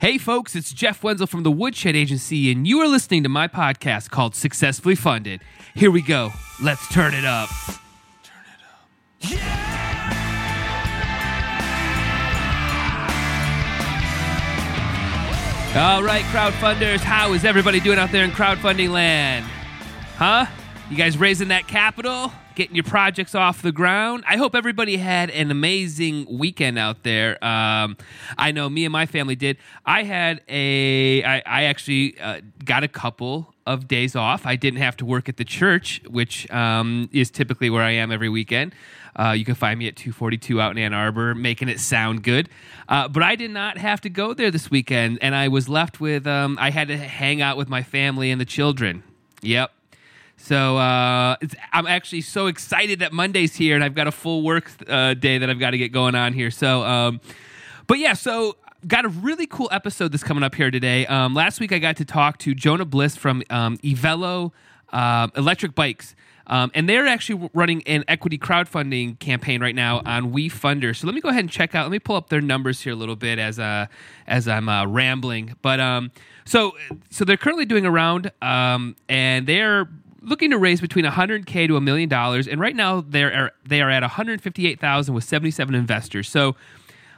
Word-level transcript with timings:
Hey, 0.00 0.16
folks, 0.16 0.56
it's 0.56 0.72
Jeff 0.72 1.04
Wenzel 1.04 1.26
from 1.26 1.42
the 1.42 1.50
Woodshed 1.50 1.94
Agency, 1.94 2.50
and 2.50 2.66
you 2.66 2.80
are 2.80 2.88
listening 2.88 3.22
to 3.22 3.28
my 3.28 3.46
podcast 3.46 4.08
called 4.08 4.34
Successfully 4.34 4.94
Funded. 4.94 5.42
Here 5.74 5.90
we 5.90 6.00
go. 6.00 6.30
Let's 6.62 6.88
turn 6.90 7.12
it 7.12 7.26
up. 7.26 7.50
Turn 8.22 8.44
it 8.46 8.64
up. 8.64 8.88
Yeah! 9.30 9.66
All 15.76 16.02
right, 16.02 16.24
crowdfunders, 16.32 17.00
how 17.00 17.34
is 17.34 17.44
everybody 17.44 17.78
doing 17.78 17.98
out 17.98 18.10
there 18.10 18.24
in 18.24 18.30
crowdfunding 18.30 18.88
land? 18.88 19.44
Huh? 20.16 20.46
You 20.88 20.96
guys 20.96 21.18
raising 21.18 21.48
that 21.48 21.68
capital? 21.68 22.32
Getting 22.56 22.74
your 22.74 22.84
projects 22.84 23.34
off 23.34 23.62
the 23.62 23.72
ground? 23.72 24.24
I 24.26 24.36
hope 24.36 24.54
everybody 24.54 24.96
had 24.96 25.30
an 25.30 25.50
amazing 25.50 26.26
weekend 26.38 26.78
out 26.78 27.04
there. 27.04 27.42
Um, 27.44 27.96
I 28.36 28.50
know 28.50 28.68
me 28.68 28.84
and 28.84 28.92
my 28.92 29.06
family 29.06 29.36
did. 29.36 29.56
I 29.86 30.02
had 30.02 30.42
a, 30.48 31.22
I, 31.22 31.42
I 31.46 31.62
actually 31.64 32.18
uh, 32.20 32.40
got 32.64 32.82
a 32.82 32.88
couple 32.88 33.54
of 33.66 33.86
days 33.86 34.16
off. 34.16 34.46
I 34.46 34.56
didn't 34.56 34.80
have 34.80 34.96
to 34.98 35.04
work 35.04 35.28
at 35.28 35.36
the 35.36 35.44
church, 35.44 36.02
which 36.08 36.50
um, 36.50 37.08
is 37.12 37.30
typically 37.30 37.70
where 37.70 37.84
I 37.84 37.92
am 37.92 38.10
every 38.10 38.28
weekend. 38.28 38.74
Uh, 39.18 39.30
you 39.30 39.44
can 39.44 39.54
find 39.54 39.78
me 39.78 39.86
at 39.86 39.96
242 39.96 40.60
out 40.60 40.72
in 40.72 40.78
Ann 40.78 40.92
Arbor, 40.92 41.34
making 41.34 41.68
it 41.68 41.78
sound 41.78 42.22
good. 42.22 42.48
Uh, 42.88 43.06
but 43.06 43.22
I 43.22 43.36
did 43.36 43.52
not 43.52 43.78
have 43.78 44.00
to 44.02 44.10
go 44.10 44.34
there 44.34 44.50
this 44.50 44.70
weekend, 44.70 45.18
and 45.22 45.34
I 45.34 45.48
was 45.48 45.68
left 45.68 46.00
with, 46.00 46.26
um, 46.26 46.58
I 46.60 46.70
had 46.70 46.88
to 46.88 46.96
hang 46.96 47.40
out 47.40 47.56
with 47.56 47.68
my 47.68 47.82
family 47.82 48.30
and 48.30 48.40
the 48.40 48.44
children. 48.44 49.02
Yep. 49.42 49.72
So 50.42 50.78
uh, 50.78 51.36
I'm 51.72 51.86
actually 51.86 52.22
so 52.22 52.46
excited 52.46 53.00
that 53.00 53.12
Monday's 53.12 53.54
here, 53.54 53.74
and 53.74 53.84
I've 53.84 53.94
got 53.94 54.06
a 54.06 54.12
full 54.12 54.42
work 54.42 54.70
uh, 54.88 55.14
day 55.14 55.38
that 55.38 55.48
I've 55.48 55.60
got 55.60 55.70
to 55.70 55.78
get 55.78 55.92
going 55.92 56.14
on 56.14 56.32
here. 56.32 56.50
So, 56.50 56.82
um, 56.82 57.20
but 57.86 57.98
yeah, 57.98 58.14
so 58.14 58.56
got 58.86 59.04
a 59.04 59.08
really 59.08 59.46
cool 59.46 59.68
episode 59.70 60.12
that's 60.12 60.24
coming 60.24 60.42
up 60.42 60.54
here 60.54 60.70
today. 60.70 61.06
Um, 61.06 61.34
last 61.34 61.60
week 61.60 61.72
I 61.72 61.78
got 61.78 61.98
to 61.98 62.04
talk 62.04 62.38
to 62.38 62.54
Jonah 62.54 62.86
Bliss 62.86 63.16
from 63.16 63.42
um, 63.50 63.76
Evelo 63.78 64.52
uh, 64.92 65.28
Electric 65.36 65.74
Bikes. 65.74 66.16
Um, 66.46 66.72
and 66.74 66.88
they're 66.88 67.06
actually 67.06 67.48
running 67.54 67.82
an 67.84 68.02
equity 68.08 68.36
crowdfunding 68.36 69.20
campaign 69.20 69.60
right 69.60 69.74
now 69.74 70.02
on 70.04 70.32
WeFunder. 70.32 70.96
So 70.96 71.06
let 71.06 71.14
me 71.14 71.20
go 71.20 71.28
ahead 71.28 71.44
and 71.44 71.50
check 71.50 71.76
out. 71.76 71.84
Let 71.84 71.92
me 71.92 72.00
pull 72.00 72.16
up 72.16 72.28
their 72.28 72.40
numbers 72.40 72.80
here 72.80 72.92
a 72.92 72.96
little 72.96 73.14
bit 73.14 73.38
as 73.38 73.60
uh, 73.60 73.86
as 74.26 74.48
I'm 74.48 74.68
uh, 74.68 74.84
rambling. 74.86 75.54
But 75.62 75.78
um, 75.78 76.10
so 76.44 76.72
so 77.08 77.24
they're 77.24 77.36
currently 77.36 77.66
doing 77.66 77.86
a 77.86 77.90
round, 77.90 78.32
um, 78.42 78.96
and 79.08 79.46
they're 79.46 79.88
looking 80.22 80.50
to 80.50 80.58
raise 80.58 80.80
between 80.80 81.04
100k 81.04 81.68
to 81.68 81.76
a 81.76 81.80
million 81.80 82.08
dollars. 82.08 82.46
And 82.46 82.60
right 82.60 82.76
now 82.76 83.00
they're 83.00 83.52
they 83.66 83.80
are 83.80 83.90
at 83.90 84.02
158,000 84.02 85.14
with 85.14 85.24
77 85.24 85.74
investors. 85.74 86.28
So 86.28 86.56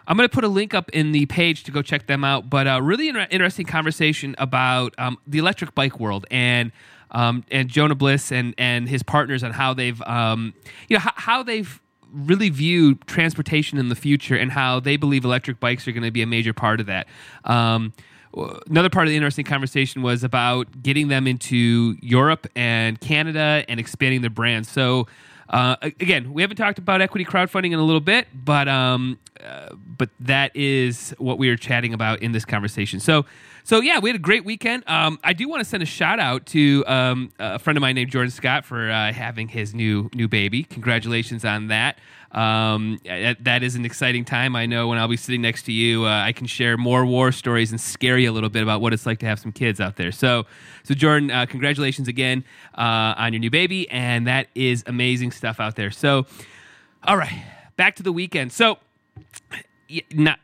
I'm 0.07 0.17
going 0.17 0.29
to 0.29 0.35
put 0.35 0.45
a 0.45 0.49
link 0.49 0.75
up 0.75 0.89
in 0.91 1.13
the 1.13 1.27
page 1.27 1.65
to 1.65 1.71
go 1.71 1.83
check 1.83 2.07
them 2.07 2.25
out. 2.25 2.51
But 2.51 2.67
a 2.67 2.81
really 2.83 3.09
inter- 3.09 3.29
interesting 3.31 3.67
conversation 3.67 4.35
about 4.39 4.95
um, 4.99 5.19
the 5.27 5.39
electric 5.39 5.75
bike 5.75 6.01
world 6.01 6.27
and 6.31 6.73
um, 7.11 7.45
and 7.51 7.69
Jonah 7.69 7.95
Bliss 7.95 8.33
and 8.33 8.55
and 8.59 8.89
his 8.89 9.03
partners 9.03 9.45
on 9.45 9.53
how 9.53 9.75
they've 9.75 10.01
um, 10.03 10.55
you 10.89 10.97
know 10.97 11.01
how, 11.01 11.13
how 11.15 11.43
they've 11.43 11.81
really 12.13 12.51
view 12.51 12.95
transportation 13.07 13.79
in 13.79 13.89
the 13.89 13.95
future 13.95 14.37
and 14.37 14.53
how 14.53 14.79
they 14.81 14.97
believe 14.97 15.25
electric 15.25 15.59
bikes 15.61 15.89
are 15.89 15.93
going 15.93 16.03
to 16.03 16.11
be 16.11 16.21
a 16.21 16.27
major 16.27 16.53
part 16.53 16.79
of 16.79 16.87
that. 16.87 17.07
Um, 17.45 17.93
another 18.67 18.91
part 18.91 19.07
of 19.07 19.11
the 19.11 19.17
interesting 19.17 19.45
conversation 19.45 20.03
was 20.03 20.25
about 20.25 20.83
getting 20.83 21.09
them 21.09 21.27
into 21.27 21.97
Europe 22.01 22.47
and 22.57 23.01
Canada 23.01 23.65
and 23.69 23.79
expanding 23.81 24.21
their 24.21 24.31
brand. 24.31 24.67
So. 24.67 25.07
Uh, 25.51 25.77
again, 25.83 26.33
we 26.33 26.41
haven't 26.41 26.57
talked 26.57 26.79
about 26.79 27.03
equity 27.03 27.27
crowdfunding 27.27 27.75
in 27.75 27.79
a 27.79 27.83
little 27.83 28.01
bit, 28.01 28.27
but 28.33 28.69
um, 28.69 29.19
uh, 29.45 29.75
but 29.75 30.09
that 30.21 30.55
is 30.57 31.15
what 31.19 31.37
we 31.37 31.51
are 31.51 31.57
chatting 31.57 31.93
about 31.93 32.23
in 32.23 32.33
this 32.33 32.47
conversation. 32.47 33.01
So, 33.01 33.27
so 33.65 33.81
yeah, 33.81 33.99
we 33.99 34.09
had 34.09 34.17
a 34.17 34.23
great 34.23 34.47
weekend. 34.47 34.85
Um, 34.87 35.19
I 35.23 35.35
do 35.35 35.49
want 35.49 35.61
to 35.61 35.65
send 35.65 35.83
a 35.83 35.87
shout 35.87 36.19
out 36.19 36.47
to 36.47 36.85
um, 36.87 37.33
a 37.39 37.59
friend 37.59 37.77
of 37.77 37.83
mine 37.83 37.97
named 37.97 38.11
Jordan 38.11 38.31
Scott 38.31 38.65
for 38.65 38.91
uh, 38.91 39.13
having 39.13 39.49
his 39.49 39.75
new 39.75 40.09
new 40.15 40.27
baby. 40.27 40.63
Congratulations 40.65 41.45
on 41.45 41.67
that. 41.67 41.99
Um, 42.33 42.99
that, 43.05 43.63
is 43.63 43.75
an 43.75 43.85
exciting 43.85 44.25
time. 44.25 44.57
I 44.57 44.65
know 44.65 44.89
when 44.89 44.99
I'll 44.99 45.09
be 45.09 45.19
sitting 45.19 45.43
next 45.43 45.65
to 45.65 45.73
you, 45.73 46.07
uh, 46.07 46.23
I 46.23 46.33
can 46.33 46.47
share 46.47 46.79
more 46.79 47.05
war 47.05 47.31
stories 47.31 47.71
and 47.71 47.81
scare 47.81 48.17
you 48.17 48.31
a 48.31 48.33
little 48.33 48.49
bit 48.49 48.63
about 48.63 48.81
what 48.81 48.95
it's 48.95 49.05
like 49.05 49.19
to 49.19 49.27
have 49.27 49.39
some 49.39 49.53
kids 49.53 49.81
out 49.81 49.97
there. 49.97 50.13
So, 50.13 50.47
so 50.83 50.95
Jordan, 50.95 51.31
uh, 51.31 51.45
congratulations 51.45 52.09
again 52.09 52.45
uh, 52.77 53.15
on 53.19 53.35
your 53.35 53.41
new 53.41 53.51
baby, 53.51 53.89
and 53.91 54.27
that 54.27 54.49
is 54.55 54.83
amazing 54.87 55.33
stuff 55.33 55.61
out 55.61 55.77
there. 55.77 55.91
So, 55.91 56.27
all 57.05 57.19
right, 57.19 57.45
back 57.77 57.97
to 57.97 58.03
the 58.03 58.13
weekend. 58.13 58.51
So, 58.53 58.79
not 60.15 60.39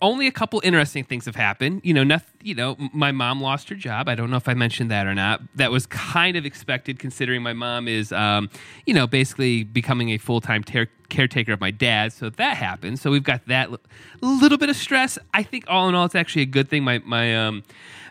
only 0.00 0.26
a 0.26 0.32
couple 0.32 0.60
interesting 0.64 1.04
things 1.04 1.26
have 1.26 1.36
happened. 1.36 1.80
You 1.84 1.94
know, 1.94 2.04
nothing, 2.04 2.34
you 2.42 2.54
know, 2.54 2.76
my 2.92 3.12
mom 3.12 3.40
lost 3.40 3.68
her 3.68 3.74
job. 3.74 4.08
I 4.08 4.14
don't 4.14 4.30
know 4.30 4.36
if 4.36 4.48
I 4.48 4.54
mentioned 4.54 4.90
that 4.90 5.06
or 5.06 5.14
not. 5.14 5.40
That 5.54 5.70
was 5.70 5.86
kind 5.86 6.36
of 6.36 6.44
expected 6.44 6.98
considering 6.98 7.42
my 7.42 7.52
mom 7.52 7.88
is, 7.88 8.12
um, 8.12 8.50
you 8.86 8.94
know, 8.94 9.06
basically 9.06 9.64
becoming 9.64 10.10
a 10.10 10.18
full 10.18 10.40
time 10.40 10.64
ter- 10.64 10.88
caretaker 11.08 11.52
of 11.52 11.60
my 11.60 11.70
dad. 11.70 12.12
So 12.12 12.30
that 12.30 12.56
happened. 12.56 12.98
So 12.98 13.10
we've 13.10 13.22
got 13.22 13.46
that 13.46 13.70
l- 13.70 13.80
little 14.20 14.58
bit 14.58 14.68
of 14.68 14.76
stress. 14.76 15.18
I 15.32 15.42
think 15.42 15.64
all 15.68 15.88
in 15.88 15.94
all, 15.94 16.04
it's 16.04 16.14
actually 16.14 16.42
a 16.42 16.46
good 16.46 16.68
thing. 16.68 16.84
My, 16.84 16.98
my, 17.04 17.36
um, 17.36 17.62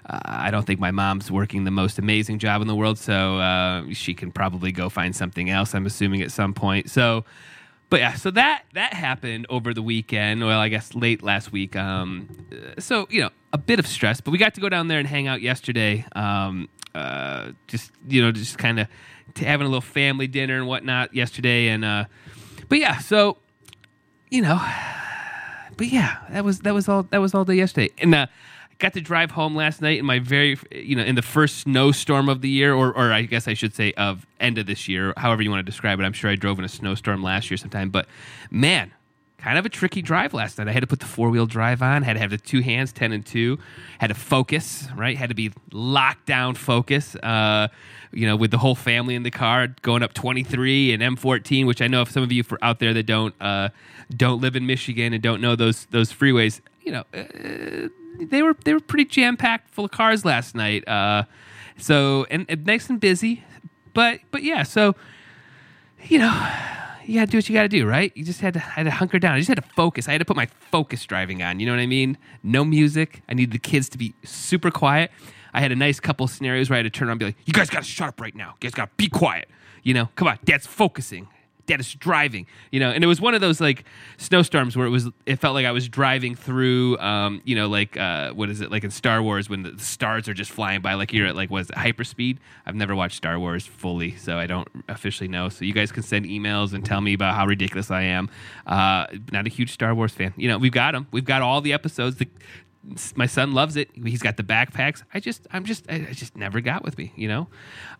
uh, 0.05 0.19
I 0.23 0.51
don't 0.51 0.65
think 0.65 0.79
my 0.79 0.91
mom's 0.91 1.31
working 1.31 1.63
the 1.63 1.71
most 1.71 1.97
amazing 1.97 2.39
job 2.39 2.61
in 2.61 2.67
the 2.67 2.75
world. 2.75 2.97
So 2.97 3.38
uh, 3.39 3.85
she 3.94 4.13
can 4.13 4.31
probably 4.31 4.71
go 4.71 4.89
find 4.89 5.15
something 5.15 5.50
else, 5.50 5.73
I'm 5.73 5.85
assuming, 5.85 6.21
at 6.21 6.31
some 6.31 6.53
point. 6.53 6.89
So, 6.89 7.25
but 7.93 7.99
yeah, 7.99 8.15
so 8.15 8.31
that 8.31 8.63
that 8.73 8.95
happened 8.95 9.45
over 9.51 9.71
the 9.71 9.83
weekend. 9.83 10.43
Well, 10.43 10.59
I 10.59 10.67
guess 10.67 10.95
late 10.95 11.21
last 11.21 11.51
week. 11.51 11.75
Um, 11.75 12.27
so 12.79 13.05
you 13.11 13.21
know, 13.21 13.29
a 13.53 13.59
bit 13.59 13.77
of 13.77 13.85
stress, 13.85 14.19
but 14.19 14.31
we 14.31 14.39
got 14.39 14.55
to 14.55 14.61
go 14.61 14.67
down 14.67 14.87
there 14.87 14.97
and 14.97 15.07
hang 15.07 15.27
out 15.27 15.43
yesterday. 15.43 16.03
Um, 16.15 16.69
uh, 16.95 17.51
just 17.67 17.91
you 18.07 18.23
know, 18.23 18.31
just 18.31 18.57
kind 18.57 18.79
of 18.79 18.87
having 19.35 19.67
a 19.67 19.69
little 19.69 19.79
family 19.79 20.25
dinner 20.25 20.57
and 20.57 20.65
whatnot 20.65 21.13
yesterday, 21.13 21.67
and 21.67 21.85
uh, 21.85 22.05
but 22.67 22.79
yeah, 22.79 22.97
so 22.97 23.37
you 24.31 24.41
know, 24.41 24.59
but 25.77 25.85
yeah, 25.85 26.17
that 26.31 26.43
was 26.43 26.61
that 26.61 26.73
was 26.73 26.89
all 26.89 27.03
that 27.03 27.21
was 27.21 27.35
all 27.35 27.45
day 27.45 27.53
yesterday, 27.53 27.93
and 27.99 28.15
uh, 28.15 28.25
got 28.83 28.94
to 28.94 29.01
drive 29.01 29.31
home 29.31 29.55
last 29.55 29.81
night 29.81 29.97
in 29.97 30.05
my 30.05 30.19
very, 30.19 30.59
you 30.69 30.94
know, 30.94 31.03
in 31.03 31.16
the 31.16 31.21
first 31.21 31.59
snowstorm 31.59 32.27
of 32.27 32.41
the 32.41 32.49
year, 32.49 32.73
or, 32.73 32.89
or 32.89 33.13
I 33.13 33.21
guess 33.21 33.47
I 33.47 33.53
should 33.53 33.73
say 33.73 33.94
of 33.94 34.27
end 34.41 34.57
of 34.57 34.66
this 34.66 34.89
year, 34.89 35.13
however 35.16 35.41
you 35.41 35.49
want 35.49 35.66
to 35.66 35.71
describe 35.71 36.01
it. 36.01 36.03
I'm 36.03 36.11
sure 36.11 36.29
I 36.29 36.35
drove 36.35 36.59
in 36.59 36.66
a 36.66 36.69
snowstorm 36.69 37.23
last 37.23 37.49
year 37.49 37.57
sometime, 37.57 37.89
but 37.89 38.07
man, 38.51 38.91
kind 39.38 39.57
of 39.57 39.66
a 39.66 39.69
tricky 39.69 40.01
drive 40.01 40.33
last 40.33 40.57
night. 40.57 40.67
I 40.67 40.73
had 40.73 40.81
to 40.81 40.88
put 40.88 40.99
the 40.99 41.05
four 41.05 41.29
wheel 41.29 41.45
drive 41.45 41.81
on, 41.81 42.03
had 42.03 42.13
to 42.13 42.19
have 42.19 42.29
the 42.29 42.38
two 42.38 42.59
hands, 42.59 42.91
10 42.91 43.13
and 43.13 43.25
2, 43.25 43.57
had 43.99 44.07
to 44.07 44.13
focus, 44.16 44.89
right? 44.97 45.15
Had 45.17 45.29
to 45.29 45.35
be 45.35 45.53
locked 45.71 46.25
down 46.25 46.53
focus, 46.55 47.15
uh, 47.15 47.69
you 48.11 48.27
know, 48.27 48.35
with 48.35 48.51
the 48.51 48.57
whole 48.57 48.75
family 48.75 49.15
in 49.15 49.23
the 49.23 49.31
car 49.31 49.67
going 49.81 50.03
up 50.03 50.13
23 50.13 50.91
and 50.91 51.01
M14, 51.01 51.65
which 51.65 51.81
I 51.81 51.88
know 51.88 52.01
if 52.01 52.11
some 52.11 52.21
of 52.21 52.33
you 52.33 52.44
for 52.44 52.61
out 52.61 52.79
there 52.79 52.94
that 52.94 53.05
don't, 53.05 53.33
uh, 53.41 53.69
don't 54.13 54.41
live 54.41 54.57
in 54.57 54.65
Michigan 54.65 55.13
and 55.13 55.23
don't 55.23 55.39
know 55.39 55.55
those, 55.55 55.85
those 55.85 56.11
freeways, 56.11 56.59
you 56.81 56.91
know, 56.91 57.03
uh, 57.13 57.88
they 58.19 58.41
were 58.41 58.56
they 58.63 58.74
were 58.74 58.79
pretty 58.79 59.06
jam 59.06 59.38
packed 59.38 59.74
full 59.74 59.85
of 59.85 59.91
cars 59.91 60.25
last 60.25 60.56
night. 60.56 60.88
Uh, 60.88 61.24
so 61.78 62.25
and, 62.29 62.46
and 62.50 62.66
nice 62.66 62.90
and 62.90 63.00
busy, 63.00 63.44
but 63.94 64.19
but 64.31 64.44
yeah. 64.44 64.63
So 64.63 64.96
you 66.06 66.19
know, 66.19 66.50
you 67.06 67.16
got 67.16 67.25
to 67.25 67.31
do 67.31 67.38
what 67.38 67.50
you 67.50 67.53
got 67.53 67.63
to 67.63 67.69
do, 67.69 67.85
right? 67.85 68.12
You 68.16 68.24
just 68.24 68.41
had 68.41 68.53
to 68.53 68.59
had 68.59 68.84
to 68.84 68.91
hunker 68.91 69.19
down. 69.19 69.35
I 69.35 69.40
just 69.40 69.47
had 69.47 69.57
to 69.57 69.69
focus. 69.75 70.07
I 70.07 70.12
had 70.12 70.19
to 70.19 70.25
put 70.25 70.35
my 70.35 70.47
focus 70.72 71.06
driving 71.06 71.41
on. 71.41 71.59
You 71.59 71.66
know 71.66 71.74
what 71.74 71.79
I 71.79 71.88
mean? 71.88 72.18
No 72.44 72.63
music. 72.63 73.22
I 73.29 73.34
needed 73.34 73.53
the 73.53 73.59
kids 73.59 73.90
to 73.90 73.97
be 73.97 74.13
super 74.24 74.72
quiet. 74.72 75.12
I 75.53 75.62
had 75.62 75.72
a 75.72 75.75
nice 75.75 76.00
couple 76.00 76.28
scenarios 76.28 76.69
where 76.69 76.75
I 76.75 76.80
had 76.84 76.91
to 76.91 76.97
turn 76.97 77.07
around 77.07 77.13
and 77.16 77.19
be 77.19 77.25
like, 77.28 77.38
"You 77.45 77.53
guys 77.53 77.69
got 77.69 77.84
to 77.84 77.90
shut 77.90 78.09
up 78.09 78.22
right 78.22 78.35
now. 78.35 78.56
You 78.62 78.69
guys 78.69 78.74
got 78.74 78.85
to 78.85 78.95
be 78.97 79.07
quiet." 79.07 79.50
You 79.84 79.94
know, 79.94 80.09
come 80.16 80.28
on, 80.28 80.40
Dad's 80.45 80.66
focusing 80.66 81.28
dad 81.66 81.79
is 81.79 81.94
driving 81.96 82.46
you 82.72 82.79
know? 82.79 82.90
And 82.90 83.03
it 83.03 83.07
was 83.07 83.22
one 83.22 83.34
of 83.34 83.41
those 83.41 83.62
like 83.62 83.85
snowstorms 84.18 84.75
where 84.75 84.85
it 84.85 84.90
was 84.90 85.09
it 85.25 85.38
felt 85.38 85.53
like 85.53 85.66
i 85.66 85.72
was 85.72 85.88
driving 85.90 86.35
through 86.35 86.97
um 87.00 87.41
you 87.46 87.56
know 87.56 87.68
like 87.68 87.97
uh 87.97 88.31
what 88.34 88.50
is 88.50 88.62
it 88.62 88.72
like 88.72 88.84
in 88.84 88.91
star 88.91 89.22
wars 89.22 89.50
when 89.50 89.63
the 89.63 89.77
stars 89.80 90.27
are 90.27 90.33
just 90.33 90.51
flying 90.51 90.81
by 90.81 90.94
like 90.94 91.13
you're 91.13 91.27
at 91.27 91.36
like 91.36 91.50
was 91.50 91.68
hyperspeed? 91.69 92.38
I've 92.65 92.75
never 92.75 92.95
watched 92.95 93.18
star 93.18 93.39
wars 93.39 93.65
fully 93.65 94.15
so 94.15 94.38
i 94.38 94.48
don't 94.48 94.68
officially 94.89 95.27
know. 95.27 95.50
So 95.50 95.65
you 95.65 95.74
guys 95.74 95.92
can 95.92 96.04
send 96.04 96.25
emails 96.25 96.74
and 96.74 96.86
tell 96.86 97.01
me 97.01 97.13
about 97.13 97.36
how 97.36 97.45
ridiculous 97.45 97.92
i 97.92 98.01
am. 98.01 98.30
Uh 98.66 99.07
not 99.31 99.45
a 99.45 99.50
huge 99.50 99.71
star 99.71 99.94
wars 99.94 100.12
fan. 100.12 100.33
You 100.38 100.50
know 100.50 100.57
we've 100.57 100.71
got 100.71 100.92
them 100.94 101.07
we've 101.12 101.25
got 101.25 101.42
all 101.42 101.62
the 101.62 101.74
episodes. 101.74 102.18
The, 102.18 102.27
my 103.16 103.27
son 103.27 103.54
loves 103.54 103.77
it. 103.77 103.89
He's 103.95 104.21
got 104.21 104.36
the 104.36 104.44
backpacks. 104.44 105.04
I 105.13 105.19
just 105.19 105.48
i'm 105.51 105.63
just 105.66 105.89
i 105.89 106.00
just 106.12 106.36
never 106.36 106.62
got 106.62 106.83
with 106.83 106.98
me 106.98 107.13
you 107.16 107.27
know? 107.27 107.48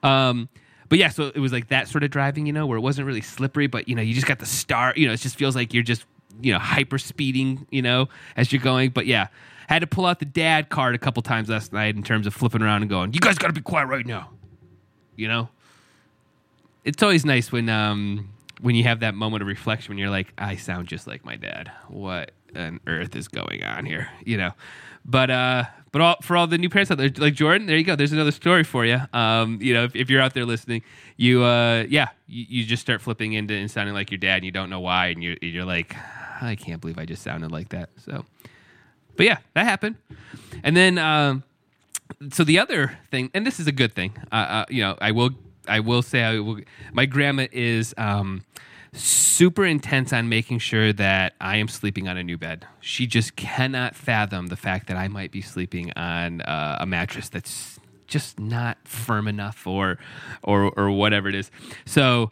Um 0.01 0.50
but 0.94 1.00
yeah, 1.00 1.10
so 1.10 1.31
it 1.34 1.40
was 1.40 1.51
like 1.51 1.69
that 1.69 1.88
sort 1.88 2.04
of 2.04 2.12
driving, 2.12 2.45
you 2.45 2.54
know, 2.54 2.68
where 2.68 2.78
it 2.78 2.81
wasn't 2.81 3.07
really 3.07 3.19
slippery, 3.19 3.66
but 3.66 3.90
you 3.90 3.95
know, 3.95 4.04
you 4.04 4.13
just 4.13 4.28
got 4.28 4.38
the 4.38 4.45
star, 4.45 4.94
you 4.95 5.07
know, 5.07 5.13
it 5.13 5.18
just 5.18 5.36
feels 5.36 5.56
like 5.56 5.74
you're 5.74 5.81
just, 5.81 6.06
you 6.40 6.54
know, 6.54 6.60
hyper 6.60 7.00
speeding, 7.00 7.66
you 7.72 7.81
know, 7.81 8.10
as 8.38 8.54
you're 8.54 8.62
going. 8.62 8.92
But 8.92 9.07
yeah, 9.07 9.30
I 9.68 9.74
had 9.74 9.80
to 9.80 9.88
pull 9.88 10.06
out 10.06 10.19
the 10.19 10.25
dad 10.25 10.69
card 10.69 10.94
a 10.94 11.00
couple 11.00 11.24
times 11.24 11.50
last 11.50 11.74
night 11.74 11.95
in 11.95 12.04
terms 12.04 12.28
of 12.28 12.36
flipping 12.36 12.62
around 12.62 12.84
and 12.84 12.92
going, 12.92 13.12
"You 13.12 13.19
guys 13.22 13.40
got 13.40 13.48
to 13.48 13.54
be 13.54 13.62
quiet 13.62 13.88
right 13.88 14.06
now," 14.06 14.30
you 15.16 15.28
know. 15.28 15.50
It's 16.84 17.01
always 17.01 17.25
nice 17.25 17.51
when 17.51 17.69
um 17.69 18.30
when 18.62 18.75
you 18.75 18.84
have 18.84 19.00
that 19.00 19.16
moment 19.16 19.42
of 19.42 19.48
reflection 19.48 19.90
when 19.90 19.98
you're 19.98 20.12
like, 20.12 20.31
"I 20.38 20.57
sound 20.57 20.90
just 20.90 21.07
like 21.07 21.25
my 21.25 21.38
dad. 21.38 21.72
What 21.88 22.34
on 22.56 22.80
earth 22.86 23.16
is 23.16 23.28
going 23.28 23.63
on 23.63 23.88
here?" 23.88 24.10
You 24.24 24.38
know. 24.38 24.51
But 25.05 25.29
uh, 25.29 25.65
but 25.91 26.01
all, 26.01 26.15
for 26.21 26.35
all 26.35 26.47
the 26.47 26.57
new 26.57 26.69
parents 26.69 26.89
out 26.89 26.97
there, 26.97 27.11
like 27.17 27.35
Jordan, 27.35 27.67
there 27.67 27.77
you 27.77 27.83
go. 27.83 27.95
There's 27.95 28.13
another 28.13 28.31
story 28.31 28.63
for 28.63 28.85
you. 28.85 29.00
Um, 29.13 29.59
you 29.61 29.73
know, 29.73 29.83
if, 29.83 29.95
if 29.95 30.09
you're 30.09 30.21
out 30.21 30.33
there 30.33 30.45
listening, 30.45 30.81
you 31.17 31.44
uh, 31.44 31.85
yeah, 31.88 32.09
you, 32.27 32.45
you 32.50 32.65
just 32.65 32.81
start 32.81 33.01
flipping 33.01 33.33
into 33.33 33.53
and 33.53 33.69
sounding 33.69 33.94
like 33.94 34.09
your 34.11 34.17
dad, 34.17 34.38
and 34.38 34.45
you 34.45 34.51
don't 34.51 34.69
know 34.69 34.79
why, 34.79 35.07
and 35.07 35.23
you 35.23 35.38
you're 35.41 35.65
like, 35.65 35.95
I 36.41 36.55
can't 36.55 36.81
believe 36.81 36.97
I 36.97 37.05
just 37.05 37.21
sounded 37.21 37.51
like 37.51 37.69
that. 37.69 37.89
So, 38.03 38.25
but 39.15 39.25
yeah, 39.25 39.38
that 39.53 39.65
happened, 39.65 39.97
and 40.63 40.75
then 40.75 40.97
um, 40.97 41.44
so 42.31 42.44
the 42.44 42.59
other 42.59 42.97
thing, 43.11 43.29
and 43.33 43.45
this 43.45 43.59
is 43.59 43.67
a 43.67 43.71
good 43.71 43.94
thing. 43.94 44.17
Uh, 44.31 44.35
uh, 44.35 44.65
you 44.69 44.81
know, 44.81 44.97
I 44.99 45.11
will 45.11 45.31
I 45.67 45.79
will 45.79 46.01
say 46.01 46.23
I 46.23 46.39
will. 46.39 46.59
My 46.91 47.06
grandma 47.06 47.47
is. 47.51 47.94
Um, 47.97 48.44
super 48.94 49.66
intense 49.66 50.13
on 50.13 50.30
making 50.30 50.60
sure 50.60 50.94
that 50.94 51.34
I 51.42 51.57
am 51.57 51.68
sleeping 51.68 52.07
on 52.07 52.18
a 52.18 52.24
new 52.24 52.38
bed. 52.38 52.68
She 52.80 53.07
just 53.07 53.36
cannot 53.36 53.95
fathom 53.95 54.48
the 54.48 54.56
fact 54.56 54.88
that 54.88 54.98
I 54.98 55.07
might 55.07 55.31
be 55.31 55.42
sleeping 55.42 55.92
on 55.95 56.42
uh, 56.42 56.78
a 56.80 56.86
mattress 56.86 57.30
that's 57.30 57.80
just 58.07 58.40
not 58.40 58.78
firm 58.84 59.28
enough 59.28 59.66
or 59.66 59.98
or 60.44 60.72
or 60.78 60.92
whatever 60.92 61.28
it 61.28 61.36
is. 61.36 61.50
So 61.86 62.31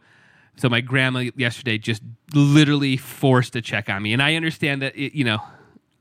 so 0.55 0.69
my 0.69 0.81
grandma 0.81 1.31
yesterday 1.35 1.77
just 1.77 2.03
literally 2.33 2.97
forced 2.97 3.55
a 3.55 3.61
check 3.61 3.89
on 3.89 4.03
me, 4.03 4.13
and 4.13 4.21
I 4.21 4.35
understand 4.35 4.81
that 4.81 4.95
it, 4.95 5.13
you 5.13 5.23
know. 5.23 5.39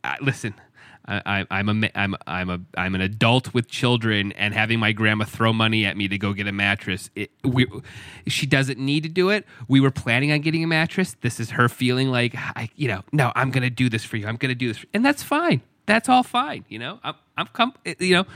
I, 0.03 0.17
listen, 0.23 0.55
I, 1.11 1.47
I'm 1.51 1.69
a 1.69 1.91
I'm 1.95 2.15
I'm 2.27 2.51
a 2.51 2.61
I'm 2.77 2.95
an 2.95 3.01
adult 3.01 3.53
with 3.53 3.69
children, 3.69 4.33
and 4.33 4.55
having 4.55 4.79
my 4.79 4.93
grandma 4.93 5.25
throw 5.25 5.53
money 5.53 5.85
at 5.85 5.97
me 5.97 6.09
to 6.09 6.19
go 6.19 6.33
get 6.33 6.47
a 6.47 6.53
mattress. 6.53 7.11
It, 7.17 7.31
we, 7.43 7.67
she 8.29 8.47
doesn't 8.47 8.79
need 8.79 9.03
to 9.03 9.09
do 9.09 9.31
it. 9.31 9.45
We 9.69 9.81
were 9.81 9.91
planning 9.91 10.31
on 10.33 10.41
getting 10.41 10.63
a 10.63 10.67
mattress. 10.67 11.17
This 11.21 11.41
is 11.41 11.51
her 11.51 11.69
feeling 11.69 12.11
like 12.11 12.35
I, 12.37 12.71
you 12.77 12.89
know, 12.89 13.03
no, 13.13 13.33
I'm 13.35 13.51
to 13.53 13.71
do 13.71 13.89
this 13.89 14.05
for 14.05 14.17
you. 14.17 14.27
I'm 14.27 14.37
to 14.39 14.55
do 14.55 14.73
this, 14.73 14.85
and 14.95 15.05
that's 15.05 15.23
fine. 15.23 15.63
That's 15.87 16.09
all 16.09 16.23
fine. 16.23 16.65
You 16.69 16.79
know, 16.79 17.01
I'm 17.03 17.15
I'm 17.37 17.47
com- 17.49 17.75
you 17.99 18.15
know, 18.15 18.27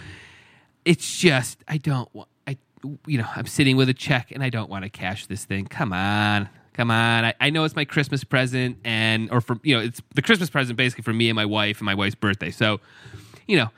it's 0.85 1.19
just 1.19 1.59
I 1.69 1.79
don't 1.79 2.13
want 2.15 2.29
I 2.47 2.59
you 3.07 3.19
know 3.19 3.29
I'm 3.37 3.47
sitting 3.47 3.77
with 3.77 3.89
a 3.89 3.95
check 3.95 4.33
and 4.33 4.43
I 4.43 4.51
don't 4.51 4.69
want 4.69 4.85
to 4.85 4.91
cash 4.91 5.27
this 5.27 5.45
thing. 5.45 5.67
Come 5.67 5.93
on, 5.93 6.49
come 6.75 6.91
on. 6.91 7.25
I, 7.25 7.35
I 7.41 7.51
know 7.51 7.65
it's 7.65 7.75
my 7.75 7.87
Christmas 7.87 8.23
present 8.23 8.77
and 8.85 9.31
or 9.33 9.41
for 9.41 9.59
you 9.63 9.75
know, 9.75 9.83
it's 9.83 10.03
the 10.15 10.23
Christmas 10.23 10.51
present 10.51 10.77
basically 10.77 11.03
for 11.03 11.15
me 11.15 11.31
and 11.31 11.37
my 11.37 11.47
wife 11.47 11.79
and 11.79 11.87
my 11.87 11.95
wife's 11.95 12.15
birthday. 12.15 12.51
So, 12.51 12.81
you 13.47 13.57
know, 13.57 13.71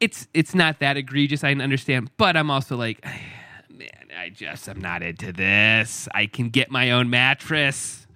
it's 0.00 0.26
it's 0.34 0.54
not 0.54 0.80
that 0.80 0.96
egregious, 0.96 1.44
I 1.44 1.52
understand, 1.52 2.10
but 2.16 2.36
I'm 2.36 2.50
also 2.50 2.76
like 2.76 3.04
man, 3.70 3.88
I 4.18 4.30
just 4.30 4.68
I'm 4.68 4.80
not 4.80 5.02
into 5.02 5.32
this. 5.32 6.08
I 6.12 6.26
can 6.26 6.48
get 6.48 6.70
my 6.70 6.90
own 6.90 7.08
mattress. 7.10 8.06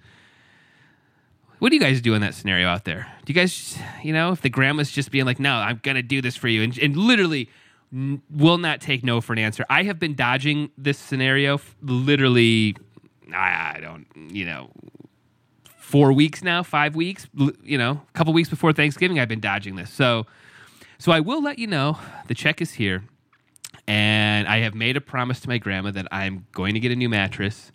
What 1.59 1.69
do 1.69 1.75
you 1.75 1.81
guys 1.81 2.01
do 2.01 2.13
in 2.13 2.21
that 2.21 2.33
scenario 2.33 2.67
out 2.67 2.83
there? 2.83 3.07
Do 3.23 3.31
you 3.31 3.35
guys, 3.35 3.77
you 4.03 4.11
know, 4.11 4.33
if 4.33 4.41
the 4.41 4.49
grandma's 4.49 4.91
just 4.91 5.11
being 5.11 5.23
like, 5.25 5.39
"No, 5.39 5.53
I'm 5.53 5.79
gonna 5.81 6.03
do 6.03 6.21
this 6.21 6.35
for 6.35 6.49
you," 6.49 6.61
and, 6.61 6.77
and 6.77 6.97
literally 6.97 7.49
will 8.29 8.57
not 8.57 8.81
take 8.81 9.03
no 9.03 9.21
for 9.21 9.33
an 9.33 9.39
answer. 9.39 9.65
I 9.69 9.83
have 9.83 9.99
been 9.99 10.15
dodging 10.15 10.71
this 10.77 10.97
scenario 10.97 11.61
literally 11.81 12.75
I, 13.35 13.75
I 13.75 13.79
don't, 13.79 14.05
you 14.15 14.45
know, 14.45 14.69
four 15.77 16.13
weeks 16.13 16.43
now, 16.43 16.63
five 16.63 16.95
weeks, 16.95 17.27
you 17.63 17.77
know, 17.77 17.91
a 17.91 18.17
couple 18.17 18.33
weeks 18.33 18.49
before 18.49 18.73
Thanksgiving, 18.73 19.19
I've 19.19 19.27
been 19.27 19.39
dodging 19.39 19.75
this. 19.75 19.91
So, 19.91 20.25
so 20.97 21.11
I 21.11 21.19
will 21.19 21.41
let 21.43 21.59
you 21.59 21.67
know 21.67 21.97
the 22.27 22.33
check 22.33 22.61
is 22.61 22.73
here, 22.73 23.03
and 23.87 24.47
I 24.47 24.59
have 24.59 24.73
made 24.73 24.97
a 24.97 25.01
promise 25.01 25.39
to 25.41 25.49
my 25.49 25.57
grandma 25.57 25.91
that 25.91 26.07
I'm 26.11 26.47
going 26.51 26.73
to 26.73 26.79
get 26.79 26.91
a 26.91 26.95
new 26.95 27.09
mattress. 27.09 27.71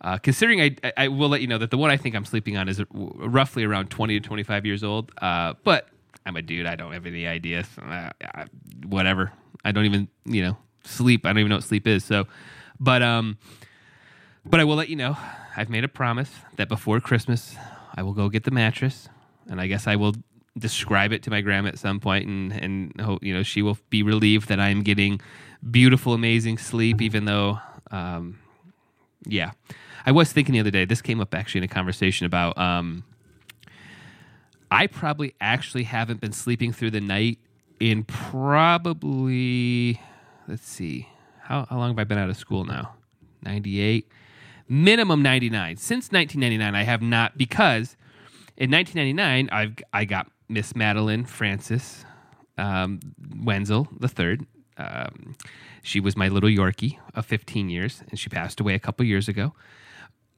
Uh, 0.00 0.16
considering 0.16 0.62
I, 0.62 0.92
I 0.96 1.08
will 1.08 1.28
let 1.28 1.42
you 1.42 1.46
know 1.46 1.58
that 1.58 1.70
the 1.70 1.76
one 1.76 1.90
I 1.90 1.96
think 1.98 2.14
I'm 2.14 2.24
sleeping 2.24 2.56
on 2.56 2.68
is 2.68 2.82
roughly 2.92 3.64
around 3.64 3.90
20 3.90 4.18
to 4.18 4.26
25 4.26 4.64
years 4.64 4.82
old. 4.82 5.12
Uh, 5.20 5.54
but 5.62 5.88
I'm 6.24 6.36
a 6.36 6.42
dude. 6.42 6.64
I 6.64 6.76
don't 6.76 6.92
have 6.92 7.04
any 7.04 7.26
ideas. 7.26 7.66
Uh, 7.78 8.10
whatever. 8.86 9.32
I 9.64 9.72
don't 9.72 9.84
even, 9.84 10.08
you 10.24 10.42
know, 10.42 10.56
sleep. 10.84 11.26
I 11.26 11.30
don't 11.30 11.40
even 11.40 11.50
know 11.50 11.56
what 11.56 11.64
sleep 11.64 11.86
is. 11.86 12.04
So, 12.04 12.26
but 12.78 13.02
um, 13.02 13.36
but 14.44 14.60
I 14.60 14.64
will 14.64 14.76
let 14.76 14.88
you 14.88 14.96
know. 14.96 15.16
I've 15.56 15.68
made 15.68 15.84
a 15.84 15.88
promise 15.88 16.30
that 16.56 16.68
before 16.68 17.00
Christmas, 17.00 17.56
I 17.94 18.02
will 18.02 18.12
go 18.12 18.28
get 18.28 18.44
the 18.44 18.50
mattress, 18.50 19.08
and 19.48 19.60
I 19.60 19.66
guess 19.66 19.86
I 19.86 19.96
will 19.96 20.14
describe 20.58 21.12
it 21.12 21.22
to 21.24 21.30
my 21.30 21.40
grandma 21.40 21.68
at 21.68 21.78
some 21.78 22.00
point, 22.00 22.26
and 22.26 22.52
and 22.52 23.00
hope 23.00 23.22
you 23.22 23.34
know 23.34 23.42
she 23.42 23.62
will 23.62 23.78
be 23.90 24.02
relieved 24.02 24.48
that 24.48 24.60
I'm 24.60 24.82
getting 24.82 25.20
beautiful, 25.70 26.14
amazing 26.14 26.58
sleep, 26.58 27.02
even 27.02 27.24
though, 27.24 27.58
um, 27.90 28.38
yeah. 29.26 29.52
I 30.06 30.12
was 30.12 30.32
thinking 30.32 30.54
the 30.54 30.60
other 30.60 30.70
day. 30.70 30.86
This 30.86 31.02
came 31.02 31.20
up 31.20 31.34
actually 31.34 31.58
in 31.58 31.64
a 31.64 31.68
conversation 31.68 32.24
about. 32.24 32.56
Um, 32.56 33.04
I 34.70 34.86
probably 34.86 35.34
actually 35.40 35.82
haven't 35.82 36.20
been 36.20 36.32
sleeping 36.32 36.72
through 36.72 36.92
the 36.92 37.00
night 37.00 37.38
in 37.80 38.04
probably 38.04 40.00
let's 40.46 40.66
see 40.66 41.08
how 41.42 41.66
how 41.68 41.78
long 41.78 41.90
have 41.90 41.98
I 41.98 42.04
been 42.04 42.18
out 42.18 42.30
of 42.30 42.36
school 42.36 42.64
now? 42.64 42.94
98 43.42 44.06
minimum 44.70 45.20
99. 45.20 45.76
Since 45.76 46.10
1999, 46.12 46.74
I 46.74 46.84
have 46.84 47.02
not, 47.02 47.36
because 47.36 47.96
in 48.56 48.70
1999, 48.70 49.50
I've, 49.52 49.74
I 49.92 50.04
got 50.06 50.30
Miss 50.48 50.74
Madeline 50.74 51.24
Francis 51.26 52.04
um, 52.56 53.00
Wenzel 53.42 53.88
III. 54.02 54.38
Um, 54.78 55.36
she 55.82 56.00
was 56.00 56.16
my 56.16 56.28
little 56.28 56.48
Yorkie 56.48 56.98
of 57.14 57.26
15 57.26 57.68
years, 57.68 58.02
and 58.08 58.18
she 58.18 58.30
passed 58.30 58.60
away 58.60 58.74
a 58.74 58.78
couple 58.78 59.04
years 59.04 59.28
ago. 59.28 59.52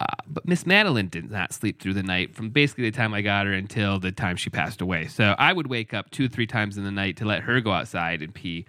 Uh, 0.00 0.06
but 0.26 0.49
Miss 0.49 0.67
Madeline 0.67 1.08
did 1.08 1.31
not 1.31 1.52
sleep 1.52 1.81
through 1.81 1.94
the 1.94 2.02
night 2.02 2.35
from 2.35 2.50
basically 2.50 2.85
the 2.85 2.96
time 2.96 3.14
I 3.14 3.20
got 3.20 3.46
her 3.46 3.52
until 3.52 4.00
the 4.00 4.11
time 4.11 4.37
she 4.37 4.50
passed 4.50 4.81
away. 4.81 5.06
So 5.06 5.37
I 5.38 5.52
would 5.52 5.69
wake 5.69 5.94
up 5.94 6.11
two, 6.11 6.28
three 6.28 6.46
times 6.46 6.76
in 6.76 6.85
the 6.85 6.90
night 6.90 7.19
to 7.19 7.25
let 7.25 7.43
her 7.43 7.61
go 7.61 7.70
outside 7.70 8.20
and 8.20 8.35
pee. 8.35 8.64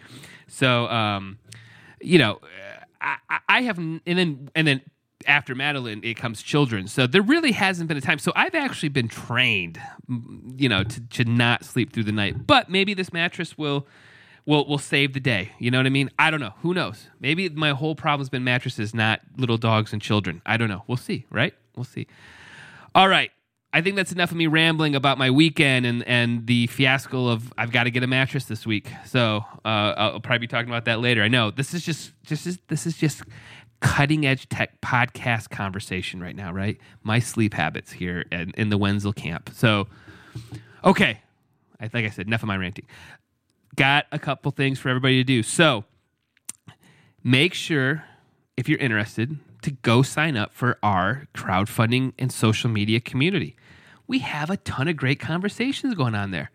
So, 0.47 0.87
um, 0.89 1.39
you 2.01 2.19
know, 2.19 2.39
I, 3.01 3.39
I 3.49 3.61
have, 3.63 3.77
and 3.79 4.01
then 4.05 4.49
and 4.53 4.67
then 4.67 4.81
after 5.23 5.55
Madeline, 5.55 6.01
it 6.03 6.15
comes 6.15 6.41
children. 6.41 6.87
So 6.87 7.07
there 7.07 7.21
really 7.21 7.51
hasn't 7.51 7.87
been 7.87 7.97
a 7.97 8.01
time. 8.01 8.19
So 8.19 8.31
I've 8.35 8.55
actually 8.55 8.89
been 8.89 9.07
trained, 9.07 9.79
you 10.55 10.69
know, 10.69 10.83
to, 10.83 11.01
to 11.09 11.25
not 11.25 11.63
sleep 11.63 11.93
through 11.93 12.03
the 12.03 12.11
night. 12.11 12.45
But 12.47 12.69
maybe 12.69 12.93
this 12.93 13.11
mattress 13.13 13.57
will 13.57 13.87
will 14.45 14.67
will 14.67 14.77
save 14.77 15.13
the 15.13 15.19
day. 15.19 15.51
You 15.59 15.71
know 15.71 15.79
what 15.79 15.85
I 15.85 15.89
mean? 15.89 16.09
I 16.19 16.31
don't 16.31 16.39
know. 16.39 16.53
Who 16.61 16.73
knows? 16.73 17.07
Maybe 17.19 17.49
my 17.49 17.71
whole 17.71 17.95
problem's 17.95 18.29
been 18.29 18.43
mattresses, 18.43 18.93
not 18.93 19.21
little 19.37 19.57
dogs 19.57 19.93
and 19.93 20.01
children. 20.01 20.41
I 20.45 20.57
don't 20.57 20.69
know. 20.69 20.83
We'll 20.87 20.97
see, 20.97 21.25
right? 21.29 21.53
We'll 21.75 21.85
see. 21.85 22.07
All 22.95 23.07
right. 23.07 23.31
I 23.75 23.81
think 23.81 23.95
that's 23.95 24.11
enough 24.11 24.29
of 24.29 24.37
me 24.37 24.45
rambling 24.45 24.93
about 24.93 25.17
my 25.17 25.31
weekend 25.31 25.87
and, 25.87 26.03
and 26.07 26.45
the 26.45 26.67
fiasco 26.67 27.29
of 27.29 27.51
I've 27.57 27.71
got 27.71 27.85
to 27.85 27.91
get 27.91 28.03
a 28.03 28.07
mattress 28.07 28.45
this 28.45 28.67
week. 28.67 28.87
So 29.07 29.43
uh, 29.65 29.67
I'll 29.67 30.19
probably 30.19 30.39
be 30.39 30.47
talking 30.47 30.69
about 30.69 30.85
that 30.85 30.99
later. 30.99 31.23
I 31.23 31.27
know 31.27 31.49
this 31.49 31.73
is 31.73 31.83
just 31.83 32.11
just 32.23 32.67
this 32.67 32.85
is 32.85 32.95
just 32.95 33.23
cutting 33.83 34.25
edge 34.25 34.47
tech 34.47 34.79
podcast 34.79 35.49
conversation 35.49 36.21
right 36.21 36.35
now, 36.35 36.53
right? 36.53 36.77
My 37.03 37.19
sleep 37.19 37.53
habits 37.53 37.91
here 37.91 38.25
in, 38.31 38.51
in 38.57 38.69
the 38.69 38.77
Wenzel 38.77 39.11
camp. 39.11 39.49
So, 39.53 39.87
okay, 40.85 41.19
I 41.79 41.89
like 41.93 42.05
I 42.05 42.09
said, 42.09 42.25
enough 42.25 42.41
of 42.41 42.47
my 42.47 42.55
ranting. 42.55 42.85
Got 43.75 44.05
a 44.11 44.17
couple 44.17 44.51
things 44.51 44.79
for 44.79 44.87
everybody 44.87 45.17
to 45.17 45.23
do. 45.23 45.43
So, 45.43 45.83
make 47.23 47.53
sure 47.53 48.05
if 48.55 48.69
you're 48.69 48.79
interested 48.79 49.37
to 49.63 49.71
go 49.71 50.01
sign 50.01 50.37
up 50.37 50.53
for 50.53 50.77
our 50.81 51.27
crowdfunding 51.33 52.13
and 52.17 52.31
social 52.31 52.69
media 52.69 53.01
community. 53.01 53.55
We 54.07 54.19
have 54.19 54.49
a 54.49 54.57
ton 54.57 54.87
of 54.87 54.95
great 54.95 55.19
conversations 55.19 55.93
going 55.95 56.15
on 56.15 56.31
there. 56.31 56.51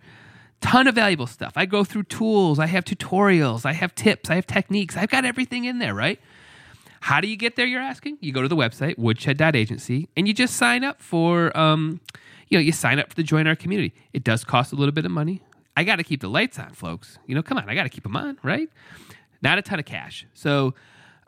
Ton 0.60 0.86
of 0.86 0.94
valuable 0.94 1.26
stuff. 1.26 1.52
I 1.56 1.66
go 1.66 1.84
through 1.84 2.04
tools, 2.04 2.58
I 2.58 2.66
have 2.66 2.84
tutorials, 2.84 3.64
I 3.64 3.72
have 3.72 3.94
tips, 3.94 4.30
I 4.30 4.34
have 4.34 4.46
techniques. 4.46 4.96
I've 4.96 5.10
got 5.10 5.24
everything 5.24 5.64
in 5.64 5.78
there, 5.78 5.94
right? 5.94 6.20
How 7.00 7.20
do 7.20 7.28
you 7.28 7.36
get 7.36 7.56
there, 7.56 7.66
you're 7.66 7.80
asking? 7.80 8.18
You 8.20 8.32
go 8.32 8.42
to 8.42 8.48
the 8.48 8.56
website, 8.56 8.98
woodshed.agency, 8.98 10.08
and 10.16 10.26
you 10.26 10.34
just 10.34 10.56
sign 10.56 10.84
up 10.84 11.00
for, 11.00 11.56
um, 11.56 12.00
you 12.48 12.58
know, 12.58 12.62
you 12.62 12.72
sign 12.72 12.98
up 12.98 13.10
for 13.10 13.16
to 13.16 13.22
join 13.22 13.46
our 13.46 13.56
community. 13.56 13.94
It 14.12 14.24
does 14.24 14.44
cost 14.44 14.72
a 14.72 14.76
little 14.76 14.92
bit 14.92 15.04
of 15.04 15.10
money. 15.10 15.42
I 15.76 15.84
got 15.84 15.96
to 15.96 16.04
keep 16.04 16.20
the 16.20 16.28
lights 16.28 16.58
on, 16.58 16.72
folks. 16.72 17.18
You 17.26 17.34
know, 17.34 17.42
come 17.42 17.56
on, 17.58 17.68
I 17.68 17.74
got 17.74 17.84
to 17.84 17.88
keep 17.88 18.02
them 18.02 18.16
on, 18.16 18.38
right? 18.42 18.68
Not 19.42 19.58
a 19.58 19.62
ton 19.62 19.78
of 19.78 19.84
cash. 19.84 20.26
So 20.34 20.74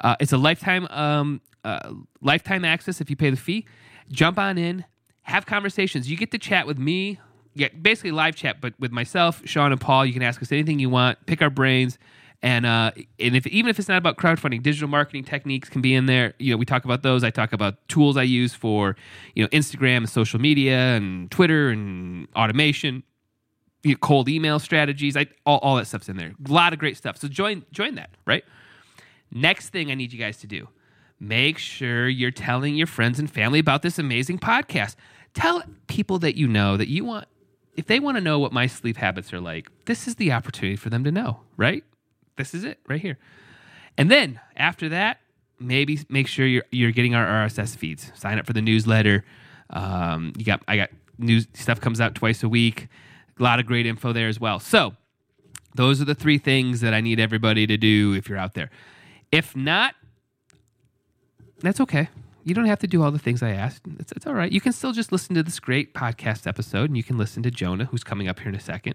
uh, 0.00 0.16
it's 0.18 0.32
a 0.32 0.38
lifetime, 0.38 0.86
um, 0.90 1.40
uh, 1.64 1.92
lifetime 2.20 2.64
access 2.64 3.00
if 3.00 3.10
you 3.10 3.16
pay 3.16 3.30
the 3.30 3.36
fee. 3.36 3.66
Jump 4.10 4.38
on 4.38 4.58
in, 4.58 4.84
have 5.22 5.46
conversations. 5.46 6.10
You 6.10 6.16
get 6.16 6.32
to 6.32 6.38
chat 6.38 6.66
with 6.66 6.78
me, 6.78 7.20
yeah, 7.54 7.68
basically 7.68 8.10
live 8.10 8.34
chat, 8.34 8.60
but 8.60 8.74
with 8.80 8.90
myself, 8.90 9.42
Sean, 9.44 9.70
and 9.70 9.80
Paul. 9.80 10.04
You 10.04 10.12
can 10.12 10.22
ask 10.22 10.42
us 10.42 10.50
anything 10.50 10.78
you 10.80 10.90
want, 10.90 11.24
pick 11.26 11.42
our 11.42 11.50
brains. 11.50 11.98
And 12.42 12.64
uh, 12.64 12.92
and 13.18 13.36
if 13.36 13.46
even 13.46 13.68
if 13.68 13.78
it's 13.78 13.88
not 13.88 13.98
about 13.98 14.16
crowdfunding, 14.16 14.62
digital 14.62 14.88
marketing 14.88 15.24
techniques 15.24 15.68
can 15.68 15.82
be 15.82 15.94
in 15.94 16.06
there. 16.06 16.32
You 16.38 16.52
know, 16.52 16.56
we 16.56 16.64
talk 16.64 16.86
about 16.86 17.02
those. 17.02 17.22
I 17.22 17.30
talk 17.30 17.52
about 17.52 17.86
tools 17.88 18.16
I 18.16 18.22
use 18.22 18.54
for 18.54 18.96
you 19.34 19.42
know 19.42 19.48
Instagram 19.48 19.98
and 19.98 20.08
social 20.08 20.40
media 20.40 20.96
and 20.96 21.30
Twitter 21.30 21.68
and 21.68 22.28
automation, 22.34 23.02
you 23.82 23.92
know, 23.92 23.98
cold 23.98 24.28
email 24.30 24.58
strategies. 24.58 25.18
I 25.18 25.26
all, 25.44 25.58
all 25.58 25.76
that 25.76 25.86
stuff's 25.86 26.08
in 26.08 26.16
there. 26.16 26.32
A 26.48 26.52
lot 26.52 26.72
of 26.72 26.78
great 26.78 26.96
stuff. 26.96 27.18
So 27.18 27.28
join 27.28 27.66
join 27.72 27.96
that. 27.96 28.10
Right. 28.24 28.44
Next 29.30 29.68
thing 29.68 29.90
I 29.90 29.94
need 29.94 30.10
you 30.10 30.18
guys 30.18 30.38
to 30.38 30.46
do: 30.46 30.68
make 31.18 31.58
sure 31.58 32.08
you're 32.08 32.30
telling 32.30 32.74
your 32.74 32.86
friends 32.86 33.18
and 33.18 33.30
family 33.30 33.58
about 33.58 33.82
this 33.82 33.98
amazing 33.98 34.38
podcast. 34.38 34.96
Tell 35.34 35.62
people 35.88 36.18
that 36.20 36.36
you 36.36 36.48
know 36.48 36.78
that 36.78 36.88
you 36.88 37.04
want 37.04 37.26
if 37.74 37.86
they 37.86 38.00
want 38.00 38.16
to 38.16 38.22
know 38.22 38.38
what 38.38 38.52
my 38.52 38.66
sleep 38.66 38.96
habits 38.96 39.30
are 39.32 39.40
like, 39.40 39.70
this 39.84 40.08
is 40.08 40.16
the 40.16 40.32
opportunity 40.32 40.76
for 40.76 40.88
them 40.88 41.04
to 41.04 41.12
know, 41.12 41.40
right? 41.56 41.84
This 42.36 42.54
is 42.54 42.64
it 42.64 42.78
right 42.88 43.00
here. 43.00 43.18
And 43.96 44.10
then 44.10 44.40
after 44.56 44.88
that, 44.90 45.20
maybe 45.58 46.00
make 46.08 46.26
sure 46.26 46.46
you're 46.46 46.64
you're 46.70 46.90
getting 46.90 47.14
our 47.14 47.26
RSS 47.46 47.76
feeds. 47.76 48.10
Sign 48.14 48.38
up 48.38 48.46
for 48.46 48.52
the 48.52 48.62
newsletter. 48.62 49.24
Um, 49.68 50.32
you 50.36 50.44
got 50.44 50.62
I 50.66 50.76
got 50.76 50.90
news 51.18 51.46
stuff 51.54 51.80
comes 51.80 52.00
out 52.00 52.14
twice 52.14 52.42
a 52.42 52.48
week. 52.48 52.88
A 53.38 53.42
lot 53.42 53.60
of 53.60 53.66
great 53.66 53.86
info 53.86 54.12
there 54.12 54.28
as 54.28 54.40
well. 54.40 54.58
So 54.58 54.94
those 55.74 56.00
are 56.00 56.04
the 56.04 56.14
three 56.14 56.38
things 56.38 56.80
that 56.80 56.94
I 56.94 57.00
need 57.00 57.20
everybody 57.20 57.66
to 57.66 57.76
do 57.76 58.14
if 58.14 58.28
you're 58.28 58.38
out 58.38 58.54
there. 58.54 58.70
If 59.30 59.54
not, 59.54 59.94
that's 61.60 61.80
okay. 61.80 62.08
You 62.42 62.54
don't 62.54 62.66
have 62.66 62.78
to 62.80 62.86
do 62.86 63.02
all 63.02 63.10
the 63.10 63.18
things 63.18 63.42
I 63.42 63.50
asked. 63.50 63.82
It's, 63.98 64.12
it's 64.12 64.26
all 64.26 64.34
right. 64.34 64.50
You 64.50 64.60
can 64.60 64.72
still 64.72 64.92
just 64.92 65.12
listen 65.12 65.34
to 65.34 65.42
this 65.42 65.60
great 65.60 65.94
podcast 65.94 66.46
episode, 66.46 66.88
and 66.90 66.96
you 66.96 67.02
can 67.02 67.18
listen 67.18 67.42
to 67.42 67.50
Jonah, 67.50 67.84
who's 67.84 68.02
coming 68.02 68.28
up 68.28 68.40
here 68.40 68.48
in 68.48 68.54
a 68.54 68.60
second. 68.60 68.94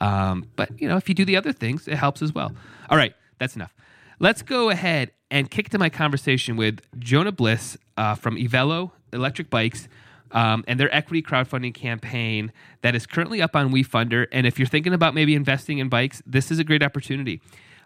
Um, 0.00 0.46
but 0.56 0.80
you 0.80 0.88
know, 0.88 0.96
if 0.96 1.08
you 1.08 1.14
do 1.14 1.24
the 1.24 1.36
other 1.36 1.52
things, 1.52 1.88
it 1.88 1.96
helps 1.96 2.22
as 2.22 2.34
well. 2.34 2.52
All 2.90 2.96
right, 2.96 3.14
that's 3.38 3.56
enough. 3.56 3.74
Let's 4.18 4.42
go 4.42 4.70
ahead 4.70 5.10
and 5.30 5.50
kick 5.50 5.70
to 5.70 5.78
my 5.78 5.90
conversation 5.90 6.56
with 6.56 6.80
Jonah 6.98 7.32
Bliss 7.32 7.76
uh, 7.96 8.14
from 8.14 8.36
Evelo 8.36 8.92
Electric 9.12 9.50
Bikes. 9.50 9.88
Um, 10.32 10.64
and 10.66 10.78
their 10.78 10.92
equity 10.92 11.22
crowdfunding 11.22 11.72
campaign 11.72 12.52
that 12.82 12.96
is 12.96 13.06
currently 13.06 13.40
up 13.40 13.54
on 13.54 13.72
WeFunder. 13.72 14.26
And 14.32 14.44
if 14.44 14.58
you're 14.58 14.66
thinking 14.66 14.92
about 14.92 15.14
maybe 15.14 15.36
investing 15.36 15.78
in 15.78 15.88
bikes, 15.88 16.20
this 16.26 16.50
is 16.50 16.58
a 16.58 16.64
great 16.64 16.82
opportunity. 16.82 17.40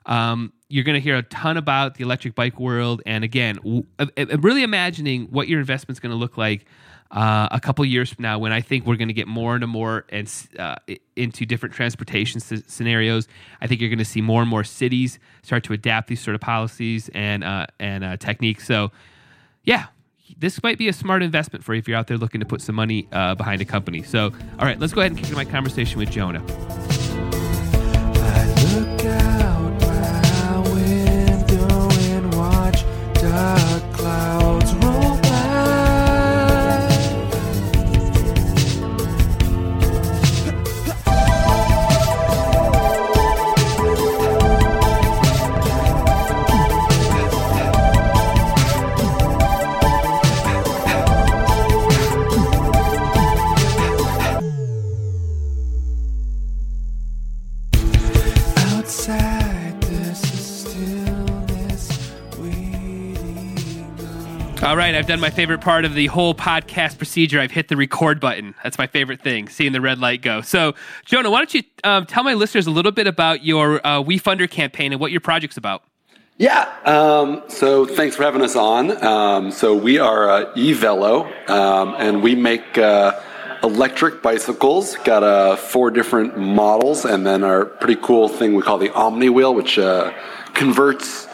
Um, 0.07 0.53
you're 0.69 0.85
going 0.85 0.95
to 0.95 1.01
hear 1.01 1.17
a 1.17 1.23
ton 1.23 1.57
about 1.57 1.97
the 1.97 2.05
electric 2.05 2.35
bike 2.35 2.59
world, 2.59 3.03
and 3.05 3.25
again, 3.25 3.57
w- 3.57 3.85
uh, 3.99 4.07
uh, 4.17 4.39
really 4.39 4.63
imagining 4.63 5.27
what 5.27 5.49
your 5.49 5.61
investment's 5.61 6.01
going 6.01 6.13
to 6.13 6.17
look 6.17 6.37
like 6.37 6.65
uh, 7.11 7.49
a 7.51 7.59
couple 7.59 7.85
years 7.85 8.13
from 8.13 8.23
now, 8.23 8.39
when 8.39 8.53
I 8.53 8.61
think 8.61 8.87
we're 8.87 8.97
going 8.97 9.09
to 9.09 9.15
get 9.15 9.27
more 9.27 9.57
and 9.57 9.67
more 9.67 10.05
and 10.11 10.33
uh, 10.59 10.77
into 11.17 11.45
different 11.45 11.75
transportation 11.75 12.41
scenarios. 12.41 13.27
I 13.61 13.67
think 13.67 13.81
you're 13.81 13.91
going 13.91 13.99
to 13.99 14.05
see 14.05 14.21
more 14.21 14.41
and 14.43 14.49
more 14.49 14.63
cities 14.63 15.19
start 15.43 15.65
to 15.65 15.73
adapt 15.73 16.09
these 16.09 16.21
sort 16.21 16.37
of 16.37 16.41
policies 16.41 17.11
and 17.13 17.43
uh, 17.43 17.67
and 17.81 18.05
uh, 18.05 18.17
techniques. 18.17 18.65
So, 18.65 18.93
yeah, 19.65 19.87
this 20.39 20.63
might 20.63 20.79
be 20.79 20.89
a 20.89 20.93
smart 20.93 21.23
investment 21.23 21.65
for 21.65 21.75
you 21.75 21.81
if 21.81 21.89
you're 21.89 21.97
out 21.97 22.07
there 22.07 22.19
looking 22.19 22.41
to 22.41 22.47
put 22.47 22.63
some 22.63 22.77
money 22.77 23.09
uh, 23.11 23.35
behind 23.35 23.61
a 23.61 23.65
company. 23.65 24.03
So, 24.03 24.33
all 24.59 24.65
right, 24.65 24.79
let's 24.79 24.93
go 24.93 25.01
ahead 25.01 25.11
and 25.11 25.19
kick 25.19 25.27
into 25.27 25.37
my 25.37 25.45
conversation 25.45 25.99
with 25.99 26.11
Jonah. 26.11 27.00
All 64.63 64.77
right, 64.77 64.95
I've 64.95 65.07
done 65.07 65.21
my 65.21 65.31
favorite 65.31 65.63
part 65.63 65.87
of 65.87 65.95
the 65.95 66.09
whole 66.09 66.35
podcast 66.35 66.99
procedure. 66.99 67.41
I've 67.41 67.51
hit 67.51 67.69
the 67.69 67.79
record 67.79 68.21
button. 68.21 68.55
That's 68.63 68.77
my 68.77 68.87
favorite 68.87 69.23
thing, 69.23 69.49
seeing 69.49 69.73
the 69.73 69.81
red 69.81 69.99
light 69.99 70.21
go. 70.21 70.43
So, 70.43 70.75
Jonah, 71.07 71.31
why 71.31 71.39
don't 71.39 71.55
you 71.55 71.63
um, 71.83 72.05
tell 72.05 72.25
my 72.25 72.35
listeners 72.35 72.67
a 72.67 72.71
little 72.71 72.93
bit 72.93 73.07
about 73.07 73.43
your 73.43 73.85
uh, 73.87 74.03
WeFunder 74.03 74.51
campaign 74.51 74.93
and 74.93 75.01
what 75.01 75.13
your 75.13 75.23
project's 75.23 75.57
about? 75.57 75.83
Yeah. 76.37 76.71
Um, 76.85 77.43
so 77.49 77.87
thanks 77.87 78.17
for 78.17 78.23
having 78.23 78.43
us 78.43 78.55
on. 78.55 79.03
Um, 79.03 79.51
so 79.51 79.75
we 79.75 79.99
are 79.99 80.29
uh, 80.29 80.55
eVelo, 80.55 81.49
um, 81.49 81.95
and 81.99 82.23
we 82.23 82.35
make 82.35 82.77
uh, 82.77 83.19
electric 83.63 84.23
bicycles. 84.23 84.95
Got 84.97 85.23
uh, 85.23 85.57
four 85.57 85.91
different 85.91 86.37
models, 86.37 87.07
and 87.07 87.27
then 87.27 87.45
our 87.45 87.65
pretty 87.65 87.99
cool 88.03 88.29
thing 88.29 88.55
we 88.55 88.63
call 88.63 88.77
the 88.77 88.93
Omni 88.93 89.31
Wheel, 89.31 89.55
which 89.55 89.79
uh, 89.79 90.13
converts 90.53 91.29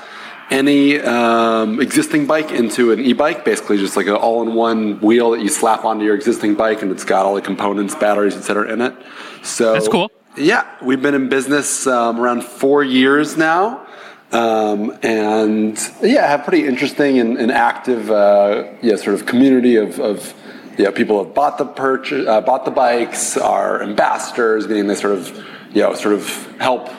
any 0.50 1.00
um, 1.00 1.81
existing 1.81 2.26
bike 2.26 2.50
into 2.50 2.93
an 2.93 3.00
e-bike. 3.00 3.45
Basically, 3.45 3.79
just 3.79 3.97
like 3.97 4.07
an 4.07 4.15
all-in-one 4.15 5.00
wheel 5.00 5.33
that 5.33 5.41
you 5.41 5.49
slap 5.49 5.85
onto 5.85 6.05
your 6.05 6.15
existing 6.15 6.55
bike, 6.55 6.83
and 6.83 6.91
it's 6.91 7.05
got 7.05 7.26
all 7.26 7.35
the 7.35 7.43
components, 7.43 7.95
batteries, 7.95 8.37
etc., 8.37 8.73
in 8.73 8.81
it. 8.81 8.95
So 9.43 9.73
That's 9.73 9.88
cool. 9.88 10.11
Yeah, 10.37 10.67
we've 10.83 11.00
been 11.00 11.15
in 11.15 11.29
business 11.29 11.87
um, 11.87 12.21
around 12.21 12.45
four 12.45 12.85
years 12.85 13.37
now. 13.37 13.87
Um, 14.33 14.99
and 15.03 15.79
yeah, 16.03 16.26
have 16.26 16.45
pretty 16.45 16.67
interesting 16.67 17.19
and, 17.21 17.38
and 17.38 17.50
active, 17.50 18.11
uh, 18.11 18.65
yeah, 18.83 18.97
sort 18.97 19.15
of 19.15 19.25
community 19.25 19.76
of, 19.76 20.00
of 20.00 20.35
yeah, 20.76 20.91
people 20.91 21.25
have 21.25 21.33
bought 21.33 21.59
the 21.59 21.65
purchase, 21.65 22.26
uh, 22.26 22.41
bought 22.41 22.65
the 22.65 22.71
bikes, 22.71 23.37
are 23.37 23.83
ambassadors, 23.83 24.69
meaning 24.69 24.88
they 24.88 24.95
sort 24.95 25.15
of, 25.15 25.29
you 25.73 25.83
know, 25.83 25.95
sort 25.95 26.15
of 26.15 26.29
help 26.59 26.91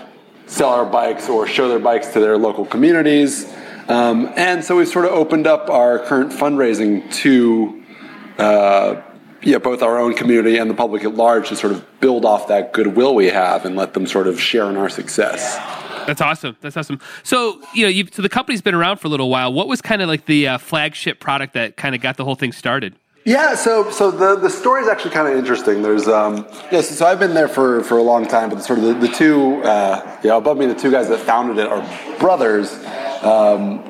sell 0.47 0.69
our 0.69 0.85
bikes 0.85 1.29
or 1.29 1.45
show 1.45 1.69
their 1.69 1.79
bikes 1.79 2.07
to 2.13 2.19
their 2.19 2.37
local 2.37 2.65
communities. 2.65 3.53
Um, 3.87 4.31
and 4.35 4.63
so 4.63 4.75
we've 4.77 4.87
sort 4.87 5.05
of 5.05 5.11
opened 5.11 5.47
up 5.47 5.69
our 5.69 5.99
current 5.99 6.31
fundraising 6.31 7.09
to 7.15 7.83
uh, 8.37 9.01
both 9.61 9.81
our 9.81 9.97
own 9.97 10.13
community 10.13 10.57
and 10.57 10.69
the 10.69 10.73
public 10.73 11.03
at 11.03 11.15
large 11.15 11.49
to 11.49 11.55
sort 11.55 11.73
of 11.73 11.85
build 11.99 12.25
off 12.25 12.47
that 12.47 12.73
goodwill 12.73 13.15
we 13.15 13.27
have 13.27 13.65
and 13.65 13.75
let 13.75 13.93
them 13.93 14.05
sort 14.05 14.27
of 14.27 14.39
share 14.39 14.69
in 14.69 14.75
our 14.75 14.89
success. 14.89 15.55
That's 16.05 16.21
awesome. 16.21 16.55
That's 16.61 16.77
awesome. 16.77 16.99
So, 17.23 17.61
you 17.73 17.83
know, 17.83 17.89
you 17.89 18.07
so 18.11 18.21
the 18.21 18.29
company's 18.29 18.61
been 18.61 18.75
around 18.75 18.97
for 18.97 19.07
a 19.07 19.09
little 19.09 19.29
while. 19.29 19.51
What 19.51 19.67
was 19.67 19.81
kind 19.81 20.01
of 20.01 20.07
like 20.07 20.25
the 20.25 20.47
uh, 20.47 20.57
flagship 20.57 21.19
product 21.19 21.53
that 21.53 21.75
kind 21.75 21.95
of 21.95 22.01
got 22.01 22.15
the 22.15 22.23
whole 22.23 22.35
thing 22.35 22.53
started? 22.53 22.95
Yeah, 23.27 23.55
so 23.55 23.91
so 23.91 24.09
the, 24.09 24.37
the 24.37 24.49
story 24.49 24.83
is 24.83 24.87
actually 24.87 25.11
kind 25.11 25.27
of 25.27 25.37
interesting. 25.37 25.81
There's 25.81 26.07
um 26.07 26.47
yes, 26.71 26.97
so 26.97 27.05
I've 27.05 27.19
been 27.19 27.33
there 27.33 27.49
for, 27.49 27.83
for 27.83 27.97
a 27.97 28.01
long 28.01 28.25
time, 28.25 28.49
but 28.49 28.63
sort 28.63 28.79
of 28.79 28.85
the, 28.85 28.93
the 28.93 29.09
two 29.09 29.61
uh, 29.63 30.17
yeah 30.23 30.37
above 30.37 30.57
me, 30.57 30.65
the 30.65 30.73
two 30.73 30.89
guys 30.89 31.09
that 31.09 31.19
founded 31.19 31.57
it 31.57 31.67
are 31.67 31.81
brothers, 32.19 32.71
um, 33.23 33.83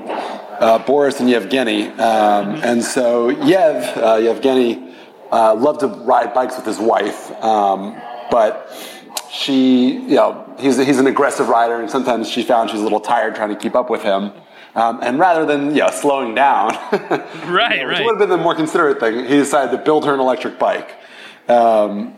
uh, 0.60 0.80
Boris 0.88 1.20
and 1.20 1.30
Yevgeny, 1.30 1.90
um, 2.00 2.56
and 2.64 2.84
so 2.84 3.30
Yev 3.30 3.98
uh, 3.98 4.16
Yevgeny 4.16 4.96
uh, 5.32 5.54
loved 5.54 5.82
to 5.82 5.88
ride 5.88 6.34
bikes 6.34 6.56
with 6.56 6.66
his 6.66 6.80
wife, 6.80 7.32
um, 7.44 7.96
but 8.32 8.74
she 9.30 10.00
you 10.00 10.16
know 10.16 10.52
he's 10.58 10.78
he's 10.78 10.98
an 10.98 11.06
aggressive 11.06 11.48
rider, 11.48 11.80
and 11.80 11.92
sometimes 11.92 12.28
she 12.28 12.42
found 12.42 12.72
she's 12.72 12.80
a 12.80 12.84
little 12.84 13.00
tired 13.00 13.36
trying 13.36 13.50
to 13.50 13.56
keep 13.56 13.76
up 13.76 13.92
with 13.92 14.02
him. 14.02 14.32
Um, 14.78 15.00
and 15.02 15.18
rather 15.18 15.44
than 15.44 15.72
you 15.72 15.82
know, 15.82 15.90
slowing 15.90 16.36
down, 16.36 16.70
Right, 17.48 17.86
which 17.88 17.98
right. 17.98 18.06
would 18.06 18.12
have 18.12 18.20
been 18.20 18.30
the 18.30 18.38
more 18.38 18.54
considerate 18.54 19.00
thing, 19.00 19.26
he 19.26 19.36
decided 19.38 19.76
to 19.76 19.84
build 19.84 20.06
her 20.06 20.14
an 20.14 20.20
electric 20.20 20.60
bike. 20.60 20.92
Um, 21.50 22.14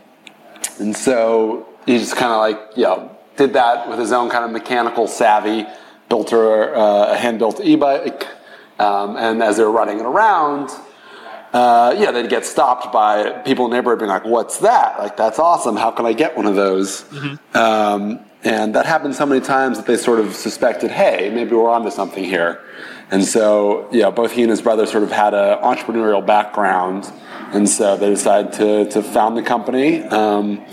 and 0.78 0.94
so 0.94 1.66
he 1.86 1.96
just 1.96 2.16
kind 2.16 2.32
of 2.32 2.38
like, 2.38 2.76
you 2.76 2.82
know, 2.84 3.16
did 3.36 3.54
that 3.54 3.88
with 3.88 3.98
his 3.98 4.12
own 4.12 4.28
kind 4.28 4.44
of 4.44 4.50
mechanical 4.50 5.06
savvy, 5.06 5.66
built 6.10 6.30
her 6.30 6.74
uh, 6.74 7.14
a 7.14 7.16
hand 7.16 7.38
built 7.38 7.60
e 7.64 7.76
bike. 7.76 8.26
Um, 8.78 9.16
and 9.16 9.42
as 9.42 9.56
they 9.56 9.64
were 9.64 9.70
running 9.70 9.98
it 9.98 10.04
around, 10.04 10.70
uh, 11.52 11.94
yeah, 11.98 12.10
they'd 12.12 12.28
get 12.30 12.46
stopped 12.46 12.92
by 12.92 13.30
people 13.44 13.64
in 13.64 13.70
the 13.70 13.76
neighborhood 13.76 13.98
being 13.98 14.10
like, 14.10 14.24
"What's 14.24 14.58
that? 14.58 14.98
Like, 14.98 15.16
that's 15.16 15.38
awesome. 15.38 15.76
How 15.76 15.90
can 15.90 16.06
I 16.06 16.12
get 16.12 16.36
one 16.36 16.46
of 16.46 16.54
those?" 16.54 17.04
Um, 17.54 18.20
and 18.44 18.74
that 18.74 18.86
happened 18.86 19.14
so 19.14 19.26
many 19.26 19.40
times 19.40 19.76
that 19.76 19.86
they 19.86 19.96
sort 19.96 20.20
of 20.20 20.34
suspected, 20.34 20.90
"Hey, 20.90 21.30
maybe 21.34 21.54
we're 21.56 21.68
onto 21.70 21.90
something 21.90 22.24
here." 22.24 22.60
And 23.10 23.24
so, 23.24 23.88
yeah, 23.90 24.10
both 24.10 24.32
he 24.32 24.42
and 24.42 24.50
his 24.50 24.62
brother 24.62 24.86
sort 24.86 25.02
of 25.02 25.10
had 25.10 25.34
an 25.34 25.58
entrepreneurial 25.58 26.24
background, 26.24 27.10
and 27.52 27.68
so 27.68 27.96
they 27.96 28.08
decided 28.08 28.52
to 28.54 28.84
to 28.90 29.02
found 29.02 29.36
the 29.36 29.42
company. 29.42 30.04
Um, 30.04 30.64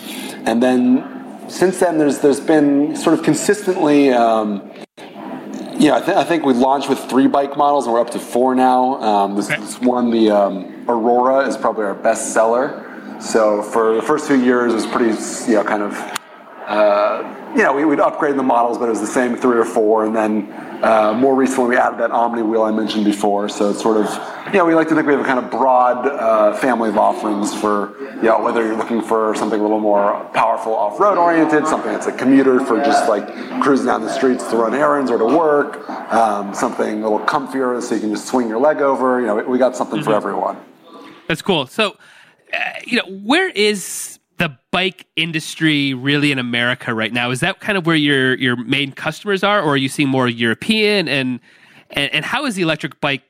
and 0.46 0.62
then 0.62 1.04
since 1.50 1.80
then, 1.80 1.98
there's 1.98 2.20
there's 2.20 2.40
been 2.40 2.96
sort 2.96 3.18
of 3.18 3.24
consistently. 3.26 4.12
Um, 4.14 4.72
yeah, 5.80 5.96
I, 5.98 6.02
th- 6.02 6.18
I 6.18 6.24
think 6.24 6.46
we 6.46 6.54
launched 6.54 6.90
with 6.90 7.00
three 7.10 7.28
bike 7.28 7.56
models, 7.58 7.86
and 7.86 7.94
we're 7.94 8.02
up 8.02 8.10
to 8.12 8.20
four 8.20 8.56
now. 8.56 9.02
Um, 9.02 9.36
this, 9.36 9.50
Okay. 9.50 9.62
this 9.62 9.80
one, 9.80 10.12
the 10.12 10.32
um, 10.32 10.86
Aurora, 10.90 11.48
is 11.48 11.58
probably 11.58 11.86
our 11.86 11.94
best 11.94 12.34
seller. 12.34 12.84
So 13.20 13.62
for 13.64 13.96
the 13.96 14.02
first 14.02 14.28
few 14.28 14.36
years, 14.38 14.72
it 14.72 14.76
was 14.76 14.86
pretty, 14.88 15.12
you 15.52 15.58
know, 15.58 15.64
kind 15.64 15.84
of, 15.84 15.94
uh, 16.68 17.52
you 17.56 17.64
know, 17.64 17.74
we, 17.74 17.86
we'd 17.86 18.00
upgrade 18.00 18.36
the 18.36 18.44
models, 18.44 18.78
but 18.78 18.86
it 18.86 18.90
was 18.92 19.02
the 19.02 19.08
same 19.08 19.36
three 19.36 19.58
or 19.58 19.66
four. 19.66 20.06
And 20.06 20.16
then 20.16 20.46
uh, 20.84 21.14
more 21.14 21.36
recently, 21.36 21.72
we 21.72 21.78
added 21.78 22.00
that 22.00 22.12
Omni 22.12 22.42
wheel 22.44 22.64
I 22.64 22.72
mentioned 22.72 23.06
before. 23.06 23.50
So 23.50 23.72
it's 23.72 23.82
sort 23.82 23.98
of, 23.98 24.06
you 24.48 24.60
know, 24.60 24.66
we 24.66 24.76
like 24.76 24.88
to 24.90 24.96
think 24.96 25.08
we 25.08 25.14
have 25.14 25.22
a 25.22 25.26
kind 25.26 25.40
of 25.40 25.50
broad 25.50 26.06
uh, 26.08 26.56
family 26.58 26.90
of 26.90 26.98
offerings 26.98 27.54
for, 27.54 27.98
you 28.18 28.24
know, 28.24 28.42
whether 28.44 28.64
you're 28.66 28.78
looking 28.78 29.02
for 29.02 29.34
something 29.36 29.60
a 29.60 29.64
little 29.64 29.80
more 29.80 30.24
powerful 30.34 30.74
off-road 30.76 31.18
oriented, 31.18 31.68
something 31.68 31.92
that's 31.92 32.08
a 32.08 32.12
commuter 32.12 32.60
for 32.60 32.78
just 32.78 33.10
like 33.10 33.28
cruising 33.62 33.88
down 33.88 34.02
the 34.02 34.14
streets 34.14 34.48
to 34.52 34.56
run 34.58 34.74
errands 34.74 35.10
or 35.10 35.18
to 35.18 35.26
work, 35.26 35.90
um, 35.90 36.54
something 36.54 37.04
a 37.04 37.10
little 37.10 37.26
comfier 37.26 37.82
so 37.82 37.96
you 37.96 38.02
can 38.02 38.12
just 38.12 38.28
swing 38.28 38.48
your 38.48 38.60
leg 38.60 38.82
over. 38.82 39.20
You 39.20 39.28
know, 39.28 39.36
we- 39.36 39.58
got 39.58 39.76
something 39.76 40.04
for 40.04 40.14
everyone. 40.14 40.56
That's 41.28 41.42
cool. 41.42 41.66
So, 41.66 41.98
uh, 42.54 42.58
you 42.86 42.98
know, 42.98 43.10
where 43.24 43.50
is 43.50 44.17
the 44.38 44.58
bike 44.72 45.08
industry 45.16 45.94
really 45.94 46.32
in 46.32 46.40
America 46.40 46.94
right 46.94 47.12
now? 47.12 47.32
Is 47.32 47.40
that 47.40 47.60
kind 47.60 47.78
of 47.78 47.86
where 47.86 47.96
your 47.96 48.36
your 48.36 48.56
main 48.56 48.92
customers 48.92 49.44
are, 49.44 49.62
or 49.62 49.72
are 49.72 49.78
you 49.78 49.90
seeing 49.90 50.10
more 50.10 50.28
European 50.28 51.08
and 51.08 51.40
and, 51.92 52.14
and 52.14 52.26
how 52.26 52.46
is 52.46 52.56
the 52.56 52.62
electric 52.62 53.00
bike 53.02 53.24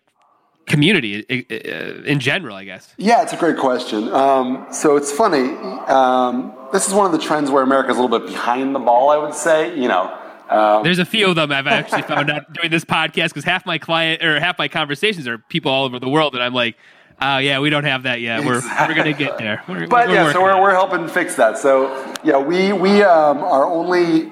community 0.67 1.25
uh, 1.29 2.03
in 2.03 2.19
general? 2.19 2.55
I 2.55 2.65
guess. 2.65 2.93
Yeah, 2.97 3.23
it's 3.23 3.33
a 3.33 3.37
great 3.37 3.57
question. 3.57 4.09
Um, 4.09 4.67
so 4.71 4.97
it's 4.97 5.11
funny. 5.11 5.55
Um, 5.87 6.53
this 6.73 6.87
is 6.87 6.93
one 6.93 7.05
of 7.05 7.13
the 7.13 7.25
trends 7.25 7.49
where 7.49 7.63
America's 7.63 7.97
a 7.97 8.01
little 8.01 8.19
bit 8.19 8.27
behind 8.27 8.75
the 8.75 8.79
ball. 8.79 9.09
I 9.09 9.17
would 9.17 9.33
say. 9.33 9.77
You 9.79 9.87
know. 9.87 10.23
Um, 10.49 10.81
There's 10.81 10.99
a 10.99 11.05
few 11.05 11.27
of 11.27 11.35
them 11.35 11.51
I've 11.51 11.67
actually 11.67 12.03
found 12.03 12.29
out 12.29 12.53
doing 12.61 12.71
this 12.71 12.85
podcast 12.85 13.29
because 13.29 13.43
half 13.43 13.65
my 13.65 13.77
client 13.77 14.23
or 14.23 14.39
half 14.39 14.57
my 14.57 14.69
conversations 14.69 15.27
are 15.27 15.37
people 15.37 15.69
all 15.69 15.83
over 15.83 15.99
the 15.99 16.07
world, 16.07 16.35
and 16.35 16.43
I'm 16.43 16.53
like, 16.53 16.77
oh 17.21 17.38
yeah, 17.38 17.59
we 17.59 17.69
don't 17.69 17.83
have 17.83 18.03
that 18.03 18.21
yet. 18.21 18.45
We're 18.45 18.62
we're 18.62 18.95
gonna 18.95 19.13
get 19.13 19.38
there. 19.38 19.63
We're, 19.67 19.88
but 19.88 20.07
we're 20.07 20.13
yeah, 20.13 20.33
so 20.33 20.41
we're, 20.41 20.62
we're 20.62 20.71
helping 20.71 21.07
fix 21.07 21.36
that. 21.36 21.57
So 21.57 22.15
yeah, 22.24 22.38
we 22.38 22.74
we 22.74 23.03
um, 23.03 23.39
are 23.39 23.65
only 23.65 24.29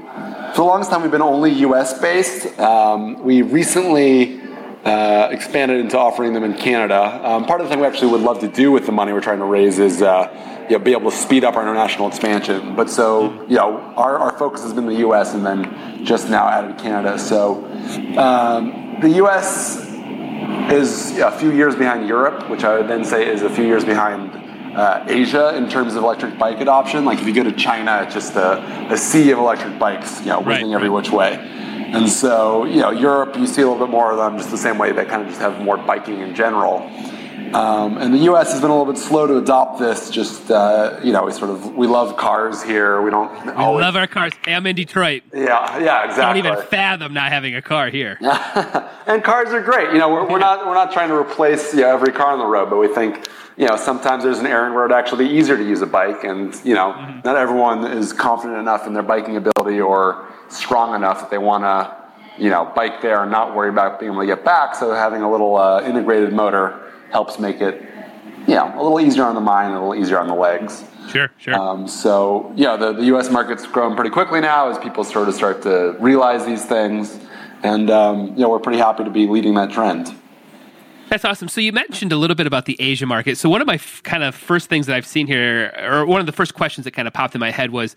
for 0.56 0.62
the 0.62 0.64
longest 0.64 0.92
time 0.92 1.02
we've 1.02 1.12
been 1.12 1.22
only 1.22 1.52
U.S. 1.52 2.00
based. 2.00 2.60
Um, 2.60 3.22
we 3.24 3.42
recently 3.42 4.42
uh, 4.86 5.30
expanded 5.32 5.80
into 5.80 5.98
offering 5.98 6.34
them 6.34 6.44
in 6.44 6.54
Canada. 6.54 7.20
Um, 7.28 7.46
part 7.46 7.60
of 7.60 7.68
the 7.68 7.74
thing 7.74 7.82
we 7.82 7.88
actually 7.88 8.12
would 8.12 8.22
love 8.22 8.40
to 8.40 8.48
do 8.48 8.72
with 8.72 8.86
the 8.86 8.92
money 8.92 9.12
we're 9.14 9.22
trying 9.22 9.40
to 9.40 9.46
raise 9.46 9.80
is 9.80 10.02
uh, 10.02 10.66
you 10.70 10.78
know, 10.78 10.84
be 10.84 10.92
able 10.92 11.12
to 11.12 11.18
speed 11.18 11.44
up 11.44 11.56
our 11.56 11.64
international 11.64 12.08
expansion. 12.08 12.76
But 12.76 12.90
so 12.90 13.46
you 13.48 13.56
know, 13.56 13.80
our, 13.98 14.18
our 14.18 14.38
focus 14.38 14.62
has 14.64 14.74
been 14.74 14.86
the 14.86 14.98
U.S. 14.98 15.34
and 15.34 15.46
then 15.46 16.06
just 16.06 16.30
now 16.30 16.48
added 16.48 16.78
Canada. 16.78 17.18
So 17.18 17.66
um, 18.18 18.98
the 19.02 19.10
U.S. 19.16 19.95
is 20.72 21.18
a 21.20 21.32
few 21.32 21.52
years 21.52 21.76
behind 21.76 22.08
Europe, 22.08 22.50
which 22.50 22.64
I 22.64 22.78
would 22.78 22.88
then 22.88 23.04
say 23.06 23.28
is 23.28 23.42
a 23.42 23.50
few 23.50 23.66
years 23.66 23.86
behind 23.86 24.32
uh, 24.76 25.06
Asia 25.08 25.56
in 25.56 25.70
terms 25.70 25.96
of 25.96 26.04
electric 26.04 26.38
bike 26.38 26.60
adoption. 26.60 27.06
Like 27.06 27.20
if 27.20 27.28
you 27.28 27.34
go 27.34 27.44
to 27.44 27.52
China, 27.52 28.02
it's 28.04 28.14
just 28.14 28.36
a, 28.36 28.62
a 28.92 28.98
sea 28.98 29.32
of 29.32 29.40
electric 29.40 29.80
bikes, 29.80 30.20
you 30.22 30.28
know, 30.28 30.38
Right, 30.42 30.62
whizzing 30.62 30.74
every 30.74 30.90
right. 30.90 30.96
which 30.96 31.12
way. 31.12 31.36
And 31.36 32.10
so, 32.10 32.66
you 32.66 32.82
know, 32.82 32.92
Europe, 32.92 33.38
you 33.38 33.48
see 33.48 33.62
a 33.62 33.68
little 33.70 33.86
bit 33.86 33.92
more 33.92 34.12
of 34.12 34.18
them, 34.18 34.38
just 34.38 34.52
the 34.52 34.58
same 34.58 34.78
way 34.78 34.92
they 34.92 35.06
kind 35.06 35.22
of 35.22 35.30
just 35.30 35.40
have 35.40 35.62
more 35.62 35.78
biking 35.78 36.20
in 36.20 36.36
general. 36.36 36.90
Um, 37.54 37.98
and 37.98 38.14
the 38.14 38.18
U.S. 38.30 38.52
has 38.52 38.60
been 38.62 38.70
a 38.70 38.78
little 38.78 38.92
bit 38.92 39.02
slow 39.02 39.28
to 39.28 39.38
adopt 39.38 39.80
this. 39.80 40.10
Just 40.10 40.52
uh, 40.52 41.00
you 41.04 41.14
know, 41.14 41.24
we 41.26 41.32
sort 41.32 41.52
of 41.52 41.76
we 41.76 41.88
love 41.88 42.18
cars 42.18 42.62
here. 42.62 43.02
We 43.02 43.12
don't 43.12 43.46
We 43.46 43.52
always. 43.54 43.82
love 43.82 43.96
our 43.96 44.08
cars. 44.08 44.34
Hey, 44.46 44.54
I'm 44.54 44.66
in 44.68 44.76
Detroit. 44.76 45.24
yeah, 45.34 45.78
yeah, 45.80 46.04
exactly. 46.06 46.42
Don't 46.42 46.54
even 46.54 46.66
fathom 46.68 47.14
not 47.14 47.32
having 47.32 47.56
a 47.56 47.62
car 47.62 47.90
here. 47.90 48.18
and 49.08 49.24
cars 49.24 49.50
are 49.50 49.62
great. 49.62 49.92
You 49.94 50.00
know, 50.00 50.10
we're, 50.10 50.28
we're 50.30 50.40
not 50.40 50.66
we're 50.66 50.74
not 50.74 50.92
trying 50.92 51.10
to 51.10 51.16
replace 51.16 51.74
you 51.74 51.82
know, 51.82 51.94
every 51.94 52.12
car 52.12 52.34
on 52.34 52.40
the 52.40 52.46
road, 52.46 52.70
but 52.70 52.78
we 52.78 52.88
think 52.90 53.28
you 53.58 53.68
know 53.68 53.78
sometimes 53.78 54.24
there's 54.26 54.40
an 54.40 54.48
errand 54.48 54.76
where 54.76 54.86
it'd 54.86 54.96
actually 54.98 55.28
be 55.30 55.34
easier 55.36 55.56
to 55.56 55.64
use 55.64 55.82
a 55.82 55.88
bike, 55.88 56.24
and 56.26 56.54
you 56.66 56.74
know, 56.74 56.92
not 57.24 57.36
everyone 57.38 57.86
is 57.86 58.12
confident 58.12 58.60
enough 58.60 58.86
in 58.86 58.94
their 58.94 59.04
biking 59.04 59.38
ability 59.38 59.80
or 59.80 60.28
strong 60.50 60.94
enough 60.94 61.22
that 61.22 61.30
they 61.32 61.38
want 61.38 61.64
to 61.64 61.96
you 62.44 62.50
know 62.50 62.70
bike 62.76 63.02
there 63.02 63.22
and 63.24 63.32
not 63.32 63.56
worry 63.56 63.70
about 63.70 63.98
being 64.00 64.12
able 64.12 64.22
to 64.22 64.28
get 64.28 64.44
back. 64.44 64.76
So 64.76 64.94
having 64.94 65.22
a 65.22 65.32
little 65.32 65.56
uh, 65.56 65.82
integrated 65.84 66.34
motor 66.34 66.82
helps 67.16 67.40
make 67.40 67.62
it 67.62 67.82
you 68.46 68.56
know 68.56 68.72
a 68.76 68.82
little 68.84 69.00
easier 69.00 69.24
on 69.24 69.36
the 69.36 69.42
mind, 69.42 69.74
a 69.74 69.80
little 69.80 69.96
easier 69.96 70.20
on 70.20 70.28
the 70.28 70.36
legs. 70.36 70.84
Sure, 71.10 71.32
sure. 71.38 71.54
Um, 71.56 71.88
so 71.88 72.52
yeah, 72.56 72.76
the, 72.76 72.92
the 72.92 73.06
U.S. 73.06 73.30
market's 73.30 73.66
growing 73.66 73.96
pretty 73.96 74.10
quickly 74.10 74.42
now 74.42 74.70
as 74.70 74.78
people 74.78 75.04
sort 75.04 75.30
of 75.30 75.36
start 75.36 75.62
to 75.64 75.96
realize 76.00 76.46
these 76.46 76.66
things, 76.66 77.18
and 77.64 77.90
um, 77.90 78.28
you 78.36 78.42
know 78.42 78.50
we're 78.50 78.60
pretty 78.60 78.80
happy 78.80 79.04
to 79.04 79.10
be 79.10 79.28
leading 79.28 79.54
that 79.56 79.72
trend. 79.72 80.14
That's 81.10 81.24
awesome. 81.24 81.48
So 81.48 81.62
you 81.62 81.72
mentioned 81.72 82.12
a 82.12 82.18
little 82.18 82.36
bit 82.36 82.48
about 82.48 82.66
the 82.66 82.76
Asia 82.80 83.06
market. 83.06 83.38
So 83.38 83.48
one 83.48 83.62
of 83.62 83.68
my 83.68 83.76
f- 83.76 84.02
kind 84.04 84.24
of 84.24 84.34
first 84.34 84.70
things 84.70 84.88
that 84.88 84.96
I've 84.96 85.06
seen 85.06 85.28
here, 85.28 85.72
or 85.88 86.06
one 86.06 86.20
of 86.20 86.26
the 86.26 86.32
first 86.32 86.56
questions 86.56 86.84
that 86.86 86.92
kind 86.92 87.08
of 87.08 87.14
popped 87.14 87.36
in 87.36 87.40
my 87.40 87.52
head 87.52 87.70
was 87.70 87.96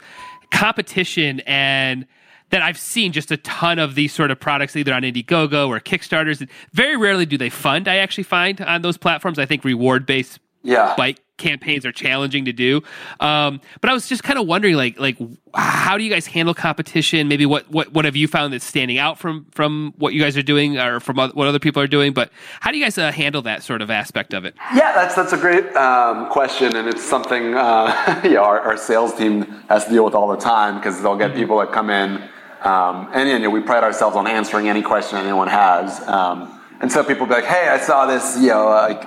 competition 0.51 1.41
and 1.41 2.07
that 2.51 2.63
I've 2.63 2.79
seen 2.79 3.13
just 3.13 3.31
a 3.31 3.37
ton 3.39 3.79
of 3.79 3.95
these 3.95 4.13
sort 4.13 4.31
of 4.31 4.41
products 4.41 4.75
either 4.77 4.93
on 4.95 5.03
Indiegogo 5.03 5.69
or 5.69 5.81
Kickstarters. 5.81 6.49
Very 6.73 6.97
rarely 6.97 7.27
do 7.27 7.37
they 7.37 7.51
fund, 7.51 7.89
I 7.89 7.97
actually 7.97 8.25
find 8.25 8.61
on 8.61 8.83
those 8.83 8.97
platforms. 8.97 9.39
I 9.39 9.47
think 9.47 9.65
reward 9.65 10.07
based 10.07 10.39
Yeah. 10.63 10.95
bike 10.97 11.19
campaigns 11.37 11.87
are 11.87 11.93
challenging 11.93 12.45
to 12.47 12.53
do. 12.53 12.83
Um, 13.21 13.61
but 13.81 13.91
I 13.91 13.93
was 13.93 14.09
just 14.09 14.25
kind 14.25 14.41
of 14.41 14.49
wondering, 14.49 14.75
like, 14.75 14.99
like 14.99 15.17
how 15.55 15.97
do 15.97 16.03
you 16.03 16.11
guys 16.11 16.27
handle 16.27 16.53
competition? 16.53 17.29
Maybe 17.29 17.47
what, 17.47 17.71
what, 17.71 17.93
what 17.93 18.05
have 18.07 18.17
you 18.17 18.27
found 18.27 18.53
that's 18.53 18.65
standing 18.65 18.99
out 18.99 19.19
from, 19.21 19.47
from 19.53 19.95
what 19.99 20.15
you 20.15 20.21
guys 20.21 20.37
are 20.37 20.43
doing 20.43 20.79
or 20.79 20.99
from 20.99 21.17
what 21.17 21.37
other 21.47 21.61
people 21.61 21.81
are 21.81 21.87
doing? 21.87 22.13
But 22.13 22.33
how 22.59 22.73
do 22.73 22.77
you 22.79 22.83
guys 22.85 22.99
uh, 22.99 23.13
handle 23.13 23.41
that 23.43 23.63
sort 23.63 23.83
of 23.83 23.91
aspect 23.91 24.35
of 24.35 24.45
it? 24.45 24.57
Yeah, 24.75 24.93
that's 24.95 25.15
that's 25.15 25.33
a 25.33 25.37
great 25.39 25.75
um, 25.77 26.29
question, 26.29 26.75
and 26.75 26.89
it's 26.89 27.05
something 27.05 27.55
uh, 27.55 28.23
our, 28.41 28.59
our 28.61 28.77
sales 28.77 29.15
team 29.15 29.43
has 29.69 29.85
to 29.85 29.91
deal 29.91 30.05
with 30.05 30.15
all 30.15 30.27
the 30.29 30.37
time 30.37 30.79
because 30.79 31.01
they'll 31.03 31.17
get 31.17 31.37
people 31.37 31.59
that 31.61 31.71
come 31.71 31.89
in, 31.89 32.21
um, 32.65 33.09
and 33.13 33.29
you 33.29 33.39
know, 33.39 33.51
we 33.51 33.61
pride 33.61 33.85
ourselves 33.85 34.17
on 34.17 34.27
answering 34.27 34.69
any 34.69 34.83
question 34.83 35.19
anyone 35.19 35.49
has. 35.49 36.01
Um, 36.09 36.61
and 36.81 36.91
so 36.91 37.03
people 37.05 37.27
be 37.27 37.33
like, 37.35 37.45
"Hey, 37.45 37.69
I 37.69 37.79
saw 37.79 38.07
this, 38.07 38.37
you 38.39 38.49
know, 38.49 38.67
like 38.67 39.05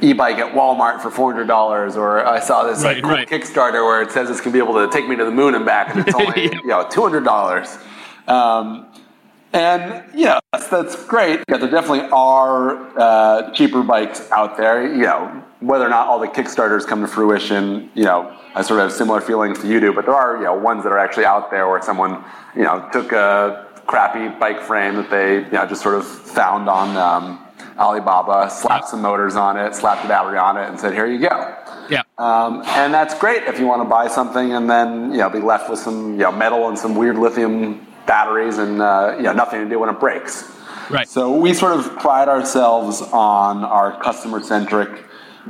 e-bike 0.00 0.38
at 0.38 0.52
Walmart 0.54 1.00
for 1.00 1.10
four 1.10 1.32
hundred 1.32 1.46
dollars, 1.46 1.96
or 1.96 2.26
I 2.26 2.40
saw 2.40 2.64
this 2.64 2.82
Right, 2.82 2.96
like 2.96 3.02
cool 3.04 3.12
right. 3.12 3.28
Kickstarter 3.28 3.84
where 3.84 4.02
it 4.02 4.10
says 4.10 4.28
it's 4.30 4.40
gonna 4.40 4.52
be 4.52 4.58
able 4.58 4.74
to 4.74 4.92
take 4.92 5.08
me 5.08 5.16
to 5.16 5.24
the 5.24 5.30
moon 5.30 5.54
and 5.54 5.64
back, 5.64 5.94
and 5.94 6.06
it's 6.06 6.14
only 6.20 6.44
Yeah. 6.44 6.50
you 6.62 6.66
know 6.68 6.86
two 6.90 7.02
hundred 7.02 7.24
dollars." 7.24 7.78
Um, 8.28 8.86
and 9.52 10.02
yeah, 10.14 10.40
that's, 10.52 10.66
that's 10.68 11.04
great. 11.06 11.40
Yeah, 11.48 11.58
there 11.58 11.70
definitely 11.70 12.08
are 12.12 12.98
uh, 12.98 13.52
cheaper 13.52 13.82
bikes 13.82 14.30
out 14.32 14.56
there. 14.56 14.86
You 14.86 15.02
know, 15.04 15.44
whether 15.64 15.86
or 15.86 15.88
not 15.88 16.06
all 16.08 16.18
the 16.18 16.28
Kickstarters 16.28 16.86
come 16.86 17.00
to 17.00 17.08
fruition, 17.08 17.90
you 17.94 18.04
know, 18.04 18.36
I 18.54 18.62
sort 18.62 18.80
of 18.80 18.90
have 18.90 18.92
similar 18.92 19.20
feelings 19.20 19.60
to 19.60 19.68
you 19.68 19.80
do. 19.80 19.92
But 19.92 20.06
there 20.06 20.14
are 20.14 20.36
you 20.36 20.44
know 20.44 20.54
ones 20.54 20.84
that 20.84 20.92
are 20.92 20.98
actually 20.98 21.24
out 21.24 21.50
there 21.50 21.68
where 21.68 21.82
someone 21.82 22.22
you 22.54 22.62
know 22.62 22.88
took 22.92 23.12
a 23.12 23.66
crappy 23.86 24.28
bike 24.38 24.60
frame 24.60 24.96
that 24.96 25.10
they 25.10 25.36
you 25.36 25.50
know 25.50 25.66
just 25.66 25.82
sort 25.82 25.94
of 25.94 26.06
found 26.06 26.68
on 26.68 26.96
um, 26.96 27.44
Alibaba, 27.78 28.50
slapped 28.50 28.88
some 28.88 29.02
motors 29.02 29.36
on 29.36 29.56
it, 29.56 29.74
slapped 29.74 30.04
a 30.04 30.08
battery 30.08 30.38
on 30.38 30.56
it, 30.56 30.68
and 30.68 30.78
said, 30.78 30.92
"Here 30.92 31.06
you 31.06 31.18
go." 31.18 31.56
Yeah. 31.90 32.02
Um, 32.18 32.62
and 32.66 32.94
that's 32.94 33.18
great 33.18 33.42
if 33.44 33.58
you 33.58 33.66
want 33.66 33.82
to 33.82 33.88
buy 33.88 34.08
something 34.08 34.52
and 34.52 34.70
then 34.70 35.10
you 35.10 35.18
know 35.18 35.28
be 35.28 35.40
left 35.40 35.68
with 35.68 35.78
some 35.78 36.12
you 36.12 36.18
know 36.18 36.32
metal 36.32 36.68
and 36.68 36.78
some 36.78 36.94
weird 36.94 37.18
lithium 37.18 37.86
batteries 38.06 38.58
and 38.58 38.80
uh, 38.80 39.14
you 39.16 39.24
know 39.24 39.32
nothing 39.32 39.64
to 39.64 39.68
do 39.68 39.78
when 39.78 39.88
it 39.88 39.98
breaks. 39.98 40.50
Right. 40.90 41.08
So 41.08 41.36
we 41.36 41.54
sort 41.54 41.72
of 41.78 41.96
pride 41.98 42.28
ourselves 42.28 43.00
on 43.00 43.64
our 43.64 43.98
customer 44.02 44.42
centric 44.42 45.02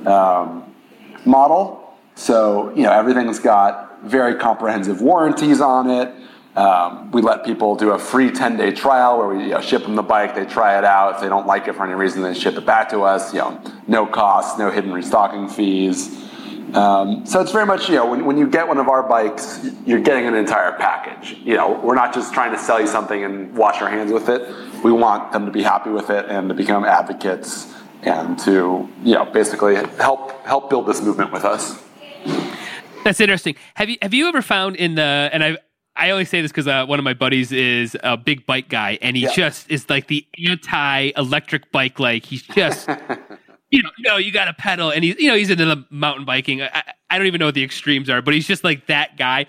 um, 0.06 0.74
model. 1.24 1.96
So 2.14 2.74
you 2.74 2.82
know 2.82 2.92
everything's 2.92 3.38
got 3.38 4.02
very 4.02 4.34
comprehensive 4.36 5.00
warranties 5.00 5.60
on 5.60 5.90
it. 5.90 6.14
Um, 6.56 7.10
we 7.10 7.20
let 7.20 7.44
people 7.44 7.74
do 7.74 7.90
a 7.90 7.98
free 7.98 8.30
10 8.30 8.56
day 8.56 8.70
trial 8.70 9.18
where 9.18 9.28
we 9.28 9.44
you 9.44 9.50
know, 9.50 9.60
ship 9.60 9.82
them 9.82 9.96
the 9.96 10.02
bike, 10.02 10.36
they 10.36 10.46
try 10.46 10.78
it 10.78 10.84
out. 10.84 11.16
If 11.16 11.20
they 11.20 11.28
don't 11.28 11.48
like 11.48 11.66
it 11.66 11.74
for 11.74 11.84
any 11.84 11.94
reason, 11.94 12.22
they 12.22 12.32
ship 12.32 12.56
it 12.56 12.64
back 12.64 12.90
to 12.90 13.00
us. 13.02 13.32
You 13.32 13.40
know, 13.40 13.60
no 13.88 14.06
costs, 14.06 14.56
no 14.56 14.70
hidden 14.70 14.92
restocking 14.92 15.48
fees. 15.48 16.22
Um, 16.74 17.26
so 17.26 17.40
it's 17.40 17.52
very 17.52 17.66
much, 17.66 17.88
you 17.88 17.96
know, 17.96 18.06
when, 18.06 18.24
when 18.24 18.36
you 18.36 18.48
get 18.48 18.66
one 18.66 18.78
of 18.78 18.88
our 18.88 19.02
bikes, 19.02 19.64
you're 19.84 20.00
getting 20.00 20.26
an 20.26 20.34
entire 20.34 20.72
package. 20.72 21.38
You 21.44 21.56
know, 21.56 21.80
we're 21.80 21.94
not 21.94 22.14
just 22.14 22.32
trying 22.34 22.52
to 22.52 22.58
sell 22.58 22.80
you 22.80 22.86
something 22.86 23.22
and 23.24 23.56
wash 23.56 23.80
our 23.80 23.88
hands 23.88 24.12
with 24.12 24.28
it. 24.28 24.42
We 24.82 24.92
want 24.92 25.32
them 25.32 25.46
to 25.46 25.52
be 25.52 25.62
happy 25.62 25.90
with 25.90 26.10
it 26.10 26.26
and 26.26 26.48
to 26.48 26.54
become 26.54 26.84
advocates 26.84 27.72
and 28.04 28.38
to, 28.40 28.88
you 29.02 29.14
know, 29.14 29.24
basically 29.24 29.74
help 29.74 30.44
help 30.46 30.70
build 30.70 30.86
this 30.86 31.00
movement 31.02 31.32
with 31.32 31.44
us. 31.44 31.82
That's 33.04 33.20
interesting. 33.20 33.56
Have 33.74 33.88
you 33.90 33.96
have 34.02 34.14
you 34.14 34.28
ever 34.28 34.42
found 34.42 34.76
in 34.76 34.94
the 34.94 35.02
and 35.32 35.44
I 35.44 35.58
I 35.96 36.10
only 36.10 36.24
say 36.24 36.40
this 36.40 36.50
because 36.50 36.66
uh, 36.66 36.86
one 36.86 36.98
of 36.98 37.04
my 37.04 37.14
buddies 37.14 37.52
is 37.52 37.96
a 38.02 38.16
big 38.16 38.46
bike 38.46 38.68
guy 38.68 38.98
and 39.02 39.16
he 39.16 39.24
Yeah. 39.24 39.32
just 39.32 39.70
is 39.70 39.88
like 39.90 40.06
the 40.08 40.26
anti 40.48 41.12
electric 41.16 41.70
bike. 41.70 41.98
Like 42.00 42.24
he's 42.24 42.42
just 42.42 42.88
you 43.70 43.82
know 43.82 43.90
no 44.00 44.16
you 44.16 44.32
got 44.32 44.46
to 44.46 44.54
pedal 44.54 44.90
and 44.90 45.04
he's 45.04 45.18
you 45.18 45.28
know 45.28 45.36
he's 45.36 45.50
into 45.50 45.64
the 45.66 45.84
mountain 45.90 46.24
biking. 46.24 46.62
I, 46.62 46.70
I- 46.72 46.82
I 47.10 47.18
don't 47.18 47.28
even 47.28 47.38
know 47.38 47.46
what 47.46 47.54
the 47.54 47.62
extremes 47.62 48.10
are, 48.10 48.20
but 48.22 48.34
he's 48.34 48.48
just 48.48 48.64
like 48.64 48.86
that 48.88 49.16
guy. 49.16 49.46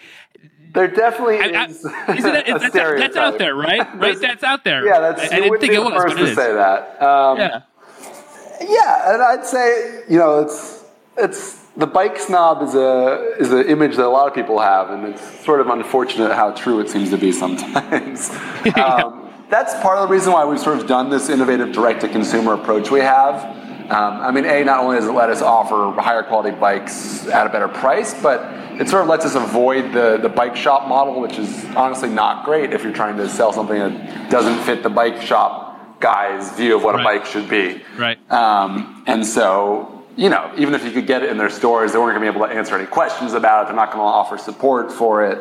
There 0.75 0.87
definitely 0.87 1.39
I, 1.39 1.63
I, 1.63 1.65
is. 1.65 1.77
isn't 1.83 1.87
that, 2.21 2.45
that's, 2.45 2.73
that's 2.73 3.15
out 3.15 3.39
there, 3.39 3.55
right? 3.55 3.79
Right, 3.97 4.19
that's 4.21 4.43
out 4.43 4.63
there. 4.63 4.85
Yeah, 4.85 4.99
that's. 4.99 5.31
I, 5.33 5.37
I 5.37 5.39
didn't 5.39 5.59
think 5.61 5.73
it 5.73 5.79
was, 5.79 5.93
first 5.93 6.15
it 6.15 6.19
to 6.19 6.35
say 6.35 6.53
that. 6.53 7.01
Um, 7.01 7.37
Yeah. 7.39 7.61
Yeah, 8.61 9.13
and 9.13 9.21
I'd 9.21 9.45
say 9.45 10.03
you 10.09 10.17
know 10.17 10.39
it's 10.39 10.83
it's 11.17 11.65
the 11.77 11.87
bike 11.87 12.17
snob 12.17 12.61
is 12.63 12.75
a 12.75 13.35
is 13.39 13.51
an 13.51 13.67
image 13.67 13.95
that 13.97 14.05
a 14.05 14.09
lot 14.09 14.27
of 14.27 14.33
people 14.33 14.59
have, 14.59 14.89
and 14.91 15.05
it's 15.05 15.43
sort 15.43 15.61
of 15.61 15.67
unfortunate 15.67 16.33
how 16.33 16.51
true 16.51 16.79
it 16.79 16.89
seems 16.89 17.09
to 17.09 17.17
be 17.17 17.31
sometimes. 17.31 18.29
um, 18.75 19.29
that's 19.49 19.73
part 19.81 19.97
of 19.97 20.07
the 20.07 20.13
reason 20.13 20.33
why 20.33 20.45
we've 20.45 20.59
sort 20.59 20.79
of 20.79 20.87
done 20.87 21.09
this 21.09 21.29
innovative 21.29 21.71
direct 21.73 22.01
to 22.01 22.09
consumer 22.09 22.53
approach 22.53 22.91
we 22.91 22.99
have. 23.01 23.43
Um, 23.91 24.21
I 24.21 24.31
mean, 24.31 24.45
a 24.45 24.63
not 24.63 24.79
only 24.79 24.97
does 24.97 25.05
it 25.05 25.11
let 25.11 25.29
us 25.29 25.41
offer 25.41 25.91
higher 26.01 26.23
quality 26.23 26.57
bikes 26.57 27.27
at 27.27 27.45
a 27.45 27.49
better 27.49 27.67
price, 27.67 28.15
but 28.19 28.41
it 28.81 28.89
sort 28.89 29.03
of 29.03 29.07
lets 29.07 29.25
us 29.25 29.35
avoid 29.35 29.93
the 29.93 30.17
the 30.17 30.29
bike 30.29 30.55
shop 30.55 30.87
model, 30.87 31.21
which 31.21 31.37
is 31.37 31.65
honestly 31.75 32.09
not 32.09 32.45
great 32.45 32.73
if 32.73 32.83
you're 32.83 32.93
trying 32.93 33.17
to 33.17 33.29
sell 33.29 33.53
something 33.53 33.77
that 33.77 34.29
doesn't 34.31 34.63
fit 34.63 34.81
the 34.81 34.89
bike 34.89 35.21
shop 35.21 35.64
guy's 35.99 36.51
view 36.53 36.75
of 36.75 36.83
what 36.83 36.95
Right. 36.95 37.01
a 37.01 37.19
bike 37.19 37.25
should 37.25 37.49
be. 37.49 37.81
Right. 37.97 38.17
Um, 38.31 39.03
and 39.07 39.25
so, 39.25 40.03
you 40.15 40.29
know, 40.29 40.51
even 40.57 40.73
if 40.73 40.83
you 40.85 40.91
could 40.91 41.07
get 41.07 41.23
it 41.23 41.29
in 41.29 41.37
their 41.37 41.49
stores, 41.49 41.91
they 41.93 41.97
weren't 41.99 42.17
going 42.17 42.25
to 42.25 42.31
be 42.31 42.37
able 42.37 42.47
to 42.47 42.53
answer 42.53 42.75
any 42.75 42.85
questions 42.87 43.33
about 43.33 43.63
it. 43.63 43.67
They're 43.67 43.75
not 43.75 43.87
going 43.91 43.99
to 43.99 44.03
offer 44.03 44.37
support 44.37 44.91
for 44.91 45.25
it. 45.25 45.37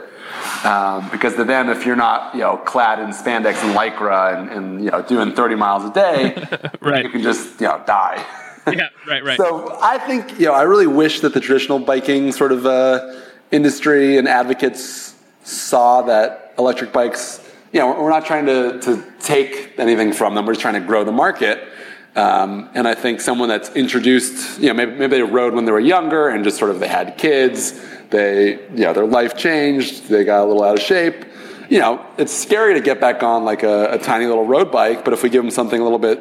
Um, 0.64 1.08
because 1.10 1.34
to 1.36 1.44
them, 1.44 1.68
if 1.68 1.84
you're 1.86 1.96
not, 1.96 2.34
you 2.34 2.40
know, 2.40 2.56
clad 2.56 2.98
in 2.98 3.10
spandex 3.10 3.62
and 3.62 3.76
lycra 3.76 4.36
and, 4.38 4.50
and 4.50 4.84
you 4.84 4.90
know, 4.90 5.02
doing 5.02 5.32
30 5.34 5.54
miles 5.54 5.84
a 5.84 5.92
day, 5.92 6.46
Right. 6.80 7.04
you 7.04 7.10
can 7.10 7.22
just, 7.22 7.60
you 7.60 7.66
know, 7.68 7.82
die. 7.86 8.24
Yeah, 8.66 8.88
right, 9.06 9.22
right. 9.22 9.36
So 9.36 9.78
I 9.82 9.98
think, 9.98 10.40
you 10.40 10.46
know, 10.46 10.54
I 10.54 10.62
really 10.62 10.86
wish 10.86 11.20
that 11.20 11.34
the 11.34 11.40
traditional 11.40 11.78
biking 11.78 12.32
sort 12.32 12.50
of 12.50 12.64
uh, 12.64 13.14
industry 13.52 14.16
and 14.16 14.26
advocates 14.26 15.14
saw 15.42 16.00
that 16.02 16.54
electric 16.58 16.90
bikes, 16.90 17.43
you 17.74 17.80
know, 17.80 18.00
we're 18.00 18.08
not 18.08 18.24
trying 18.24 18.46
to, 18.46 18.78
to 18.82 19.04
take 19.18 19.74
anything 19.78 20.12
from 20.12 20.36
them. 20.36 20.46
We're 20.46 20.52
just 20.52 20.62
trying 20.62 20.80
to 20.80 20.86
grow 20.86 21.02
the 21.02 21.10
market. 21.10 21.68
Um, 22.14 22.70
and 22.74 22.86
I 22.86 22.94
think 22.94 23.20
someone 23.20 23.48
that's 23.48 23.68
introduced, 23.70 24.60
you 24.60 24.68
know, 24.68 24.74
maybe, 24.74 24.92
maybe 24.92 25.16
they 25.16 25.22
rode 25.22 25.54
when 25.54 25.64
they 25.64 25.72
were 25.72 25.80
younger 25.80 26.28
and 26.28 26.44
just 26.44 26.56
sort 26.56 26.70
of 26.70 26.78
they 26.78 26.86
had 26.86 27.18
kids, 27.18 27.84
they, 28.10 28.52
you 28.70 28.84
know, 28.84 28.92
their 28.92 29.06
life 29.06 29.36
changed, 29.36 30.08
they 30.08 30.22
got 30.22 30.44
a 30.44 30.46
little 30.46 30.62
out 30.62 30.78
of 30.78 30.84
shape. 30.84 31.24
You 31.68 31.80
know, 31.80 32.06
it's 32.16 32.32
scary 32.32 32.74
to 32.74 32.80
get 32.80 33.00
back 33.00 33.24
on 33.24 33.44
like 33.44 33.64
a, 33.64 33.94
a 33.94 33.98
tiny 33.98 34.26
little 34.26 34.46
road 34.46 34.70
bike, 34.70 35.04
but 35.04 35.12
if 35.12 35.24
we 35.24 35.28
give 35.28 35.42
them 35.42 35.50
something 35.50 35.80
a 35.80 35.82
little 35.82 35.98
bit, 35.98 36.20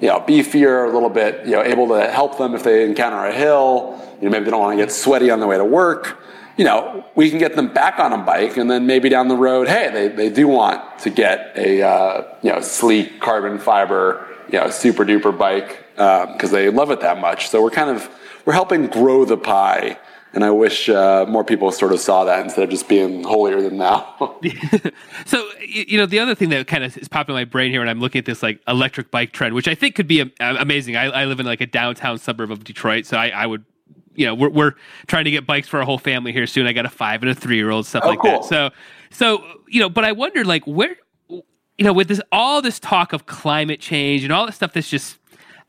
you 0.00 0.06
know, 0.06 0.20
beefier, 0.20 0.88
a 0.88 0.92
little 0.92 1.10
bit, 1.10 1.44
you 1.44 1.52
know, 1.52 1.64
able 1.64 1.88
to 1.88 2.08
help 2.08 2.38
them 2.38 2.54
if 2.54 2.62
they 2.62 2.84
encounter 2.84 3.26
a 3.26 3.32
hill, 3.32 4.00
you 4.20 4.28
know, 4.28 4.30
maybe 4.30 4.44
they 4.44 4.52
don't 4.52 4.60
want 4.60 4.78
to 4.78 4.84
get 4.84 4.92
sweaty 4.92 5.28
on 5.28 5.40
the 5.40 5.46
way 5.48 5.56
to 5.56 5.64
work. 5.64 6.20
You 6.56 6.64
know, 6.64 7.04
we 7.16 7.30
can 7.30 7.38
get 7.38 7.56
them 7.56 7.72
back 7.72 7.98
on 7.98 8.12
a 8.12 8.18
bike, 8.18 8.56
and 8.56 8.70
then 8.70 8.86
maybe 8.86 9.08
down 9.08 9.28
the 9.28 9.36
road, 9.36 9.66
hey, 9.66 9.90
they, 9.92 10.08
they 10.08 10.30
do 10.30 10.46
want 10.46 11.00
to 11.00 11.10
get 11.10 11.52
a 11.56 11.82
uh, 11.82 12.24
you 12.42 12.52
know 12.52 12.60
sleek 12.60 13.20
carbon 13.20 13.58
fiber 13.58 14.26
you 14.48 14.58
know 14.58 14.70
super 14.70 15.04
duper 15.04 15.36
bike 15.36 15.84
because 15.94 16.50
they 16.50 16.70
love 16.70 16.90
it 16.90 17.00
that 17.00 17.20
much. 17.20 17.48
So 17.48 17.62
we're 17.62 17.70
kind 17.70 17.90
of 17.90 18.08
we're 18.44 18.52
helping 18.52 18.86
grow 18.86 19.24
the 19.24 19.36
pie, 19.36 19.98
and 20.32 20.44
I 20.44 20.50
wish 20.50 20.88
uh, 20.88 21.26
more 21.28 21.44
people 21.44 21.70
sort 21.72 21.92
of 21.92 22.00
saw 22.00 22.24
that 22.24 22.44
instead 22.44 22.64
of 22.64 22.70
just 22.70 22.88
being 22.88 23.24
holier 23.24 23.60
than 23.60 23.78
thou. 23.78 24.38
So 25.26 25.48
you 25.66 25.98
know 25.98 26.06
the 26.06 26.18
other 26.18 26.34
thing 26.34 26.50
that 26.50 26.66
kind 26.66 26.84
of 26.84 26.96
is 26.96 27.08
popping 27.08 27.34
in 27.34 27.40
my 27.40 27.44
brain 27.44 27.70
here 27.70 27.80
when 27.80 27.88
I'm 27.88 28.00
looking 28.00 28.18
at 28.18 28.26
this 28.26 28.42
like 28.42 28.60
electric 28.68 29.10
bike 29.10 29.32
trend, 29.32 29.54
which 29.54 29.68
I 29.68 29.74
think 29.74 29.94
could 29.94 30.06
be 30.06 30.30
amazing. 30.40 30.96
I, 30.96 31.06
I 31.06 31.24
live 31.24 31.40
in 31.40 31.46
like 31.46 31.60
a 31.60 31.66
downtown 31.66 32.18
suburb 32.18 32.50
of 32.50 32.62
Detroit, 32.64 33.06
so 33.06 33.16
I, 33.16 33.28
I 33.28 33.46
would, 33.46 33.64
you 34.14 34.26
know, 34.26 34.34
we're, 34.34 34.48
we're 34.50 34.74
trying 35.06 35.24
to 35.24 35.30
get 35.30 35.46
bikes 35.46 35.68
for 35.68 35.78
our 35.78 35.84
whole 35.84 35.98
family 35.98 36.32
here 36.32 36.46
soon. 36.46 36.66
I 36.66 36.72
got 36.72 36.86
a 36.86 36.90
five 36.90 37.22
and 37.22 37.30
a 37.30 37.34
three 37.34 37.56
year 37.56 37.70
old, 37.70 37.86
stuff 37.86 38.02
Oh, 38.04 38.08
like 38.08 38.20
cool. 38.20 38.40
that. 38.40 38.44
So 38.44 38.70
so 39.10 39.44
you 39.68 39.80
know, 39.80 39.88
but 39.88 40.04
I 40.04 40.12
wonder 40.12 40.44
like 40.44 40.64
where, 40.66 40.96
you 41.28 41.42
know, 41.84 41.92
with 41.92 42.08
this 42.08 42.20
all 42.32 42.62
this 42.62 42.78
talk 42.80 43.12
of 43.12 43.26
climate 43.26 43.80
change 43.80 44.24
and 44.24 44.32
all 44.32 44.46
this 44.46 44.56
stuff 44.56 44.72
that's 44.72 44.88
just 44.90 45.18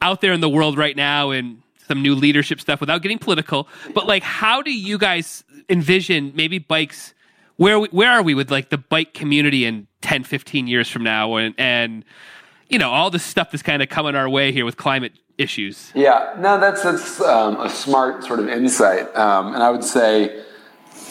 out 0.01 0.21
there 0.21 0.33
in 0.33 0.41
the 0.41 0.49
world 0.49 0.77
right 0.77 0.95
now 0.95 1.31
and 1.31 1.61
some 1.87 2.01
new 2.01 2.15
leadership 2.15 2.59
stuff 2.59 2.79
without 2.79 3.01
getting 3.03 3.19
political 3.19 3.67
but 3.93 4.07
like 4.07 4.23
how 4.23 4.59
do 4.61 4.73
you 4.75 4.97
guys 4.97 5.43
envision 5.69 6.31
maybe 6.35 6.57
bikes 6.57 7.13
where 7.57 7.79
we, 7.79 7.87
where 7.91 8.09
are 8.09 8.23
we 8.23 8.33
with 8.33 8.49
like 8.51 8.69
the 8.69 8.77
bike 8.77 9.13
community 9.13 9.65
in 9.65 9.85
10 10.01 10.23
15 10.23 10.67
years 10.67 10.89
from 10.89 11.03
now 11.03 11.35
and 11.35 11.53
and 11.59 12.03
you 12.69 12.79
know 12.79 12.91
all 12.91 13.09
this 13.09 13.23
stuff 13.23 13.51
that's 13.51 13.63
kind 13.63 13.81
of 13.81 13.89
coming 13.89 14.15
our 14.15 14.29
way 14.29 14.51
here 14.51 14.65
with 14.65 14.77
climate 14.77 15.13
issues 15.37 15.91
Yeah, 15.95 16.35
no, 16.39 16.59
that's 16.59 16.83
that's 16.83 17.21
um, 17.21 17.59
a 17.59 17.69
smart 17.69 18.23
sort 18.23 18.39
of 18.39 18.47
insight, 18.49 19.15
um, 19.15 19.53
and 19.53 19.61
I 19.61 19.69
would 19.69 19.83
say, 19.83 20.43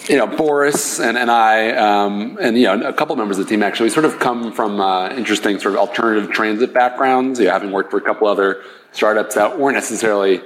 you 0.08 0.16
know, 0.16 0.26
Boris 0.26 1.00
and, 1.00 1.16
and 1.16 1.30
I, 1.30 1.70
um, 1.70 2.38
and 2.40 2.56
you 2.56 2.64
know, 2.64 2.88
a 2.88 2.92
couple 2.92 3.16
members 3.16 3.38
of 3.38 3.46
the 3.46 3.50
team 3.50 3.62
actually 3.62 3.90
sort 3.90 4.04
of 4.04 4.18
come 4.18 4.52
from 4.52 4.80
uh, 4.80 5.10
interesting 5.10 5.58
sort 5.58 5.74
of 5.74 5.80
alternative 5.80 6.30
transit 6.30 6.72
backgrounds. 6.72 7.38
You 7.38 7.46
know, 7.46 7.52
having 7.52 7.72
worked 7.72 7.90
for 7.90 7.98
a 7.98 8.02
couple 8.02 8.26
other 8.26 8.62
startups 8.92 9.34
that 9.34 9.58
weren't 9.58 9.76
necessarily 9.76 10.40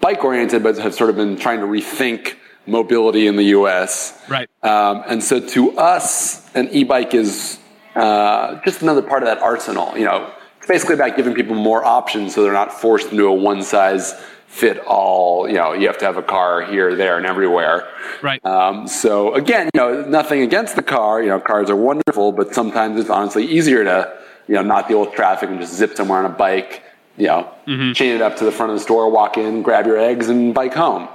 bike 0.00 0.22
oriented, 0.24 0.62
but 0.62 0.76
have 0.78 0.94
sort 0.94 1.10
of 1.10 1.16
been 1.16 1.36
trying 1.36 1.60
to 1.60 1.66
rethink 1.66 2.34
mobility 2.66 3.26
in 3.26 3.36
the 3.36 3.44
U.S. 3.44 4.20
right 4.28 4.48
Um, 4.62 5.02
and 5.06 5.22
so 5.22 5.40
to 5.40 5.78
us, 5.78 6.54
an 6.54 6.68
e-bike 6.70 7.14
is 7.14 7.58
uh, 7.94 8.60
just 8.64 8.82
another 8.82 9.02
part 9.02 9.22
of 9.22 9.28
that 9.28 9.38
arsenal. 9.38 9.96
You 9.96 10.04
know, 10.04 10.32
it's 10.66 10.72
basically 10.72 10.96
about 10.96 11.16
giving 11.16 11.32
people 11.32 11.54
more 11.54 11.84
options 11.84 12.34
so 12.34 12.42
they're 12.42 12.52
not 12.52 12.72
forced 12.72 13.12
into 13.12 13.24
a 13.26 13.32
one 13.32 13.62
size 13.62 14.14
fit 14.48 14.78
all. 14.80 15.48
You 15.48 15.54
know, 15.54 15.72
you 15.74 15.86
have 15.86 15.98
to 15.98 16.04
have 16.04 16.16
a 16.16 16.24
car 16.24 16.62
here, 16.62 16.96
there, 16.96 17.16
and 17.16 17.24
everywhere. 17.24 17.88
right 18.20 18.44
Um, 18.44 18.88
so 18.88 19.32
again, 19.34 19.70
you 19.74 19.80
know, 19.80 20.02
nothing 20.02 20.40
against 20.42 20.74
the 20.74 20.82
car. 20.82 21.22
You 21.22 21.28
know, 21.28 21.38
cars 21.38 21.70
are 21.70 21.76
wonderful, 21.76 22.32
but 22.32 22.52
sometimes 22.52 22.98
it's 22.98 23.10
honestly 23.10 23.44
easier 23.44 23.84
to, 23.84 24.12
you 24.48 24.56
know, 24.56 24.62
not 24.62 24.88
deal 24.88 25.02
with 25.02 25.12
traffic 25.12 25.50
and 25.50 25.60
just 25.60 25.74
zip 25.74 25.96
somewhere 25.96 26.18
on 26.18 26.24
a 26.24 26.34
bike. 26.34 26.82
You 27.16 27.28
know, 27.28 27.48
chain 27.94 28.16
it 28.16 28.20
up 28.20 28.36
to 28.38 28.44
the 28.44 28.50
front 28.50 28.72
of 28.72 28.78
the 28.78 28.82
store, 28.82 29.08
walk 29.08 29.38
in, 29.38 29.62
grab 29.62 29.86
your 29.86 29.98
eggs, 29.98 30.28
and 30.28 30.52
bike 30.52 30.74
home. 30.74 31.08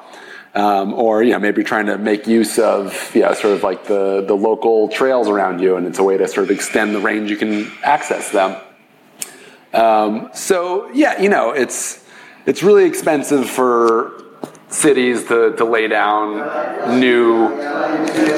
Um, 0.55 0.93
or 0.93 1.23
you 1.23 1.31
know, 1.33 1.39
maybe 1.39 1.61
trying 1.61 1.87
to 1.87 1.97
make 1.97 2.25
use 2.25 2.57
of 2.57 3.13
you 3.13 3.21
know, 3.21 3.33
sort 3.33 3.53
of 3.53 3.63
like 3.63 3.85
the 3.87 4.23
the 4.25 4.33
local 4.33 4.87
trails 4.87 5.27
around 5.27 5.59
you, 5.59 5.75
and 5.75 5.85
it's 5.87 5.99
a 5.99 6.03
way 6.03 6.15
to 6.15 6.25
sort 6.29 6.45
of 6.45 6.51
extend 6.51 6.95
the 6.95 6.99
range 6.99 7.29
you 7.29 7.35
can 7.35 7.69
access 7.83 8.31
them. 8.31 8.55
Um, 9.73 10.29
so 10.33 10.89
yeah, 10.91 11.21
you 11.21 11.29
know, 11.29 11.51
it's 11.51 12.03
it's 12.45 12.63
really 12.63 12.85
expensive 12.85 13.49
for 13.49 14.23
cities 14.67 15.25
to, 15.25 15.53
to 15.57 15.65
lay 15.65 15.87
down 15.87 16.99
new 16.99 17.49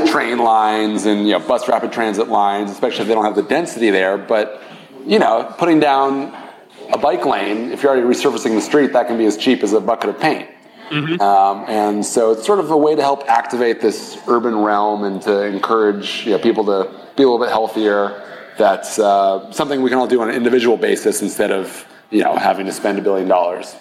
train 0.08 0.40
lines 0.40 1.06
and 1.06 1.28
you 1.28 1.34
know 1.34 1.40
bus 1.40 1.68
rapid 1.68 1.92
transit 1.92 2.28
lines, 2.28 2.72
especially 2.72 3.02
if 3.02 3.08
they 3.08 3.14
don't 3.14 3.26
have 3.26 3.36
the 3.36 3.44
density 3.44 3.90
there. 3.90 4.18
But 4.18 4.62
you 5.06 5.20
know, 5.20 5.54
putting 5.58 5.80
down 5.80 6.36
a 6.92 6.98
bike 6.98 7.26
lane, 7.26 7.72
if 7.72 7.84
you're 7.84 7.92
already 7.92 8.08
resurfacing 8.08 8.56
the 8.56 8.62
street, 8.62 8.94
that 8.94 9.08
can 9.08 9.18
be 9.18 9.26
as 9.26 9.38
cheap 9.38 9.64
as 9.64 9.74
a 9.74 9.80
bucket 9.80 10.10
of 10.10 10.20
paint. 10.20 10.50
Um, 11.22 11.66
and 11.68 12.06
so 12.06 12.32
it's 12.32 12.46
sort 12.46 12.60
of 12.60 12.70
a 12.70 12.78
way 12.78 12.96
to 12.96 13.02
help 13.02 13.28
activate 13.28 13.82
this 13.82 14.18
urban 14.28 14.56
realm 14.60 15.04
and 15.06 15.22
to 15.24 15.44
encourage 15.44 16.26
you 16.26 16.34
know, 16.34 16.40
people 16.40 16.66
to 16.66 16.92
be 17.16 17.24
a 17.24 17.26
little 17.26 17.40
bit 17.40 17.50
healthier. 17.50 18.22
That's 18.58 19.00
uh, 19.00 19.52
something 19.52 19.82
we 19.82 19.90
can 19.90 20.00
all 20.00 20.08
do 20.08 20.22
on 20.22 20.30
an 20.30 20.36
individual 20.36 20.78
basis 20.78 21.22
instead 21.22 21.52
of 21.52 21.86
you 22.10 22.24
know 22.24 22.36
having 22.36 22.66
to 22.66 22.72
spend 22.72 23.00
a 23.00 23.02
billion 23.02 23.28
dollars. 23.28 23.76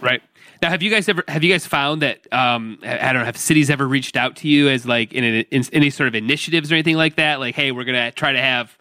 Right. 0.00 0.22
Now, 0.62 0.70
have 0.70 0.82
you 0.82 0.90
guys 0.90 1.08
ever 1.08 1.22
have 1.28 1.44
you 1.44 1.52
guys 1.52 1.66
found 1.66 2.02
that 2.02 2.20
um, 2.32 2.78
I 2.82 3.12
don't 3.12 3.20
know 3.20 3.24
have 3.24 3.36
cities 3.36 3.70
ever 3.70 3.86
reached 3.86 4.16
out 4.16 4.36
to 4.36 4.48
you 4.48 4.68
as 4.68 4.86
like 4.86 5.12
in, 5.12 5.24
an, 5.24 5.44
in 5.50 5.64
any 5.72 5.90
sort 5.90 6.08
of 6.08 6.14
initiatives 6.14 6.72
or 6.72 6.74
anything 6.74 6.96
like 6.96 7.16
that? 7.16 7.40
Like, 7.40 7.54
hey, 7.54 7.72
we're 7.72 7.84
gonna 7.84 8.10
try 8.10 8.32
to 8.32 8.40
have 8.40 8.76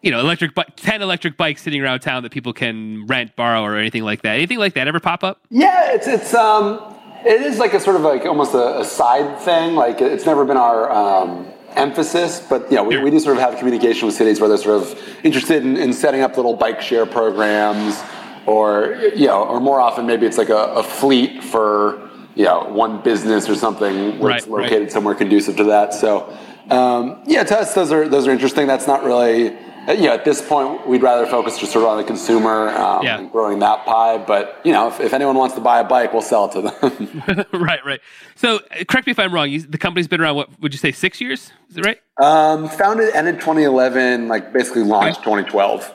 you 0.00 0.10
know 0.10 0.20
electric 0.20 0.54
bi- 0.54 0.64
ten 0.76 1.02
electric 1.02 1.36
bikes 1.36 1.62
sitting 1.62 1.82
around 1.82 2.00
town 2.00 2.22
that 2.22 2.32
people 2.32 2.52
can 2.52 3.06
rent, 3.06 3.36
borrow, 3.36 3.62
or 3.62 3.76
anything 3.76 4.04
like 4.04 4.22
that. 4.22 4.36
Anything 4.36 4.58
like 4.58 4.74
that 4.74 4.88
ever 4.88 5.00
pop 5.00 5.22
up? 5.22 5.40
Yeah, 5.50 5.92
it's 5.92 6.06
it's 6.06 6.32
um, 6.32 6.94
it 7.24 7.42
is 7.42 7.58
like 7.58 7.74
a 7.74 7.80
sort 7.80 7.96
of 7.96 8.02
like 8.02 8.24
almost 8.24 8.54
a, 8.54 8.80
a 8.80 8.84
side 8.84 9.38
thing. 9.40 9.74
Like 9.74 10.00
it's 10.00 10.24
never 10.24 10.44
been 10.44 10.56
our 10.56 10.90
um, 10.90 11.46
emphasis, 11.76 12.40
but 12.48 12.70
you 12.70 12.76
know, 12.76 12.84
we, 12.84 12.96
we 12.98 13.10
do 13.10 13.20
sort 13.20 13.36
of 13.36 13.42
have 13.42 13.58
communication 13.58 14.06
with 14.06 14.14
cities 14.14 14.40
where 14.40 14.48
they're 14.48 14.58
sort 14.58 14.82
of 14.82 14.98
interested 15.24 15.64
in, 15.64 15.76
in 15.76 15.92
setting 15.92 16.22
up 16.22 16.36
little 16.36 16.54
bike 16.54 16.80
share 16.80 17.06
programs, 17.06 18.00
or 18.46 18.96
you 19.14 19.26
know, 19.26 19.42
or 19.44 19.60
more 19.60 19.80
often 19.80 20.06
maybe 20.06 20.26
it's 20.26 20.38
like 20.38 20.48
a, 20.48 20.64
a 20.74 20.82
fleet 20.82 21.42
for 21.42 22.08
you 22.34 22.44
know 22.44 22.64
one 22.68 23.02
business 23.02 23.48
or 23.48 23.54
something 23.54 24.18
where 24.18 24.36
it's 24.36 24.46
Right, 24.46 24.62
right. 24.62 24.70
located 24.70 24.90
somewhere 24.92 25.14
conducive 25.14 25.56
to 25.56 25.64
that. 25.64 25.94
So 25.94 26.36
um, 26.70 27.22
yeah, 27.26 27.44
to 27.44 27.58
us 27.58 27.74
those 27.74 27.92
are 27.92 28.08
those 28.08 28.26
are 28.26 28.30
interesting. 28.32 28.66
That's 28.66 28.86
not 28.86 29.04
really. 29.04 29.56
Uh, 29.88 29.92
You 29.92 30.04
know, 30.04 30.14
at 30.14 30.24
this 30.24 30.40
point, 30.46 30.86
we'd 30.86 31.02
rather 31.02 31.26
focus 31.26 31.58
just 31.58 31.72
sort 31.72 31.84
of 31.84 31.90
on 31.90 31.96
the 31.98 32.04
consumer 32.04 32.68
um, 32.70 33.04
Yeah. 33.04 33.18
and 33.18 33.30
growing 33.30 33.58
that 33.60 33.84
pie. 33.86 34.18
But 34.18 34.60
you 34.64 34.72
know, 34.72 34.88
if, 34.88 35.00
if 35.00 35.12
anyone 35.12 35.36
wants 35.36 35.54
to 35.54 35.60
buy 35.60 35.80
a 35.80 35.84
bike, 35.84 36.12
we'll 36.12 36.22
sell 36.22 36.46
it 36.46 36.52
to 36.52 36.62
them. 36.62 37.44
right, 37.62 37.84
right. 37.84 38.00
So, 38.34 38.56
uh, 38.56 38.84
correct 38.88 39.06
me 39.06 39.10
if 39.12 39.18
I'm 39.18 39.32
wrong. 39.32 39.50
You, 39.50 39.60
the 39.62 39.78
company's 39.78 40.08
been 40.08 40.20
around. 40.20 40.36
What 40.36 40.60
would 40.60 40.72
you 40.72 40.78
say? 40.78 40.92
Six 40.92 41.20
years? 41.20 41.52
Is 41.70 41.76
it 41.78 41.84
right? 41.84 41.98
um, 42.22 42.68
founded 42.68 43.14
ended 43.14 43.36
2011, 43.40 44.28
like 44.28 44.52
basically 44.52 44.82
launched 44.82 45.20
2012. 45.20 45.92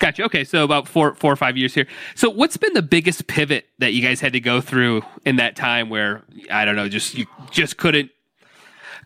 Gotcha. 0.00 0.24
Okay, 0.24 0.42
so 0.44 0.64
about 0.64 0.88
four, 0.88 1.14
four 1.14 1.32
or 1.32 1.36
five 1.36 1.56
years 1.56 1.72
here. 1.72 1.86
So, 2.14 2.28
what's 2.28 2.56
been 2.56 2.74
the 2.74 2.82
biggest 2.82 3.26
pivot 3.28 3.66
that 3.78 3.92
you 3.94 4.02
guys 4.02 4.20
had 4.20 4.32
to 4.34 4.40
go 4.40 4.60
through 4.60 5.02
in 5.24 5.36
that 5.36 5.54
time 5.56 5.88
where 5.88 6.22
I 6.50 6.64
don't 6.64 6.76
know, 6.76 6.88
just 6.88 7.14
you 7.14 7.26
just 7.50 7.76
couldn't 7.76 8.10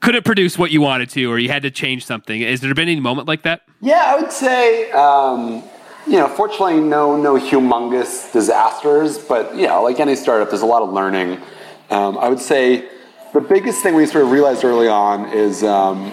couldn't 0.00 0.24
produce 0.24 0.58
what 0.58 0.70
you 0.70 0.80
wanted 0.80 1.11
to, 1.11 1.26
or 1.26 1.38
you 1.38 1.48
had 1.48 1.62
to 1.62 1.70
change 1.70 2.04
something? 2.04 2.40
Has 2.42 2.61
there 2.61 2.74
been 2.74 2.88
any 2.88 3.00
moment 3.00 3.28
like 3.28 3.42
that? 3.42 3.62
Yeah, 3.80 4.02
I 4.06 4.20
would 4.20 4.32
say, 4.32 4.90
um, 4.92 5.62
you 6.06 6.18
know, 6.18 6.28
fortunately, 6.28 6.80
no 6.80 7.16
no 7.16 7.34
humongous 7.34 8.32
disasters, 8.32 9.18
but 9.18 9.54
you 9.54 9.66
know, 9.66 9.82
like 9.82 10.00
any 10.00 10.16
startup, 10.16 10.50
there's 10.50 10.62
a 10.62 10.66
lot 10.66 10.82
of 10.82 10.92
learning. 10.92 11.40
Um, 11.90 12.18
I 12.18 12.28
would 12.28 12.40
say 12.40 12.88
the 13.32 13.40
biggest 13.40 13.82
thing 13.82 13.94
we 13.94 14.06
sort 14.06 14.24
of 14.24 14.30
realized 14.30 14.64
early 14.64 14.88
on 14.88 15.30
is, 15.32 15.62
um, 15.62 16.12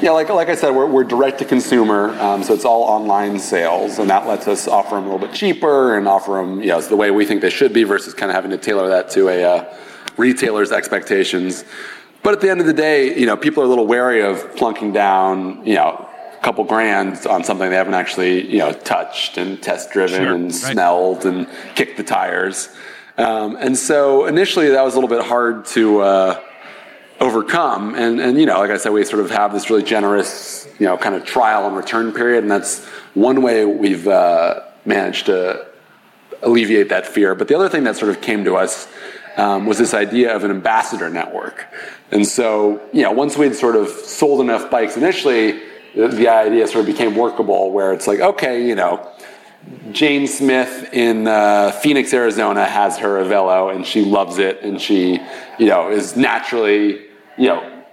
yeah, 0.00 0.10
like 0.10 0.28
like 0.28 0.48
I 0.48 0.54
said, 0.54 0.70
we're, 0.70 0.86
we're 0.86 1.04
direct 1.04 1.38
to 1.38 1.44
consumer, 1.44 2.10
um, 2.20 2.42
so 2.42 2.54
it's 2.54 2.64
all 2.64 2.82
online 2.82 3.38
sales, 3.38 3.98
and 3.98 4.10
that 4.10 4.26
lets 4.26 4.48
us 4.48 4.66
offer 4.66 4.96
them 4.96 5.04
a 5.04 5.12
little 5.12 5.26
bit 5.26 5.34
cheaper 5.34 5.96
and 5.96 6.08
offer 6.08 6.32
them, 6.32 6.60
you 6.60 6.68
know, 6.68 6.80
the 6.80 6.96
way 6.96 7.10
we 7.10 7.24
think 7.24 7.42
they 7.42 7.50
should 7.50 7.72
be 7.72 7.84
versus 7.84 8.14
kind 8.14 8.30
of 8.30 8.34
having 8.34 8.50
to 8.50 8.58
tailor 8.58 8.88
that 8.88 9.10
to 9.10 9.28
a 9.28 9.44
uh, 9.44 9.76
retailer's 10.16 10.72
expectations. 10.72 11.64
But 12.22 12.34
at 12.34 12.40
the 12.40 12.50
end 12.50 12.60
of 12.60 12.66
the 12.66 12.72
day, 12.72 13.18
you 13.18 13.26
know, 13.26 13.36
people 13.36 13.62
are 13.62 13.66
a 13.66 13.68
little 13.68 13.86
wary 13.86 14.22
of 14.22 14.54
plunking 14.56 14.92
down, 14.92 15.66
you 15.66 15.74
know, 15.74 16.08
a 16.38 16.42
couple 16.42 16.62
grand 16.64 17.26
on 17.26 17.42
something 17.42 17.68
they 17.68 17.76
haven't 17.76 17.94
actually, 17.94 18.48
you 18.48 18.58
know, 18.58 18.72
touched 18.72 19.38
and 19.38 19.60
test 19.60 19.90
driven 19.90 20.22
Sure, 20.22 20.34
and 20.34 20.44
right. 20.44 20.52
smelled 20.52 21.26
and 21.26 21.48
kicked 21.74 21.96
the 21.96 22.04
tires. 22.04 22.68
Um, 23.18 23.56
and 23.56 23.76
so 23.76 24.26
initially 24.26 24.70
that 24.70 24.82
was 24.84 24.94
a 24.94 25.00
little 25.00 25.14
bit 25.14 25.26
hard 25.26 25.66
to 25.66 26.00
uh, 26.00 26.40
overcome. 27.20 27.94
And, 27.94 28.20
and, 28.20 28.38
you 28.38 28.46
know, 28.46 28.58
like 28.58 28.70
I 28.70 28.76
said, 28.76 28.92
we 28.92 29.04
sort 29.04 29.24
of 29.24 29.30
have 29.30 29.52
this 29.52 29.68
really 29.68 29.82
generous, 29.82 30.68
you 30.78 30.86
know, 30.86 30.96
kind 30.96 31.14
of 31.14 31.24
trial 31.24 31.66
and 31.66 31.76
return 31.76 32.12
period. 32.12 32.44
And 32.44 32.50
that's 32.50 32.84
one 33.14 33.42
way 33.42 33.64
we've 33.64 34.06
uh, 34.06 34.60
managed 34.84 35.26
to 35.26 35.66
alleviate 36.42 36.88
that 36.88 37.06
fear. 37.06 37.34
But 37.34 37.48
the 37.48 37.54
other 37.54 37.68
thing 37.68 37.84
that 37.84 37.96
sort 37.96 38.10
of 38.10 38.20
came 38.20 38.44
to 38.44 38.56
us 38.56 38.88
um, 39.36 39.66
was 39.66 39.78
this 39.78 39.94
idea 39.94 40.34
of 40.34 40.44
an 40.44 40.50
ambassador 40.50 41.08
network. 41.10 41.66
And 42.10 42.26
so, 42.26 42.80
you 42.92 43.02
know, 43.02 43.12
once 43.12 43.36
we'd 43.36 43.54
sort 43.54 43.76
of 43.76 43.88
sold 43.88 44.40
enough 44.40 44.70
bikes 44.70 44.96
initially, 44.96 45.60
the, 45.94 46.08
the 46.08 46.28
idea 46.28 46.66
sort 46.66 46.80
of 46.80 46.86
became 46.86 47.16
workable 47.16 47.70
where 47.72 47.92
it's 47.92 48.06
like, 48.06 48.20
okay, 48.20 48.66
you 48.66 48.74
know, 48.74 49.10
Jane 49.92 50.26
Smith 50.26 50.92
in 50.92 51.26
uh, 51.26 51.70
Phoenix, 51.70 52.12
Arizona 52.12 52.64
has 52.64 52.98
her 52.98 53.22
Evelo 53.22 53.74
and 53.74 53.86
she 53.86 54.04
loves 54.04 54.38
it 54.38 54.60
and 54.62 54.80
she, 54.80 55.20
you 55.58 55.66
know, 55.66 55.90
is 55.90 56.16
naturally, 56.16 57.06
you 57.38 57.48
know, 57.48 57.84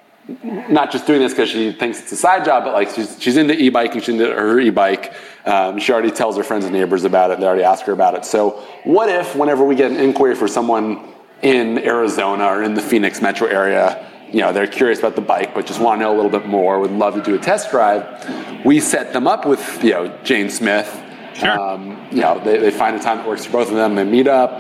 not 0.70 0.92
just 0.92 1.08
doing 1.08 1.20
this 1.20 1.34
because 1.34 1.50
she 1.50 1.72
thinks 1.72 2.00
it's 2.00 2.12
a 2.12 2.16
side 2.16 2.46
job, 2.46 2.64
but 2.64 2.74
like 2.74 2.90
she's, 2.92 3.22
she's 3.22 3.38
into 3.38 3.56
e-biking, 3.56 4.00
she's 4.00 4.10
into 4.10 4.28
her 4.28 4.60
e-bike. 4.60 5.14
Um, 5.46 5.80
she 5.80 5.92
already 5.92 6.12
tells 6.12 6.38
her 6.38 6.44
friends 6.44 6.66
and 6.66 6.74
neighbors 6.74 7.04
about 7.04 7.32
it. 7.32 7.40
They 7.40 7.46
already 7.46 7.64
ask 7.64 7.86
her 7.86 7.94
about 7.94 8.16
it. 8.16 8.26
So 8.26 8.52
what 8.84 9.10
if 9.10 9.36
whenever 9.36 9.64
we 9.64 9.76
get 9.76 9.92
an 9.92 9.98
inquiry 9.98 10.36
for 10.36 10.48
someone 10.48 11.14
in 11.42 11.80
Arizona 11.80 12.46
or 12.46 12.64
in 12.64 12.74
the 12.74 12.82
Phoenix 12.82 13.22
metro 13.22 13.48
area, 13.48 14.06
you 14.32 14.42
know, 14.42 14.54
they're 14.54 14.68
curious 14.68 15.00
about 15.00 15.16
the 15.16 15.22
bike, 15.22 15.54
but 15.54 15.66
just 15.66 15.80
want 15.80 16.00
to 16.00 16.04
know 16.04 16.14
a 16.14 16.18
little 16.18 16.32
bit 16.32 16.46
more, 16.46 16.80
would 16.80 16.92
love 16.92 17.16
to 17.16 17.24
do 17.24 17.36
a 17.36 17.40
test 17.40 17.72
drive. 17.72 18.66
We 18.66 18.80
set 18.80 19.14
them 19.14 19.28
up 19.28 19.46
with, 19.46 19.84
you 19.84 19.92
know, 19.92 20.18
Jane 20.24 20.50
Smith. 20.50 20.88
Sure. 21.34 21.60
Um, 21.60 22.08
you 22.12 22.22
know, 22.22 22.40
they, 22.44 22.58
they 22.58 22.72
find 22.72 22.96
a 22.96 23.00
time 23.00 23.18
that 23.18 23.28
works 23.28 23.46
for 23.46 23.54
both 23.54 23.70
of 23.70 23.76
them. 23.76 23.96
They 23.96 24.04
meet 24.04 24.28
up. 24.28 24.52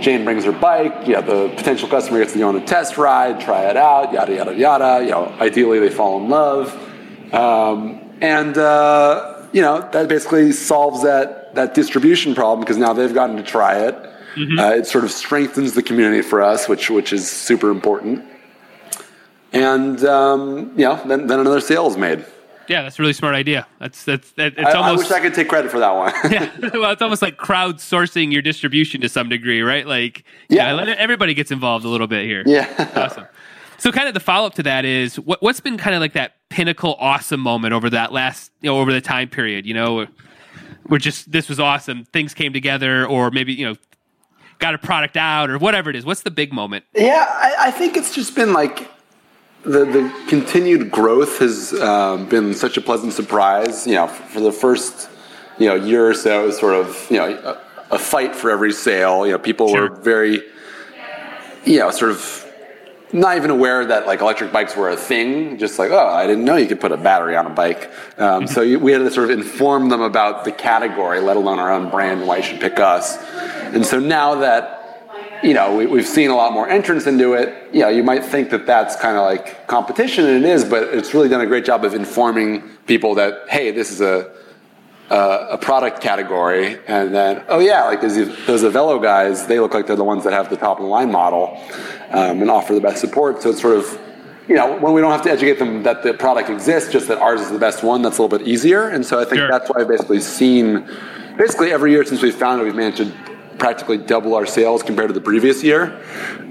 Jane 0.00 0.24
brings 0.24 0.44
her 0.44 0.52
bike. 0.52 1.06
You 1.06 1.14
know, 1.14 1.22
the 1.22 1.54
potential 1.54 1.88
customer 1.88 2.20
gets 2.20 2.32
to 2.32 2.38
go 2.38 2.48
on 2.48 2.56
a 2.56 2.64
test 2.64 2.96
ride, 2.96 3.40
try 3.40 3.68
it 3.68 3.76
out, 3.76 4.12
yada 4.12 4.34
yada 4.34 4.54
yada. 4.54 5.04
You 5.04 5.10
know, 5.10 5.36
ideally 5.40 5.78
they 5.78 5.90
fall 5.90 6.22
in 6.22 6.30
love, 6.30 6.72
um, 7.34 8.00
and 8.20 8.56
uh, 8.56 9.46
you 9.52 9.60
know 9.60 9.86
that 9.92 10.08
basically 10.08 10.52
solves 10.52 11.02
that 11.02 11.54
that 11.54 11.74
distribution 11.74 12.34
problem 12.34 12.60
because 12.60 12.78
now 12.78 12.92
they've 12.92 13.12
gotten 13.12 13.36
to 13.36 13.42
try 13.42 13.80
it. 13.80 14.09
Uh, 14.36 14.74
it 14.74 14.86
sort 14.86 15.04
of 15.04 15.10
strengthens 15.10 15.74
the 15.74 15.82
community 15.82 16.22
for 16.22 16.42
us, 16.42 16.68
which 16.68 16.88
which 16.90 17.12
is 17.12 17.28
super 17.28 17.70
important. 17.70 18.24
And 19.52 20.04
um, 20.04 20.72
you 20.76 20.84
know, 20.84 21.00
then, 21.06 21.26
then 21.26 21.40
another 21.40 21.60
sale 21.60 21.86
is 21.88 21.96
made. 21.96 22.24
Yeah, 22.68 22.82
that's 22.82 23.00
a 23.00 23.02
really 23.02 23.12
smart 23.14 23.34
idea. 23.34 23.66
That's 23.80 24.04
that's 24.04 24.30
that, 24.32 24.52
it's 24.56 24.64
I, 24.64 24.70
I 24.70 24.74
almost 24.74 25.10
wish 25.10 25.18
I 25.18 25.20
could 25.20 25.34
take 25.34 25.48
credit 25.48 25.72
for 25.72 25.80
that 25.80 25.90
one. 25.90 26.12
yeah. 26.30 26.50
well, 26.78 26.92
it's 26.92 27.02
almost 27.02 27.20
like 27.20 27.36
crowdsourcing 27.36 28.32
your 28.32 28.42
distribution 28.42 29.00
to 29.00 29.08
some 29.08 29.28
degree, 29.28 29.60
right? 29.62 29.86
Like, 29.86 30.22
yeah, 30.48 30.72
Yeah. 30.80 30.94
everybody 30.96 31.34
gets 31.34 31.50
involved 31.50 31.84
a 31.84 31.88
little 31.88 32.06
bit 32.06 32.26
here. 32.26 32.44
yeah. 32.46 32.90
awesome. 32.94 33.26
So, 33.78 33.90
kind 33.90 34.06
of 34.06 34.14
the 34.14 34.20
follow 34.20 34.46
up 34.46 34.54
to 34.54 34.62
that 34.64 34.84
is 34.84 35.18
what, 35.18 35.42
what's 35.42 35.58
been 35.58 35.78
kind 35.78 35.96
of 35.96 36.00
like 36.00 36.12
that 36.12 36.34
pinnacle 36.48 36.96
awesome 37.00 37.40
moment 37.40 37.72
over 37.74 37.90
that 37.90 38.12
last, 38.12 38.52
you 38.60 38.70
know, 38.70 38.78
over 38.78 38.92
the 38.92 39.00
time 39.00 39.28
period. 39.28 39.66
You 39.66 39.74
know, 39.74 40.06
we're 40.86 40.98
just 40.98 41.32
this 41.32 41.48
was 41.48 41.58
awesome. 41.58 42.04
Things 42.04 42.34
came 42.34 42.52
together, 42.52 43.04
or 43.04 43.32
maybe 43.32 43.52
you 43.52 43.66
know, 43.66 43.74
got 44.60 44.74
a 44.74 44.78
product 44.78 45.16
out, 45.16 45.50
or 45.50 45.58
whatever 45.58 45.90
it 45.90 45.96
is. 45.96 46.04
What's 46.04 46.22
the 46.22 46.30
big 46.30 46.52
moment? 46.52 46.84
Yeah, 46.94 47.26
I, 47.28 47.54
I 47.68 47.70
think 47.72 47.96
it's 47.96 48.14
just 48.14 48.36
been 48.36 48.52
like 48.52 48.88
the 49.62 49.84
the 49.84 50.24
continued 50.28 50.90
growth 50.90 51.38
has 51.40 51.72
um, 51.80 52.28
been 52.28 52.54
such 52.54 52.76
a 52.76 52.80
pleasant 52.80 53.12
surprise. 53.12 53.86
You 53.86 53.94
know, 53.94 54.04
f- 54.04 54.30
for 54.30 54.40
the 54.40 54.52
first 54.52 55.08
you 55.58 55.66
know 55.66 55.74
year 55.74 56.08
or 56.08 56.14
so, 56.14 56.44
it 56.44 56.46
was 56.46 56.58
sort 56.58 56.74
of 56.74 57.06
you 57.10 57.16
know 57.16 57.26
a, 57.90 57.94
a 57.94 57.98
fight 57.98 58.36
for 58.36 58.50
every 58.50 58.72
sale. 58.72 59.26
You 59.26 59.32
know, 59.32 59.38
people 59.38 59.68
Sure. 59.68 59.90
were 59.90 59.96
very 59.96 60.42
you 61.64 61.78
know 61.80 61.90
sort 61.90 62.12
of 62.12 62.46
not 63.12 63.36
even 63.36 63.50
aware 63.50 63.84
that 63.84 64.06
like 64.06 64.20
electric 64.20 64.52
bikes 64.52 64.76
were 64.76 64.88
a 64.88 64.96
thing. 64.96 65.58
Just 65.58 65.78
like, 65.80 65.90
oh, 65.90 66.06
I 66.06 66.26
didn't 66.28 66.44
know 66.44 66.54
you 66.56 66.68
could 66.68 66.80
put 66.80 66.92
a 66.92 66.96
battery 66.96 67.34
on 67.36 67.44
a 67.46 67.50
bike. 67.50 67.90
Um, 68.18 68.46
so 68.46 68.60
you, 68.62 68.78
we 68.78 68.92
had 68.92 68.98
to 68.98 69.10
sort 69.10 69.30
of 69.30 69.36
inform 69.38 69.88
them 69.88 70.00
about 70.00 70.44
the 70.44 70.52
category, 70.52 71.18
let 71.20 71.36
alone 71.36 71.58
our 71.58 71.72
own 71.72 71.90
brand 71.90 72.20
and 72.20 72.28
why 72.28 72.36
you 72.36 72.42
should 72.44 72.60
pick 72.60 72.78
us. 72.78 73.18
And 73.74 73.84
so 73.86 73.98
now 73.98 74.34
that 74.36 74.76
you 75.42 75.54
know 75.54 75.76
we, 75.76 75.86
we've 75.86 76.06
seen 76.06 76.30
a 76.30 76.36
lot 76.36 76.52
more 76.52 76.68
entrance 76.68 77.06
into 77.06 77.34
it, 77.34 77.72
you 77.72 77.80
know, 77.80 77.88
you 77.88 78.02
might 78.02 78.24
think 78.24 78.50
that 78.50 78.66
that's 78.66 78.96
kind 78.96 79.16
of 79.16 79.24
like 79.24 79.66
competition, 79.66 80.26
and 80.26 80.44
it 80.44 80.48
is, 80.48 80.64
but 80.64 80.94
it's 80.94 81.14
really 81.14 81.28
done 81.28 81.40
a 81.40 81.46
great 81.46 81.64
job 81.64 81.84
of 81.84 81.94
informing 81.94 82.62
people 82.86 83.14
that 83.16 83.48
hey, 83.48 83.70
this 83.70 83.90
is 83.90 84.00
a 84.00 84.30
uh, 85.10 85.48
a 85.50 85.58
product 85.58 86.00
category, 86.00 86.78
and 86.86 87.12
then 87.14 87.42
oh 87.48 87.58
yeah, 87.58 87.84
like 87.84 88.00
those 88.00 88.14
those 88.46 88.62
Evelo 88.62 89.02
guys, 89.02 89.46
they 89.46 89.58
look 89.58 89.74
like 89.74 89.86
they're 89.86 89.96
the 89.96 90.04
ones 90.04 90.24
that 90.24 90.32
have 90.32 90.50
the 90.50 90.56
top 90.56 90.78
of 90.78 90.84
the 90.84 90.88
line 90.88 91.10
model 91.10 91.58
um, 92.10 92.40
and 92.42 92.50
offer 92.50 92.74
the 92.74 92.80
best 92.80 93.00
support. 93.00 93.42
So 93.42 93.50
it's 93.50 93.60
sort 93.60 93.76
of 93.76 93.98
you 94.48 94.54
know 94.56 94.78
when 94.78 94.92
we 94.92 95.00
don't 95.00 95.10
have 95.10 95.22
to 95.22 95.30
educate 95.30 95.58
them 95.58 95.82
that 95.82 96.02
the 96.02 96.14
product 96.14 96.48
exists, 96.50 96.92
just 96.92 97.08
that 97.08 97.18
ours 97.18 97.40
is 97.40 97.50
the 97.50 97.58
best 97.58 97.82
one. 97.82 98.02
That's 98.02 98.18
a 98.18 98.22
little 98.22 98.38
bit 98.38 98.46
easier, 98.46 98.88
and 98.88 99.04
so 99.04 99.18
I 99.18 99.24
think 99.24 99.38
Sure. 99.38 99.48
that's 99.48 99.68
why 99.70 99.80
I've 99.80 99.88
basically 99.88 100.20
seen 100.20 100.88
basically 101.36 101.72
every 101.72 101.90
year 101.90 102.04
since 102.04 102.22
we 102.22 102.30
found 102.30 102.60
it, 102.60 102.64
we've 102.64 102.74
managed 102.74 102.98
to 102.98 103.12
practically 103.60 103.98
double 103.98 104.34
our 104.34 104.46
sales 104.46 104.82
compared 104.82 105.08
to 105.08 105.14
the 105.14 105.20
previous 105.20 105.62
year. 105.62 106.02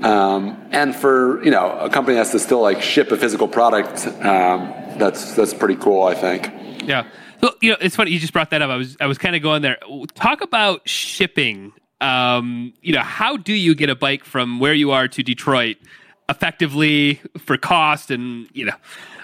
Um, 0.02 0.58
and 0.72 0.96
for 0.96 1.44
you 1.44 1.52
know 1.52 1.78
a 1.80 1.90
company 1.90 2.16
that 2.16 2.20
has 2.20 2.32
to 2.32 2.40
still 2.40 2.62
like 2.62 2.82
ship 2.82 3.12
a 3.12 3.18
physical 3.18 3.48
product, 3.48 4.08
um, 4.24 4.74
that's 4.98 5.36
that's 5.36 5.54
pretty 5.54 5.76
cool. 5.76 6.04
I 6.04 6.16
think. 6.16 6.50
Yeah. 6.84 7.06
So, 7.42 7.52
you 7.62 7.72
know, 7.72 7.78
it's 7.80 7.96
funny 7.96 8.12
you 8.12 8.20
just 8.20 8.34
brought 8.34 8.50
that 8.52 8.62
up. 8.62 8.70
I 8.70 8.76
was 8.78 8.96
I 9.02 9.08
was 9.08 9.18
kind 9.18 9.36
of 9.36 9.42
going 9.42 9.62
there. 9.62 9.78
Talk 10.16 10.42
about 10.42 10.88
shipping. 10.88 11.74
Um, 12.02 12.74
you 12.82 12.94
know, 12.94 13.02
how 13.02 13.36
do 13.36 13.54
you 13.54 13.76
get 13.76 13.90
a 13.90 13.96
bike 13.96 14.24
from 14.24 14.60
where 14.62 14.74
you 14.74 14.92
are 14.92 15.10
to 15.10 15.22
Detroit 15.22 15.78
effectively 16.30 17.16
for 17.38 17.58
cost 17.58 18.12
and 18.12 18.48
you 18.54 18.66
know 18.66 18.76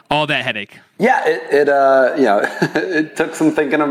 all 0.09 0.27
that 0.27 0.43
headache? 0.43 0.77
Yeah, 0.99 1.27
it, 1.27 1.53
it 1.53 1.69
uh, 1.69 2.13
you 2.17 2.23
know, 2.23 2.41
it 2.75 3.15
took 3.15 3.35
some 3.35 3.51
thinking 3.51 3.81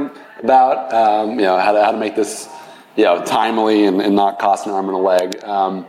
about, 0.43 0.93
um, 0.93 1.31
you 1.39 1.45
know, 1.45 1.59
how 1.59 1.73
to, 1.73 1.85
how 1.85 1.93
to 1.93 1.99
make 1.99 2.17
this, 2.17 2.49
you 2.97 3.05
know, 3.05 3.25
timely 3.25 3.85
and, 3.85 4.01
and 4.01 4.15
not 4.15 4.39
cost 4.39 4.67
an 4.67 4.73
arm 4.73 4.89
and 4.89 4.95
a 4.95 5.01
leg. 5.01 5.45
Um, 5.45 5.87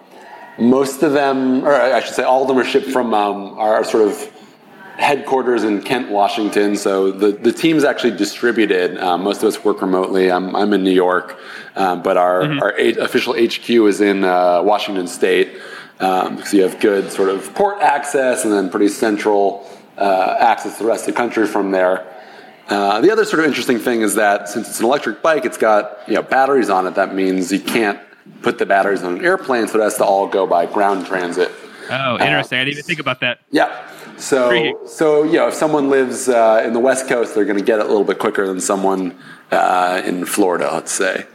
most 0.57 1.03
of 1.03 1.13
them, 1.13 1.65
or 1.65 1.73
I 1.73 1.99
should 1.99 2.15
say, 2.15 2.23
all 2.23 2.41
of 2.43 2.47
them 2.47 2.57
are 2.57 2.63
shipped 2.63 2.89
from 2.89 3.13
um, 3.13 3.59
our 3.59 3.83
sort 3.83 4.07
of 4.07 4.31
headquarters 4.97 5.63
in 5.63 5.81
Kent, 5.81 6.09
Washington. 6.09 6.77
So 6.77 7.11
the, 7.11 7.31
the 7.31 7.51
team's 7.51 7.83
actually 7.83 8.15
distributed. 8.15 8.97
Um, 8.97 9.23
most 9.23 9.43
of 9.43 9.49
us 9.49 9.63
work 9.63 9.81
remotely. 9.81 10.31
I'm, 10.31 10.55
I'm 10.55 10.71
in 10.71 10.83
New 10.83 10.93
York, 10.93 11.37
um, 11.75 12.01
but 12.01 12.15
our, 12.15 12.43
our 12.61 12.79
a- 12.79 12.95
official 12.95 13.33
HQ 13.33 13.69
is 13.69 13.99
in 13.99 14.23
uh, 14.23 14.61
Washington 14.63 15.07
State. 15.07 15.59
Um, 15.99 16.43
so 16.43 16.57
you 16.57 16.63
have 16.63 16.79
good 16.79 17.11
sort 17.11 17.29
of 17.29 17.53
port 17.53 17.81
access 17.81 18.45
and 18.45 18.53
then 18.53 18.69
pretty 18.69 18.87
central 18.87 19.69
uh, 19.97 20.37
access 20.39 20.77
to 20.77 20.83
the 20.83 20.89
rest 20.89 21.07
of 21.07 21.13
the 21.13 21.17
country 21.17 21.45
from 21.45 21.71
there. 21.71 22.14
Uh, 22.67 22.99
the 23.01 23.11
other 23.11 23.25
sort 23.25 23.39
of 23.39 23.45
interesting 23.45 23.77
thing 23.77 24.01
is 24.01 24.15
that 24.15 24.49
since 24.49 24.67
it's 24.67 24.79
an 24.79 24.85
electric 24.85 25.21
bike, 25.21 25.45
it's 25.45 25.57
got 25.57 25.99
you 26.07 26.15
know 26.15 26.23
batteries 26.23 26.69
on 26.69 26.87
it. 26.87 26.95
That 26.95 27.13
means 27.13 27.51
you 27.51 27.59
can't 27.59 27.99
put 28.41 28.57
the 28.57 28.65
batteries 28.65 29.03
on 29.03 29.17
an 29.17 29.25
airplane, 29.25 29.67
so 29.67 29.79
it 29.79 29.83
has 29.83 29.97
to 29.97 30.05
all 30.05 30.27
go 30.27 30.47
by 30.47 30.65
ground 30.65 31.05
transit. 31.05 31.51
Oh, 31.89 32.17
interesting. 32.19 32.57
I 32.57 32.63
didn't 32.63 32.73
even 32.73 32.83
think 32.83 32.99
about 32.99 33.19
that. 33.19 33.41
Yeah. 33.51 33.91
So, 34.17 34.85
so 34.87 35.23
you 35.23 35.33
know, 35.33 35.49
if 35.49 35.53
someone 35.53 35.89
lives 35.89 36.29
uh, 36.29 36.63
in 36.65 36.73
the 36.73 36.79
West 36.79 37.07
Coast, 37.07 37.35
they're 37.35 37.45
going 37.45 37.59
to 37.59 37.63
get 37.63 37.79
it 37.79 37.85
a 37.85 37.89
little 37.89 38.03
bit 38.03 38.17
quicker 38.17 38.47
than 38.47 38.59
someone 38.59 39.17
uh, 39.51 40.01
in 40.05 40.25
Florida, 40.25 40.69
let's 40.73 40.91
say. 40.91 41.25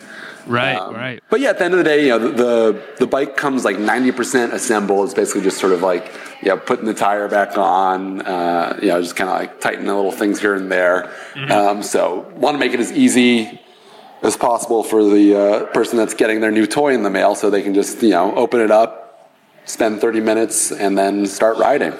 Right, 0.50 0.74
Um, 0.74 0.94
right. 0.94 1.22
But 1.30 1.38
yeah, 1.38 1.50
at 1.50 1.58
the 1.58 1.64
end 1.64 1.74
of 1.74 1.78
the 1.78 1.84
day, 1.84 2.02
you 2.02 2.08
know, 2.08 2.18
the 2.18 2.30
the, 2.30 2.84
the 2.98 3.06
bike 3.06 3.36
comes 3.36 3.64
like 3.64 3.78
ninety 3.78 4.10
percent 4.10 4.52
assembled. 4.52 5.04
It's 5.04 5.14
basically 5.14 5.42
just 5.42 5.58
sort 5.58 5.72
of 5.72 5.80
like 5.80 6.12
you 6.42 6.48
know, 6.48 6.56
putting 6.56 6.86
the 6.86 6.94
tire 6.94 7.28
back 7.28 7.56
on. 7.56 8.22
Uh, 8.22 8.76
you 8.82 8.88
know, 8.88 9.00
just 9.00 9.14
kind 9.14 9.30
of 9.30 9.36
like 9.36 9.60
tightening 9.60 9.86
the 9.86 9.94
little 9.94 10.10
things 10.10 10.40
here 10.40 10.54
and 10.56 10.70
there. 10.70 11.12
Mm-hmm. 11.34 11.52
Um, 11.52 11.82
so, 11.84 12.28
want 12.34 12.56
to 12.56 12.58
make 12.58 12.72
it 12.72 12.80
as 12.80 12.90
easy 12.90 13.60
as 14.22 14.36
possible 14.36 14.82
for 14.82 15.04
the 15.04 15.36
uh, 15.36 15.66
person 15.66 15.96
that's 15.96 16.14
getting 16.14 16.40
their 16.40 16.50
new 16.50 16.66
toy 16.66 16.94
in 16.94 17.04
the 17.04 17.10
mail, 17.10 17.36
so 17.36 17.48
they 17.48 17.62
can 17.62 17.72
just 17.72 18.02
you 18.02 18.10
know 18.10 18.34
open 18.34 18.60
it 18.60 18.72
up, 18.72 19.32
spend 19.66 20.00
thirty 20.00 20.20
minutes, 20.20 20.72
and 20.72 20.98
then 20.98 21.26
start 21.26 21.58
riding. 21.58 21.94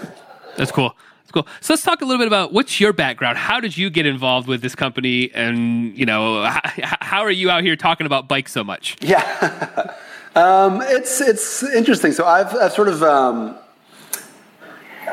That's 0.57 0.73
cool. 0.73 0.97
Cool. 1.33 1.47
So 1.61 1.73
let's 1.73 1.83
talk 1.83 2.03
a 2.03 2.05
little 2.05 2.19
bit 2.19 2.27
about 2.27 2.53
what's 2.53 2.81
your 2.81 2.93
background. 2.93 3.39
How 3.39 3.61
did 3.61 3.77
you 3.77 3.91
get 3.91 4.07
involved 4.07 4.49
with 4.49 4.63
this 4.63 4.75
company, 4.75 5.31
and 5.33 5.97
you 5.97 6.07
know, 6.07 6.45
how, 6.45 6.97
how 7.01 7.21
are 7.23 7.31
you 7.31 7.51
out 7.51 7.63
here 7.63 7.77
talking 7.77 8.07
about 8.07 8.29
bikes 8.29 8.53
so 8.53 8.65
much? 8.65 8.97
Yeah, 9.01 9.95
um, 10.35 10.81
it's 10.83 11.21
it's 11.21 11.63
interesting. 11.63 12.13
So 12.13 12.27
I've 12.27 12.55
I've 12.57 12.73
sort 12.73 12.89
of 12.89 13.03
um, 13.03 13.57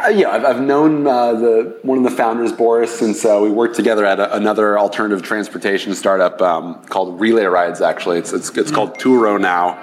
uh, 0.03 0.07
yeah 0.09 0.29
I've, 0.29 0.45
I've 0.45 0.61
known 0.61 1.05
uh, 1.05 1.33
the 1.33 1.79
one 1.83 1.97
of 1.97 2.03
the 2.03 2.11
founders 2.11 2.51
Boris 2.51 2.97
since 2.97 3.23
uh, 3.23 3.39
we 3.41 3.49
worked 3.49 3.75
together 3.75 4.05
at 4.05 4.19
a, 4.19 4.35
another 4.35 4.79
alternative 4.79 5.23
transportation 5.23 5.93
startup 5.93 6.41
um, 6.41 6.83
called 6.85 7.19
Relay 7.19 7.45
Rides. 7.45 7.81
Actually, 7.81 8.17
it's 8.17 8.33
it's, 8.33 8.49
it's 8.57 8.71
called 8.71 8.97
Turo 8.97 9.39
now, 9.39 9.77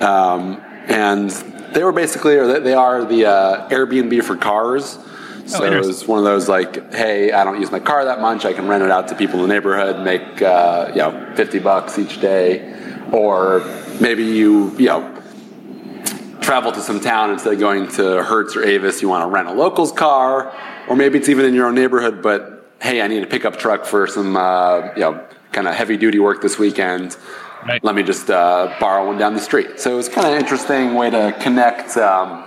um, 0.00 0.62
and 0.86 1.30
they 1.74 1.84
were 1.84 1.92
basically 1.92 2.36
or 2.36 2.46
they, 2.46 2.60
they 2.60 2.74
are 2.74 3.04
the 3.04 3.26
uh, 3.26 3.68
Airbnb 3.68 4.22
for 4.24 4.36
cars. 4.36 4.98
So 5.46 5.64
it 5.64 5.78
was 5.78 6.06
one 6.06 6.18
of 6.18 6.24
those 6.24 6.48
like, 6.48 6.92
hey, 6.92 7.32
I 7.32 7.44
don't 7.44 7.60
use 7.60 7.70
my 7.70 7.80
car 7.80 8.04
that 8.06 8.20
much. 8.20 8.44
I 8.44 8.52
can 8.52 8.66
rent 8.66 8.82
it 8.82 8.90
out 8.90 9.08
to 9.08 9.14
people 9.14 9.42
in 9.42 9.48
the 9.48 9.54
neighborhood, 9.54 10.02
make 10.02 10.40
uh, 10.40 10.90
you 10.90 10.98
know 10.98 11.32
fifty 11.36 11.58
bucks 11.58 11.98
each 11.98 12.20
day, 12.20 12.74
or 13.12 13.60
maybe 14.00 14.24
you 14.24 14.70
you 14.78 14.86
know 14.86 15.22
travel 16.40 16.72
to 16.72 16.80
some 16.80 17.00
town 17.00 17.30
instead 17.30 17.52
of 17.52 17.60
going 17.60 17.88
to 17.88 18.22
Hertz 18.22 18.56
or 18.56 18.64
Avis. 18.64 19.02
You 19.02 19.08
want 19.08 19.22
to 19.22 19.28
rent 19.28 19.48
a 19.48 19.52
locals 19.52 19.92
car, 19.92 20.54
or 20.88 20.96
maybe 20.96 21.18
it's 21.18 21.28
even 21.28 21.44
in 21.44 21.54
your 21.54 21.66
own 21.66 21.74
neighborhood. 21.74 22.22
But 22.22 22.70
hey, 22.80 23.02
I 23.02 23.06
need 23.06 23.22
a 23.22 23.26
pickup 23.26 23.58
truck 23.58 23.84
for 23.84 24.06
some 24.06 24.36
uh, 24.36 24.92
you 24.94 25.00
know 25.00 25.26
kind 25.52 25.68
of 25.68 25.74
heavy 25.74 25.96
duty 25.96 26.18
work 26.18 26.40
this 26.40 26.58
weekend. 26.58 27.16
Right. 27.66 27.82
Let 27.82 27.94
me 27.94 28.02
just 28.02 28.30
uh, 28.30 28.74
borrow 28.80 29.06
one 29.06 29.18
down 29.18 29.34
the 29.34 29.40
street. 29.40 29.80
So 29.80 29.92
it 29.92 29.96
was 29.96 30.08
kind 30.08 30.26
of 30.26 30.34
an 30.34 30.40
interesting 30.40 30.94
way 30.94 31.10
to 31.10 31.34
connect. 31.40 31.96
Um, 31.96 32.44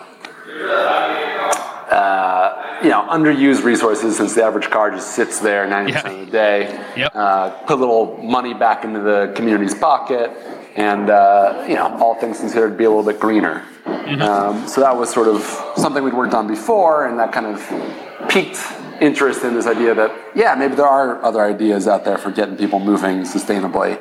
uh, 1.90 2.67
you 2.84 2.90
know, 2.90 3.06
underused 3.10 3.64
resources 3.64 4.18
since 4.18 4.36
the 4.36 4.44
average 4.44 4.70
car 4.70 4.92
just 4.92 5.12
sits 5.16 5.40
there 5.40 5.66
90% 5.68 5.90
Yeah. 5.90 6.10
of 6.12 6.26
the 6.26 6.32
day. 6.32 6.86
Yep. 6.96 7.12
Uh, 7.16 7.50
put 7.66 7.74
a 7.78 7.80
little 7.80 8.18
money 8.24 8.54
back 8.54 8.84
into 8.84 9.00
the 9.00 9.32
community's 9.36 9.76
pocket, 9.76 10.32
and 10.76 11.10
uh, 11.10 11.66
you 11.68 11.76
know, 11.76 11.98
all 12.00 12.16
things 12.16 12.40
considered, 12.40 12.78
be 12.78 12.84
a 12.84 12.90
little 12.90 13.04
bit 13.04 13.20
greener. 13.20 13.64
Um, 13.86 14.68
so 14.68 14.82
that 14.82 14.96
was 14.96 15.10
sort 15.12 15.28
of 15.28 15.42
something 15.76 16.04
we'd 16.04 16.14
worked 16.14 16.34
on 16.34 16.48
before, 16.48 17.08
and 17.08 17.18
that 17.20 17.32
kind 17.32 17.46
of 17.46 18.30
piqued 18.30 18.60
interest 19.02 19.44
in 19.44 19.54
this 19.54 19.68
idea 19.68 19.94
that 19.94 20.12
yeah, 20.36 20.56
maybe 20.56 20.76
there 20.76 20.88
are 20.88 21.24
other 21.24 21.42
ideas 21.42 21.88
out 21.88 22.04
there 22.06 22.18
for 22.18 22.32
getting 22.32 22.58
people 22.58 22.80
moving 22.80 23.20
sustainably. 23.22 24.00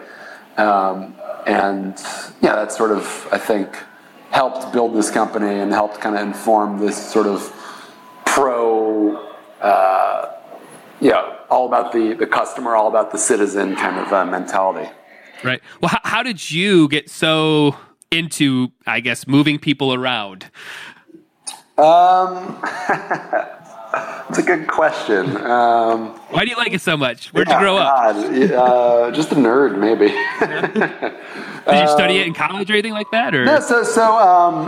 Um, 0.59 1.15
and 1.47 1.99
yeah, 2.41 2.55
that 2.57 2.73
sort 2.73 2.91
of 2.93 3.29
I 3.33 3.39
think 3.39 3.77
helped 4.31 4.73
build 4.73 4.95
this 4.95 5.11
company 5.11 5.61
and 5.61 5.73
helped 5.73 6.01
kind 6.01 6.17
of 6.17 6.23
inform 6.23 6.79
this 6.79 6.97
sort 7.12 7.27
of 7.27 7.53
pro, 8.37 9.16
uh, 9.62 10.31
yeah, 11.01 11.38
all 11.49 11.66
about 11.66 11.90
the, 11.92 12.12
the 12.12 12.27
customer, 12.27 12.77
all 12.77 12.87
about 12.87 13.11
the 13.11 13.16
citizen 13.16 13.75
kind 13.75 13.99
of 13.99 14.12
uh, 14.12 14.27
mentality. 14.27 14.90
Right. 15.42 15.62
Well, 15.81 15.88
how, 15.88 16.01
how 16.05 16.22
did 16.22 16.51
you 16.51 16.87
get 16.88 17.09
so 17.09 17.77
into, 18.11 18.72
I 18.87 19.01
guess, 19.01 19.27
moving 19.27 19.59
people 19.59 19.94
around? 19.94 20.51
Um, 21.79 22.61
it's 24.29 24.38
a 24.38 24.42
good 24.44 24.66
question. 24.68 25.38
Um, 25.38 26.11
Why 26.29 26.44
do 26.44 26.51
you 26.51 26.57
like 26.57 26.75
it 26.75 26.83
so 26.83 26.94
much? 26.99 27.29
Where'd 27.33 27.49
you 27.49 27.59
grow 27.59 27.79
up? 27.79 28.16
Uh, 28.16 29.11
just 29.12 29.33
a 29.33 29.35
nerd, 29.35 29.79
maybe. 29.79 30.09
Did 31.66 31.81
you 31.81 31.88
study 31.88 32.18
it 32.18 32.27
in 32.27 32.35
college 32.35 32.70
or 32.70 32.75
anything 32.75 32.92
like 32.92 33.11
that? 33.12 33.35
Or 33.35 33.46
No, 33.46 33.61
so 33.61 33.83
so 33.83 34.16
um, 34.16 34.66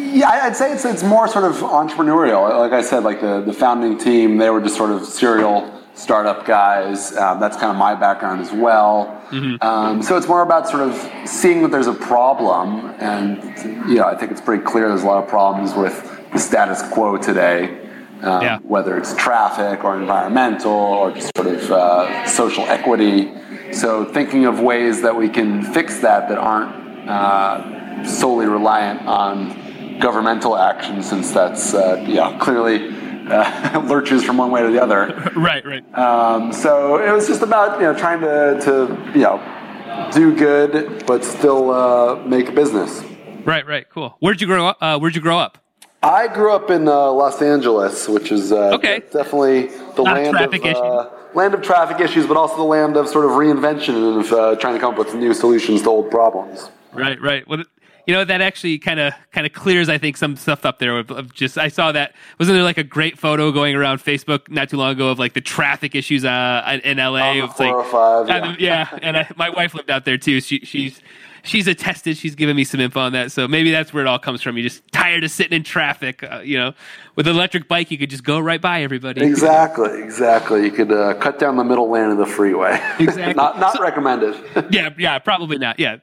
yeah, 0.00 0.28
I'd 0.46 0.56
say 0.56 0.72
it's 0.72 0.84
it's 0.84 1.02
more 1.02 1.28
sort 1.28 1.44
of 1.44 1.56
entrepreneurial. 1.56 2.56
Like 2.58 2.72
I 2.72 2.82
said, 2.82 3.04
like 3.04 3.20
the 3.20 3.40
the 3.40 3.52
founding 3.52 3.98
team, 3.98 4.38
they 4.38 4.50
were 4.50 4.60
just 4.60 4.76
sort 4.76 4.90
of 4.90 5.04
serial 5.04 5.70
startup 5.94 6.46
guys. 6.46 7.16
Um, 7.16 7.40
that's 7.40 7.56
kind 7.56 7.70
of 7.70 7.76
my 7.76 7.94
background 7.94 8.40
as 8.40 8.52
well. 8.52 9.16
Um, 9.60 10.02
so 10.02 10.16
it's 10.16 10.26
more 10.28 10.42
about 10.42 10.68
sort 10.68 10.82
of 10.82 11.28
seeing 11.28 11.62
that 11.62 11.70
there's 11.70 11.86
a 11.86 11.94
problem, 11.94 12.86
and 12.98 13.42
you 13.88 13.96
know, 13.96 14.04
I 14.04 14.16
think 14.16 14.32
it's 14.32 14.40
pretty 14.40 14.64
clear 14.64 14.88
there's 14.88 15.02
a 15.02 15.06
lot 15.06 15.22
of 15.22 15.28
problems 15.28 15.74
with 15.74 15.94
the 16.32 16.38
status 16.38 16.82
quo 16.92 17.16
today. 17.16 17.78
Um, 18.22 18.42
Yeah. 18.42 18.58
Whether 18.58 18.98
it's 18.98 19.14
traffic 19.14 19.82
or 19.84 19.98
environmental 19.98 20.72
or 20.72 21.12
just 21.12 21.34
sort 21.36 21.48
of 21.48 21.70
uh, 21.70 22.26
social 22.26 22.64
equity. 22.64 23.32
So 23.72 24.04
thinking 24.04 24.44
of 24.46 24.60
ways 24.60 25.00
that 25.02 25.14
we 25.16 25.28
can 25.28 25.62
fix 25.62 26.00
that 26.00 26.28
that 26.28 26.36
aren't 26.38 27.08
uh, 27.08 28.04
solely 28.04 28.46
reliant 28.46 29.06
on 29.06 29.56
governmental 30.00 30.56
action, 30.56 31.02
since 31.02 31.30
that's 31.32 31.74
uh, 31.74 32.04
yeah 32.08 32.36
clearly 32.38 32.88
uh, 33.28 33.80
lurches 33.86 34.24
from 34.24 34.36
one 34.38 34.50
way 34.50 34.62
to 34.62 34.70
the 34.70 34.82
other. 34.82 35.30
right, 35.36 35.64
right. 35.64 35.84
Um, 35.98 36.52
so 36.52 36.96
it 36.96 37.12
was 37.12 37.26
just 37.28 37.42
about 37.42 37.80
you 37.80 37.86
know 37.86 37.94
trying 37.98 38.20
to 38.20 38.60
to 38.64 39.12
you 39.18 39.22
know 39.24 40.08
do 40.12 40.34
good 40.34 41.04
but 41.06 41.24
still 41.24 41.70
uh, 41.70 42.16
make 42.26 42.48
a 42.48 42.52
business. 42.52 43.02
right, 43.44 43.66
right. 43.66 43.88
Cool. 43.90 44.16
Where'd 44.20 44.40
you 44.40 44.46
grow 44.46 44.66
up? 44.66 44.78
Uh, 44.80 44.98
where'd 44.98 45.14
you 45.14 45.20
grow 45.20 45.38
up? 45.38 45.58
I 46.02 46.28
grew 46.28 46.50
up 46.54 46.70
in 46.70 46.88
uh, 46.88 47.12
Los 47.12 47.42
Angeles, 47.42 48.08
which 48.08 48.32
is 48.32 48.52
uh, 48.52 48.70
Okay. 48.76 49.00
definitely 49.12 49.66
the 49.66 50.02
of 50.02 50.06
land 50.06 50.34
traffic 50.34 50.64
of 50.64 50.76
uh, 50.76 51.10
land 51.34 51.52
of 51.52 51.60
traffic 51.60 52.00
issues, 52.00 52.26
but 52.26 52.38
also 52.38 52.56
the 52.56 52.62
land 52.62 52.96
of 52.96 53.06
sort 53.06 53.26
of 53.26 53.32
reinvention 53.32 53.94
and 53.96 54.24
of 54.24 54.32
uh, 54.32 54.56
trying 54.56 54.72
to 54.74 54.80
come 54.80 54.92
up 54.94 54.98
with 54.98 55.14
new 55.14 55.34
solutions 55.34 55.82
to 55.82 55.90
old 55.90 56.10
problems. 56.10 56.70
Right, 56.94 57.20
right. 57.20 57.46
Well, 57.46 57.62
you 58.06 58.14
know 58.14 58.24
that 58.24 58.40
actually 58.40 58.78
kind 58.78 59.00
of 59.00 59.12
kind 59.32 59.46
of 59.46 59.52
clears, 59.52 59.88
I 59.88 59.98
think, 59.98 60.16
some 60.16 60.36
stuff 60.36 60.64
up 60.64 60.78
there. 60.78 60.98
Of, 60.98 61.10
of 61.10 61.34
just, 61.34 61.58
I 61.58 61.68
saw 61.68 61.92
that 61.92 62.14
wasn't 62.38 62.56
there 62.56 62.64
like 62.64 62.78
a 62.78 62.84
great 62.84 63.18
photo 63.18 63.52
going 63.52 63.74
around 63.74 63.98
Facebook 63.98 64.48
not 64.48 64.68
too 64.68 64.76
long 64.76 64.92
ago 64.92 65.10
of 65.10 65.18
like 65.18 65.34
the 65.34 65.40
traffic 65.40 65.94
issues 65.94 66.24
uh, 66.24 66.80
in 66.84 66.98
LA. 66.98 67.32
It's 67.32 67.58
like, 67.60 67.72
405, 67.72 68.30
uh, 68.30 68.56
yeah, 68.58 68.98
and 69.02 69.16
I, 69.16 69.28
my 69.36 69.50
wife 69.50 69.74
lived 69.74 69.90
out 69.90 70.04
there 70.04 70.18
too. 70.18 70.40
She, 70.40 70.60
she's 70.60 71.00
she's 71.42 71.66
attested. 71.66 72.16
She's 72.16 72.34
given 72.34 72.56
me 72.56 72.64
some 72.64 72.80
info 72.80 73.00
on 73.00 73.12
that. 73.12 73.32
So 73.32 73.48
maybe 73.48 73.70
that's 73.70 73.92
where 73.92 74.04
it 74.04 74.08
all 74.08 74.18
comes 74.18 74.42
from. 74.42 74.56
You're 74.56 74.68
just 74.68 74.86
tired 74.92 75.24
of 75.24 75.30
sitting 75.30 75.56
in 75.56 75.62
traffic. 75.62 76.22
Uh, 76.22 76.40
you 76.40 76.58
know, 76.58 76.74
with 77.16 77.26
an 77.26 77.34
electric 77.34 77.68
bike, 77.68 77.90
you 77.90 77.98
could 77.98 78.10
just 78.10 78.24
go 78.24 78.38
right 78.38 78.60
by 78.60 78.82
everybody. 78.82 79.24
Exactly, 79.24 80.02
exactly. 80.02 80.64
You 80.64 80.70
could 80.70 80.92
uh, 80.92 81.14
cut 81.14 81.38
down 81.38 81.56
the 81.56 81.64
middle 81.64 81.90
lane 81.90 82.10
of 82.10 82.18
the 82.18 82.26
freeway. 82.26 82.80
Exactly. 83.00 83.34
not 83.34 83.58
not 83.58 83.80
recommended. 83.80 84.36
yeah, 84.70 84.90
yeah, 84.98 85.18
probably 85.18 85.58
not. 85.58 85.80
Yeah. 85.80 85.98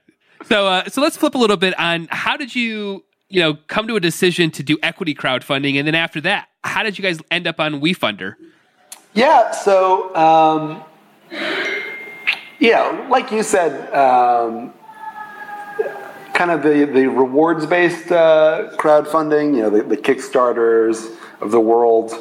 So, 0.48 0.66
uh, 0.66 0.88
so 0.88 1.02
let's 1.02 1.18
flip 1.18 1.36
a 1.36 1.38
little 1.38 1.58
bit 1.58 1.78
on 1.78 2.08
how 2.10 2.38
did 2.38 2.56
you, 2.56 3.04
you 3.28 3.42
know, 3.42 3.56
come 3.68 3.86
to 3.88 3.98
a 3.98 4.00
decision 4.00 4.50
to 4.52 4.64
do 4.64 4.78
equity 4.82 5.14
crowdfunding, 5.14 5.78
and 5.78 5.86
then 5.86 5.96
after 5.96 6.22
that, 6.22 6.48
how 6.64 6.84
did 6.84 6.98
you 6.98 7.04
guys 7.04 7.20
end 7.30 7.48
up 7.48 7.60
on 7.60 7.82
WeFunder? 7.82 8.36
Yeah, 9.14 9.52
so 9.52 10.16
um, 10.16 10.84
yeah, 12.60 13.08
like 13.10 13.32
you 13.32 13.44
said, 13.44 13.94
um, 13.94 14.74
kind 16.34 16.52
of 16.52 16.64
the, 16.64 16.86
the 16.86 17.08
rewards 17.08 17.66
based 17.66 18.10
uh, 18.12 18.70
crowdfunding, 18.78 19.54
you 19.54 19.64
know, 19.64 19.70
the, 19.70 19.84
the 19.84 19.98
Kickstarters 19.98 21.14
of 21.42 21.52
the 21.52 21.60
world. 21.60 22.14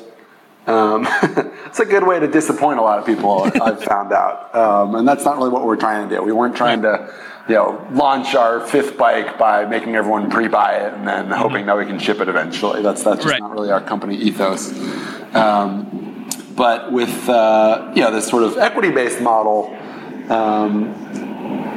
Um, 0.67 1.07
it's 1.67 1.79
a 1.79 1.85
good 1.85 2.05
way 2.05 2.19
to 2.19 2.27
disappoint 2.27 2.81
a 2.81 2.83
lot 2.83 2.99
of 2.99 3.07
people, 3.07 3.43
I've 3.63 3.85
found 3.85 4.13
out. 4.13 4.53
Um, 4.53 4.97
and 4.97 5.07
that's 5.07 5.25
not 5.25 5.37
really 5.37 5.51
what 5.51 5.65
we're 5.65 5.77
trying 5.77 6.09
to 6.09 6.17
do. 6.17 6.23
We 6.25 6.33
weren't 6.33 6.57
trying 6.57 6.83
to, 6.83 7.15
you 7.49 7.55
know, 7.55 7.87
launch 7.93 8.35
our 8.35 8.61
fifth 8.61 8.97
bike 8.99 9.39
by 9.39 9.65
making 9.67 9.95
everyone 9.95 10.29
pre-buy 10.31 10.77
it 10.79 10.95
and 10.95 11.07
then 11.07 11.31
hoping 11.31 11.67
that 11.67 11.77
we 11.77 11.87
can 11.87 11.99
ship 11.99 12.21
it 12.21 12.29
eventually. 12.29 12.83
That's 12.83 13.03
that's 13.05 13.19
just 13.23 13.31
Right. 13.31 13.41
not 13.41 13.53
really 13.53 13.71
our 13.71 13.81
company 13.81 14.17
ethos. 14.17 14.73
Um, 15.35 16.29
but 16.57 16.91
with 16.91 17.29
uh, 17.29 17.93
you 17.95 18.03
know 18.03 18.11
this 18.11 18.27
sort 18.29 18.43
of 18.43 18.57
equity-based 18.59 19.21
model, 19.21 19.67
um, 20.31 20.95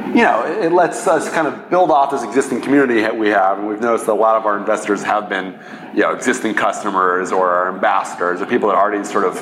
you 0.08 0.22
know, 0.22 0.44
it, 0.44 0.66
it 0.66 0.72
lets 0.72 1.06
us 1.06 1.30
kind 1.30 1.46
of 1.46 1.70
build 1.70 1.90
off 1.92 2.10
this 2.10 2.24
existing 2.24 2.62
community 2.62 3.00
that 3.02 3.16
we 3.16 3.28
have, 3.28 3.58
and 3.58 3.68
we've 3.68 3.80
noticed 3.80 4.06
that 4.06 4.12
a 4.12 4.14
lot 4.14 4.36
of 4.36 4.46
our 4.46 4.58
investors 4.58 5.02
have 5.04 5.28
been, 5.28 5.56
you 5.94 6.00
know, 6.00 6.10
existing 6.12 6.54
customers 6.54 7.30
or 7.30 7.50
our 7.50 7.72
ambassadors, 7.72 8.40
or 8.40 8.46
people 8.46 8.68
that 8.70 8.76
already 8.76 9.04
sort 9.04 9.24
of, 9.24 9.36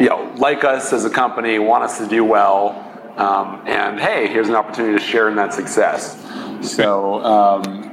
you 0.00 0.08
know, 0.08 0.32
like 0.36 0.64
us 0.64 0.92
as 0.92 1.04
a 1.04 1.10
company, 1.10 1.60
want 1.60 1.84
us 1.84 1.98
to 1.98 2.06
do 2.08 2.24
well, 2.24 2.87
um, 3.18 3.62
and 3.66 3.98
hey, 4.00 4.28
here's 4.28 4.48
an 4.48 4.54
opportunity 4.54 4.96
to 4.96 5.04
share 5.04 5.28
in 5.28 5.36
that 5.36 5.52
success. 5.52 6.24
So, 6.62 7.22
um, 7.24 7.84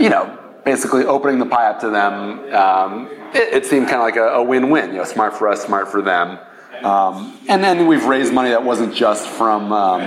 you 0.00 0.10
know, 0.10 0.38
basically 0.64 1.04
opening 1.04 1.38
the 1.38 1.46
pie 1.46 1.70
up 1.70 1.80
to 1.80 1.90
them, 1.90 2.54
um, 2.54 3.08
it, 3.34 3.54
it 3.54 3.66
seemed 3.66 3.88
kind 3.88 3.96
of 3.96 4.02
like 4.02 4.16
a, 4.16 4.34
a 4.34 4.42
win-win. 4.42 4.90
You 4.90 4.98
know, 4.98 5.04
smart 5.04 5.36
for 5.36 5.48
us, 5.48 5.64
smart 5.64 5.88
for 5.88 6.02
them. 6.02 6.38
Um, 6.82 7.38
and 7.48 7.64
then 7.64 7.86
we've 7.86 8.04
raised 8.04 8.34
money 8.34 8.50
that 8.50 8.62
wasn't 8.62 8.94
just 8.94 9.26
from 9.26 9.72
um, 9.72 10.02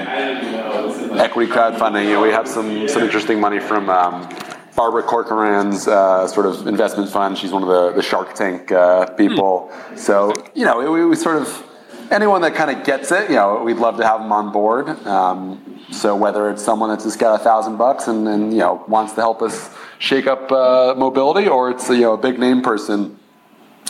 equity 1.17 1.51
crowdfunding. 1.51 2.05
You 2.05 2.13
know, 2.13 2.21
we 2.21 2.29
have 2.29 2.47
some 2.47 2.87
some 2.87 3.01
interesting 3.01 3.39
money 3.39 3.59
from 3.59 3.89
um, 3.89 4.29
Barbara 4.75 5.01
Corcoran's 5.01 5.87
uh, 5.87 6.27
sort 6.27 6.45
of 6.45 6.67
investment 6.67 7.09
fund. 7.09 7.37
She's 7.37 7.51
one 7.51 7.63
of 7.63 7.69
the, 7.69 7.93
the 7.93 8.03
Shark 8.03 8.35
Tank 8.35 8.71
uh, 8.71 9.07
people. 9.15 9.71
So 9.95 10.33
you 10.53 10.65
know, 10.65 10.91
we, 10.91 11.05
we 11.05 11.15
sort 11.15 11.37
of 11.37 11.66
anyone 12.11 12.41
that 12.41 12.55
kind 12.55 12.71
of 12.71 12.85
gets 12.85 13.11
it, 13.11 13.29
you 13.29 13.35
know, 13.35 13.63
we'd 13.63 13.77
love 13.77 13.97
to 13.97 14.05
have 14.05 14.21
them 14.21 14.31
on 14.31 14.51
board. 14.51 14.89
Um, 15.05 15.81
so 15.91 16.15
whether 16.15 16.49
it's 16.49 16.63
someone 16.63 16.89
that's 16.89 17.03
just 17.03 17.19
got 17.19 17.39
a 17.39 17.43
thousand 17.43 17.77
bucks 17.77 18.07
and, 18.07 18.27
and 18.27 18.51
you 18.51 18.59
know 18.59 18.83
wants 18.87 19.13
to 19.13 19.21
help 19.21 19.41
us 19.41 19.73
shake 19.99 20.27
up 20.27 20.51
uh, 20.51 20.93
mobility, 20.97 21.47
or 21.47 21.71
it's 21.71 21.89
you 21.89 22.01
know 22.01 22.13
a 22.13 22.17
big 22.17 22.39
name 22.39 22.61
person, 22.61 23.17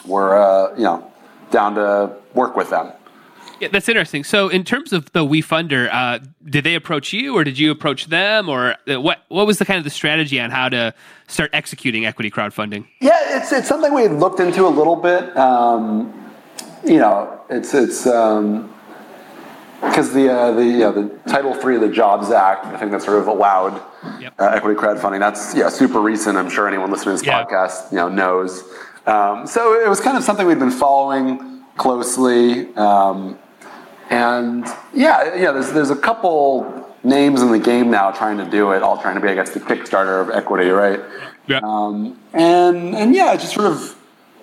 we're 0.06 0.38
uh, 0.38 0.76
you 0.76 0.84
know 0.84 1.12
down 1.52 1.76
to 1.76 2.16
work 2.34 2.56
with 2.56 2.70
them. 2.70 2.92
Yeah, 3.60 3.70
that's 3.70 3.90
interesting. 3.90 4.24
So, 4.24 4.50
in 4.50 4.64
terms 4.64 4.94
of 4.94 5.12
the 5.14 5.26
WeFunder, 5.26 5.90
uh, 5.92 6.20
did 6.46 6.64
they 6.64 6.76
approach 6.76 7.12
you, 7.12 7.36
or 7.36 7.44
did 7.44 7.58
you 7.58 7.72
approach 7.72 8.06
them, 8.06 8.50
or 8.50 8.76
uh, 8.88 9.02
what? 9.02 9.24
What 9.30 9.48
was 9.48 9.58
the 9.58 9.66
kind 9.66 9.80
of 9.80 9.84
the 9.84 9.90
strategy 9.90 10.40
on 10.40 10.52
how 10.52 10.70
to 10.70 10.94
start 11.28 11.50
executing 11.54 12.06
equity 12.06 12.30
crowdfunding? 12.30 12.86
Yeah, 13.00 13.38
it's 13.38 13.52
it's 13.52 13.68
something 13.68 13.94
we 13.94 14.08
looked 14.08 14.40
into 14.40 14.68
a 14.68 14.70
little 14.70 14.96
bit. 14.96 15.36
Um, 15.36 16.27
you 16.88 17.00
know, 17.00 17.42
it's 17.50 17.74
it's 17.74 18.04
because 19.82 20.12
the 20.14 20.30
uh, 20.34 20.52
the 20.54 20.64
know, 20.66 20.92
the 20.92 21.10
Title 21.30 21.54
Three 21.54 21.76
of 21.76 21.82
the 21.82 21.90
Jobs 21.90 22.32
Act, 22.32 22.66
I 22.66 22.78
think 22.78 22.92
that 22.92 23.02
sort 23.02 23.20
of 23.20 23.28
allowed 23.28 23.82
Yep. 24.22 24.34
uh, 24.40 24.46
equity 24.56 24.80
crowdfunding. 24.80 25.20
That's 25.20 25.54
yeah, 25.56 25.70
super 25.70 26.00
recent. 26.00 26.38
I'm 26.38 26.50
sure 26.50 26.68
anyone 26.68 26.90
listening 26.92 27.18
to 27.18 27.22
this 27.24 27.28
Yeah. 27.28 27.44
podcast, 27.44 27.92
you 27.92 27.98
know, 27.98 28.08
knows. 28.08 28.64
Um, 29.06 29.46
so 29.48 29.74
it 29.80 29.90
was 29.90 30.00
kind 30.00 30.16
of 30.18 30.24
something 30.24 30.48
we've 30.48 30.60
been 30.60 30.72
following 30.72 31.62
closely. 31.78 32.74
Um, 32.76 33.38
and 34.10 34.66
yeah, 34.94 35.36
yeah, 35.36 35.52
there's 35.52 35.72
there's 35.74 35.90
a 35.90 35.96
couple 35.96 36.86
names 37.04 37.42
in 37.42 37.52
the 37.52 37.60
game 37.60 37.90
now 37.92 38.12
trying 38.12 38.38
to 38.38 38.46
do 38.50 38.72
it, 38.72 38.82
all 38.82 38.98
trying 38.98 39.16
to 39.16 39.22
be, 39.22 39.28
I 39.30 39.36
guess, 39.36 39.50
the 39.52 39.60
Kickstarter 39.60 40.22
of 40.22 40.30
equity, 40.30 40.70
right? 40.70 41.02
Yeah. 41.48 41.60
Um, 41.64 42.18
and 42.34 42.96
and 42.96 43.14
yeah, 43.14 43.36
just 43.36 43.54
sort 43.54 43.68
of 43.68 43.96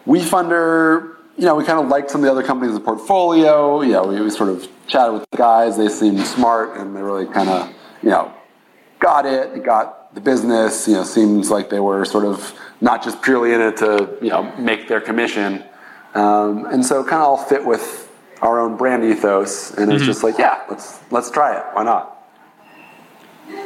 WeFunder. 0.07 1.14
You 1.37 1.47
know, 1.47 1.57
we 1.57 1.64
kind 1.64 1.80
of 1.80 1.89
liked 1.89 2.11
some 2.11 2.20
of 2.20 2.26
the 2.26 2.30
other 2.30 2.43
companies 2.43 2.74
in 2.74 2.80
the 2.80 2.85
portfolio. 2.85 3.82
Yeah, 3.82 4.03
we, 4.03 4.20
we 4.20 4.30
sort 4.30 4.51
of 4.51 4.68
chatted 4.87 5.14
with 5.14 5.26
the 5.30 5.37
guys. 5.37 5.76
They 5.76 5.89
seemed 5.89 6.20
smart, 6.20 6.76
and 6.76 6.95
they 6.95 7.03
really 7.03 7.26
kind 7.26 7.49
of 7.49 7.72
you 8.03 8.11
know 8.11 8.32
got 9.01 9.26
it, 9.26 9.64
got 9.64 10.14
the 10.14 10.20
business. 10.20 10.87
You 10.87 10.95
know, 10.95 11.05
seems 11.05 11.51
like 11.51 11.70
they 11.70 11.80
were 11.80 12.05
sort 12.05 12.24
of 12.24 12.59
not 12.80 13.03
just 13.03 13.20
purely 13.22 13.53
in 13.53 13.61
it 13.61 13.76
to 13.78 14.16
you 14.22 14.30
know 14.30 14.55
make 14.57 14.87
their 14.87 15.01
commission, 15.01 15.64
um, 16.14 16.66
and 16.66 16.85
so 16.85 17.01
it 17.01 17.09
kind 17.09 17.22
of 17.22 17.28
all 17.28 17.37
fit 17.37 17.64
with 17.64 18.12
our 18.41 18.61
own 18.61 18.76
brand 18.76 19.03
ethos. 19.05 19.72
And 19.72 19.93
it's 19.93 20.05
just 20.05 20.22
like, 20.22 20.39
yeah, 20.39 20.62
let's 20.70 21.01
let's 21.11 21.30
try 21.30 21.57
it. 21.59 21.64
Why 21.72 21.82
not? 21.82 22.14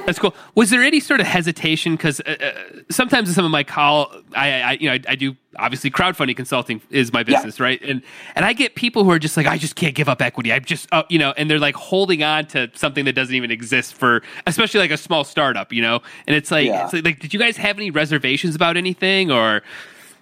That's 0.06 0.18
cool. 0.18 0.34
Was 0.54 0.70
there 0.70 0.82
any 0.82 1.00
sort 1.00 1.20
of 1.20 1.26
hesitation? 1.26 1.94
Because 1.94 2.20
uh, 2.20 2.36
uh, 2.40 2.80
sometimes 2.90 3.28
in 3.28 3.34
some 3.34 3.44
of 3.44 3.50
my 3.50 3.62
call, 3.62 4.10
I, 4.34 4.62
I 4.62 4.72
you 4.72 4.88
know, 4.88 4.94
I, 4.94 5.00
I 5.08 5.14
do 5.16 5.36
obviously 5.58 5.90
crowdfunding 5.90 6.36
consulting 6.36 6.80
is 6.88 7.12
my 7.12 7.22
business, 7.22 7.60
right? 7.60 7.80
And 7.82 8.02
and 8.34 8.44
I 8.44 8.54
get 8.54 8.74
people 8.74 9.04
who 9.04 9.10
are 9.10 9.18
just 9.18 9.36
like, 9.36 9.46
I 9.46 9.58
just 9.58 9.76
can't 9.76 9.94
give 9.94 10.08
up 10.08 10.22
equity. 10.22 10.50
I 10.52 10.60
just, 10.60 10.88
uh, 10.92 11.02
you 11.10 11.18
know, 11.18 11.34
and 11.36 11.50
they're 11.50 11.58
like 11.58 11.74
holding 11.74 12.22
on 12.22 12.46
to 12.46 12.70
something 12.74 13.04
that 13.04 13.12
doesn't 13.14 13.34
even 13.34 13.50
exist 13.50 13.94
for, 13.94 14.22
especially 14.46 14.80
like 14.80 14.90
a 14.90 14.96
small 14.96 15.24
startup, 15.24 15.72
you 15.72 15.82
know. 15.82 16.00
And 16.26 16.34
it's 16.34 16.50
like, 16.50 16.66
Yeah. 16.66 16.84
it's 16.84 16.94
like, 16.94 17.04
like, 17.04 17.18
did 17.18 17.34
you 17.34 17.40
guys 17.40 17.56
have 17.58 17.76
any 17.76 17.90
reservations 17.90 18.54
about 18.54 18.76
anything 18.78 19.30
or 19.30 19.62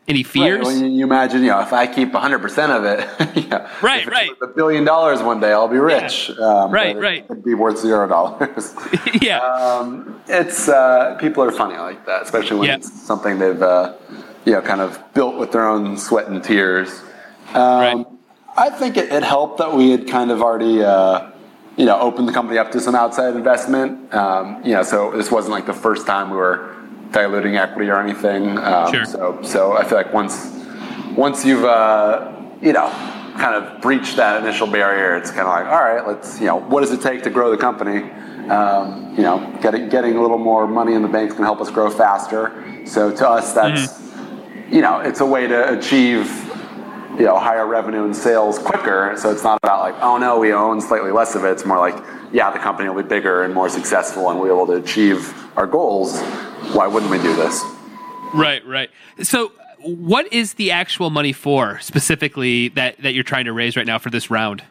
any 0.08 0.22
fears? 0.22 0.64
when 0.66 0.78
you, 0.84 0.90
you 0.98 1.04
imagine, 1.04 1.42
you 1.42 1.48
know, 1.48 1.60
if 1.60 1.72
I 1.72 1.86
keep 1.86 2.12
100% 2.12 2.70
of 2.70 2.84
it, 2.84 3.00
yeah, 3.48 3.68
Right, 3.82 4.02
if 4.02 4.06
it's 4.06 4.12
right. 4.12 4.30
A 4.42 4.46
billion 4.46 4.84
dollars 4.84 5.22
one 5.22 5.40
day, 5.40 5.52
I'll 5.52 5.68
be 5.68 5.78
rich. 5.78 6.30
Um, 6.30 6.70
Right, 6.70 6.96
right. 6.96 7.18
It 7.18 7.28
could 7.28 7.44
be 7.44 7.54
worth 7.54 7.78
zero 7.78 8.06
dollars. 8.08 8.74
yeah, 9.20 9.38
um, 9.38 10.20
it's 10.28 10.68
uh, 10.68 11.16
people 11.20 11.42
are 11.42 11.50
funny 11.52 11.76
like 11.76 12.06
that, 12.06 12.22
especially 12.22 12.58
when 12.58 12.68
Yeah. 12.68 12.76
it's 12.76 12.92
something 13.02 13.38
they've, 13.38 13.60
uh, 13.62 13.94
you 14.44 14.52
know, 14.52 14.62
kind 14.62 14.80
of 14.80 15.02
built 15.14 15.36
with 15.38 15.52
their 15.52 15.66
own 15.68 15.96
sweat 15.96 16.28
and 16.28 16.42
tears. 16.42 17.02
Um, 17.54 17.80
Right. 17.80 18.06
I 18.58 18.70
think 18.70 18.96
it, 18.96 19.12
it 19.12 19.22
helped 19.22 19.58
that 19.58 19.74
we 19.74 19.90
had 19.90 20.08
kind 20.08 20.30
of 20.30 20.40
already, 20.40 20.82
uh, 20.82 21.30
you 21.76 21.84
know, 21.84 22.00
opened 22.00 22.26
the 22.26 22.32
company 22.32 22.58
up 22.58 22.70
to 22.72 22.80
some 22.80 22.94
outside 22.94 23.34
investment. 23.36 24.14
Um, 24.14 24.62
you 24.64 24.72
know, 24.72 24.82
so 24.82 25.10
this 25.10 25.30
wasn't 25.30 25.52
like 25.52 25.66
the 25.66 25.74
first 25.74 26.06
time 26.06 26.30
we 26.30 26.36
were 26.38 26.74
diluting 27.10 27.56
equity 27.56 27.90
or 27.90 28.00
anything. 28.00 28.58
Um, 28.58 28.92
Sure. 28.92 29.04
So, 29.04 29.40
so 29.42 29.76
I 29.76 29.84
feel 29.84 29.98
like 29.98 30.12
once, 30.12 30.52
once 31.16 31.44
you've, 31.44 31.64
uh, 31.64 32.32
you 32.60 32.72
know, 32.72 32.88
kind 33.38 33.54
of 33.54 33.80
breached 33.80 34.16
that 34.16 34.42
initial 34.42 34.66
barrier, 34.66 35.16
it's 35.16 35.30
kind 35.30 35.42
of 35.42 35.48
like, 35.48 35.66
all 35.66 35.82
right, 35.82 36.06
let's, 36.06 36.40
you 36.40 36.46
know, 36.46 36.56
what 36.56 36.80
does 36.80 36.92
it 36.92 37.00
take 37.00 37.22
to 37.24 37.30
grow 37.30 37.50
the 37.50 37.56
company? 37.56 38.10
Um, 38.50 39.14
you 39.16 39.22
know, 39.22 39.58
getting 39.60 39.88
getting 39.88 40.16
a 40.16 40.22
little 40.22 40.38
more 40.38 40.66
money 40.68 40.94
in 40.94 41.02
the 41.02 41.08
bank 41.08 41.34
can 41.34 41.42
help 41.44 41.60
us 41.60 41.70
grow 41.70 41.90
faster. 41.90 42.86
So 42.86 43.10
to 43.14 43.28
us, 43.28 43.52
that's, 43.52 44.00
you 44.70 44.80
know, 44.80 45.00
it's 45.00 45.20
a 45.20 45.26
way 45.26 45.48
to 45.48 45.76
achieve 45.76 46.30
you 47.18 47.24
know 47.24 47.38
higher 47.38 47.66
revenue 47.66 48.04
and 48.04 48.14
sales 48.14 48.58
quicker. 48.58 49.14
So 49.16 49.30
it's 49.30 49.42
not 49.42 49.58
about 49.62 49.80
like, 49.80 50.02
oh 50.02 50.18
no, 50.18 50.38
we 50.38 50.52
own 50.52 50.80
slightly 50.80 51.10
less 51.10 51.34
of 51.34 51.44
it. 51.44 51.50
It's 51.50 51.64
more 51.64 51.78
like, 51.78 51.96
yeah, 52.32 52.50
the 52.50 52.58
company 52.58 52.88
will 52.88 53.02
be 53.02 53.08
bigger 53.08 53.42
and 53.42 53.54
more 53.54 53.68
successful, 53.68 54.30
and 54.30 54.38
we'll 54.38 54.48
be 54.48 54.54
able 54.54 54.66
to 54.78 54.84
achieve 54.84 55.34
our 55.56 55.66
goals. 55.66 56.20
Why 56.74 56.86
wouldn't 56.86 57.10
we 57.10 57.18
do 57.18 57.34
this? 57.36 57.62
right, 58.34 58.64
right. 58.66 58.90
So, 59.22 59.52
what 59.80 60.32
is 60.32 60.54
the 60.54 60.72
actual 60.72 61.10
money 61.10 61.32
for 61.32 61.78
specifically 61.80 62.68
that 62.70 63.00
that 63.02 63.14
you're 63.14 63.24
trying 63.24 63.44
to 63.44 63.52
raise 63.52 63.76
right 63.76 63.86
now 63.86 63.98
for 63.98 64.10
this 64.10 64.30
round? 64.30 64.62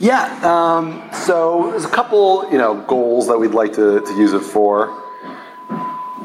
Yeah. 0.00 0.24
Um, 0.42 1.10
so 1.12 1.70
there's 1.70 1.84
a 1.84 1.90
couple, 1.90 2.50
you 2.50 2.56
know, 2.56 2.80
goals 2.86 3.28
that 3.28 3.38
we'd 3.38 3.50
like 3.50 3.74
to, 3.74 4.00
to 4.00 4.16
use 4.16 4.32
it 4.32 4.40
for. 4.40 4.88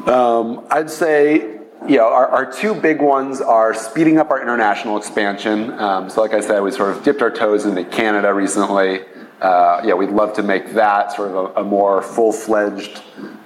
Um, 0.08 0.66
I'd 0.70 0.88
say, 0.88 1.58
you 1.86 1.98
know, 1.98 2.06
our, 2.06 2.26
our 2.28 2.50
two 2.50 2.74
big 2.74 3.02
ones 3.02 3.42
are 3.42 3.74
speeding 3.74 4.18
up 4.18 4.30
our 4.30 4.40
international 4.40 4.96
expansion. 4.96 5.72
Um, 5.78 6.08
so, 6.08 6.22
like 6.22 6.32
I 6.32 6.40
said, 6.40 6.60
we 6.60 6.72
sort 6.72 6.96
of 6.96 7.04
dipped 7.04 7.20
our 7.20 7.30
toes 7.30 7.66
into 7.66 7.84
Canada 7.84 8.32
recently. 8.32 9.02
Uh, 9.42 9.82
yeah, 9.84 9.92
we'd 9.92 10.10
love 10.10 10.32
to 10.34 10.42
make 10.42 10.72
that 10.72 11.12
sort 11.12 11.30
of 11.30 11.36
a, 11.36 11.60
a 11.60 11.64
more 11.64 12.00
full-fledged 12.00 13.02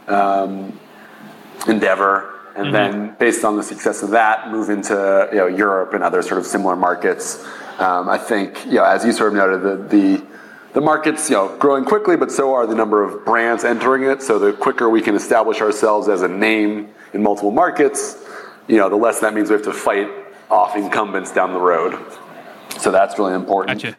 um, 0.07 0.79
endeavor, 1.69 2.35
and 2.57 2.75
then 2.75 3.17
based 3.19 3.45
on 3.45 3.57
the 3.57 3.63
success 3.63 4.03
of 4.03 4.11
that, 4.11 4.51
move 4.51 4.71
into 4.71 5.29
you 5.33 5.39
know 5.39 5.47
Europe 5.47 5.95
and 5.95 6.03
other 6.03 6.23
sort 6.23 6.41
of 6.41 6.47
similar 6.47 6.77
markets. 6.77 7.45
Um, 7.79 8.09
I 8.09 8.19
think 8.19 8.67
you 8.67 8.75
know, 8.75 8.85
as 8.85 9.05
you 9.05 9.13
sort 9.13 9.33
of 9.33 9.39
noted, 9.39 9.63
the, 9.63 9.97
the 9.97 10.25
the 10.75 10.81
market's 10.81 11.29
you 11.31 11.37
know 11.37 11.57
growing 11.59 11.85
quickly, 11.85 12.17
but 12.17 12.31
so 12.31 12.55
are 12.55 12.67
the 12.67 12.75
number 12.75 13.03
of 13.03 13.25
brands 13.25 13.65
entering 13.65 14.05
it. 14.05 14.23
So 14.23 14.39
the 14.39 14.53
quicker 14.53 14.89
we 14.89 15.01
can 15.01 15.15
establish 15.15 15.61
ourselves 15.61 16.09
as 16.09 16.23
a 16.23 16.29
name 16.29 16.89
in 17.13 17.23
multiple 17.23 17.51
markets, 17.51 18.17
you 18.69 18.77
know, 18.77 18.89
the 18.89 18.97
less 18.97 19.21
that 19.21 19.35
means 19.35 19.51
we 19.51 19.55
have 19.55 19.65
to 19.65 19.73
fight 19.73 20.09
off 20.51 20.77
incumbents 20.77 21.33
down 21.33 21.53
the 21.53 21.61
road. 21.61 21.99
So 22.79 22.91
that's 22.91 23.19
really 23.19 23.35
important. 23.35 23.83
Gotcha. 23.83 23.97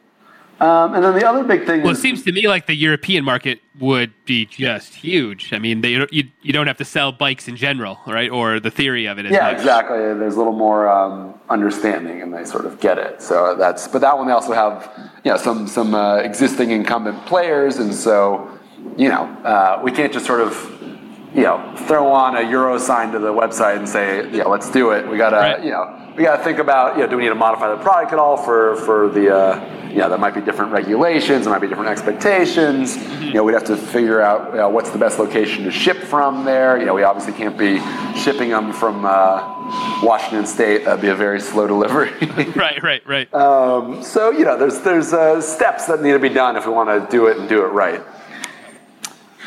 Um, 0.61 0.93
and 0.93 1.03
then 1.03 1.15
the 1.15 1.27
other 1.27 1.43
big 1.43 1.65
thing 1.65 1.81
Well, 1.81 1.93
it 1.93 1.95
seems 1.97 2.21
to 2.23 2.31
me 2.31 2.47
like 2.47 2.67
the 2.67 2.75
European 2.75 3.23
market 3.25 3.61
would 3.79 4.13
be 4.25 4.45
just 4.45 4.93
huge. 4.93 5.51
I 5.53 5.57
mean, 5.59 5.81
they, 5.81 5.93
you 6.11 6.23
you 6.43 6.53
don't 6.53 6.67
have 6.67 6.77
to 6.77 6.85
sell 6.85 7.11
bikes 7.11 7.47
in 7.47 7.55
general, 7.55 7.97
right? 8.05 8.29
Or 8.29 8.59
the 8.59 8.69
theory 8.69 9.07
of 9.07 9.17
it 9.17 9.25
is 9.25 9.31
Yeah, 9.31 9.45
much. 9.47 9.53
exactly. 9.55 9.97
There's 9.97 10.35
a 10.35 10.37
little 10.37 10.53
more 10.67 10.87
um, 10.87 11.33
understanding, 11.49 12.21
and 12.21 12.31
they 12.31 12.45
sort 12.45 12.65
of 12.65 12.79
get 12.79 12.99
it. 12.99 13.23
So 13.23 13.55
that's. 13.57 13.87
But 13.87 14.01
that 14.01 14.15
one 14.15 14.27
they 14.27 14.33
also 14.33 14.53
have, 14.53 14.91
you 15.23 15.31
know, 15.31 15.37
some 15.37 15.67
some 15.67 15.95
uh, 15.95 16.17
existing 16.17 16.69
incumbent 16.69 17.25
players, 17.25 17.77
and 17.77 17.91
so, 17.91 18.47
you 18.97 19.09
know, 19.09 19.23
uh, 19.43 19.81
we 19.83 19.91
can't 19.91 20.13
just 20.13 20.27
sort 20.27 20.41
of, 20.41 20.53
you 21.33 21.41
know, 21.41 21.73
throw 21.87 22.05
on 22.11 22.37
a 22.37 22.43
euro 22.47 22.77
sign 22.77 23.11
to 23.13 23.19
the 23.19 23.33
website 23.33 23.77
and 23.77 23.89
say, 23.89 24.29
yeah, 24.29 24.43
let's 24.43 24.69
do 24.69 24.91
it. 24.91 25.07
We 25.09 25.17
gotta, 25.17 25.37
Right. 25.37 25.63
you 25.63 25.71
know, 25.71 25.97
we 26.15 26.23
gotta 26.23 26.43
think 26.43 26.59
about, 26.59 26.95
you 26.95 27.03
know, 27.03 27.09
do 27.09 27.15
we 27.15 27.23
need 27.23 27.29
to 27.29 27.35
modify 27.35 27.73
the 27.73 27.81
product 27.81 28.11
at 28.11 28.19
all 28.19 28.37
for 28.37 28.75
for 28.77 29.09
the, 29.09 29.33
uh, 29.33 29.87
you 29.89 29.97
know, 29.97 30.09
there 30.09 30.17
might 30.17 30.33
be 30.33 30.41
different 30.41 30.71
regulations, 30.71 31.45
there 31.45 31.53
might 31.53 31.61
be 31.61 31.67
different 31.67 31.89
expectations. 31.89 32.97
You 33.21 33.33
know, 33.33 33.43
we'd 33.43 33.53
have 33.53 33.65
to 33.65 33.77
figure 33.77 34.21
out 34.21 34.51
you 34.51 34.57
know, 34.57 34.69
what's 34.69 34.89
the 34.89 34.97
best 34.97 35.19
location 35.19 35.63
to 35.63 35.71
ship 35.71 35.97
from 35.97 36.43
there. 36.43 36.77
You 36.77 36.85
know, 36.85 36.93
we 36.93 37.03
obviously 37.03 37.33
can't 37.33 37.57
be 37.57 37.79
shipping 38.17 38.49
them 38.49 38.73
from 38.73 39.05
uh, 39.05 40.01
Washington 40.03 40.45
State. 40.45 40.85
That'd 40.85 41.01
be 41.01 41.09
a 41.09 41.15
very 41.15 41.39
slow 41.39 41.67
delivery. 41.67 42.11
Right, 42.55 42.81
right, 42.83 43.07
right. 43.07 43.33
um, 43.33 44.03
so 44.03 44.31
you 44.31 44.43
know, 44.43 44.57
there's 44.57 44.79
there's 44.81 45.13
uh, 45.13 45.41
steps 45.41 45.85
that 45.87 46.01
need 46.01 46.11
to 46.11 46.19
be 46.19 46.29
done 46.29 46.57
if 46.57 46.65
we 46.65 46.73
want 46.73 46.89
to 46.89 47.09
do 47.09 47.27
it 47.27 47.37
and 47.37 47.47
do 47.47 47.63
it 47.63 47.69
right. 47.69 48.01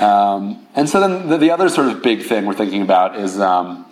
Um, 0.00 0.66
and 0.74 0.88
so 0.88 1.00
then 1.00 1.28
the, 1.28 1.36
the 1.36 1.50
other 1.50 1.68
sort 1.68 1.88
of 1.88 2.02
big 2.02 2.22
thing 2.22 2.46
we're 2.46 2.54
thinking 2.54 2.82
about 2.82 3.16
is, 3.16 3.38
um, 3.38 3.86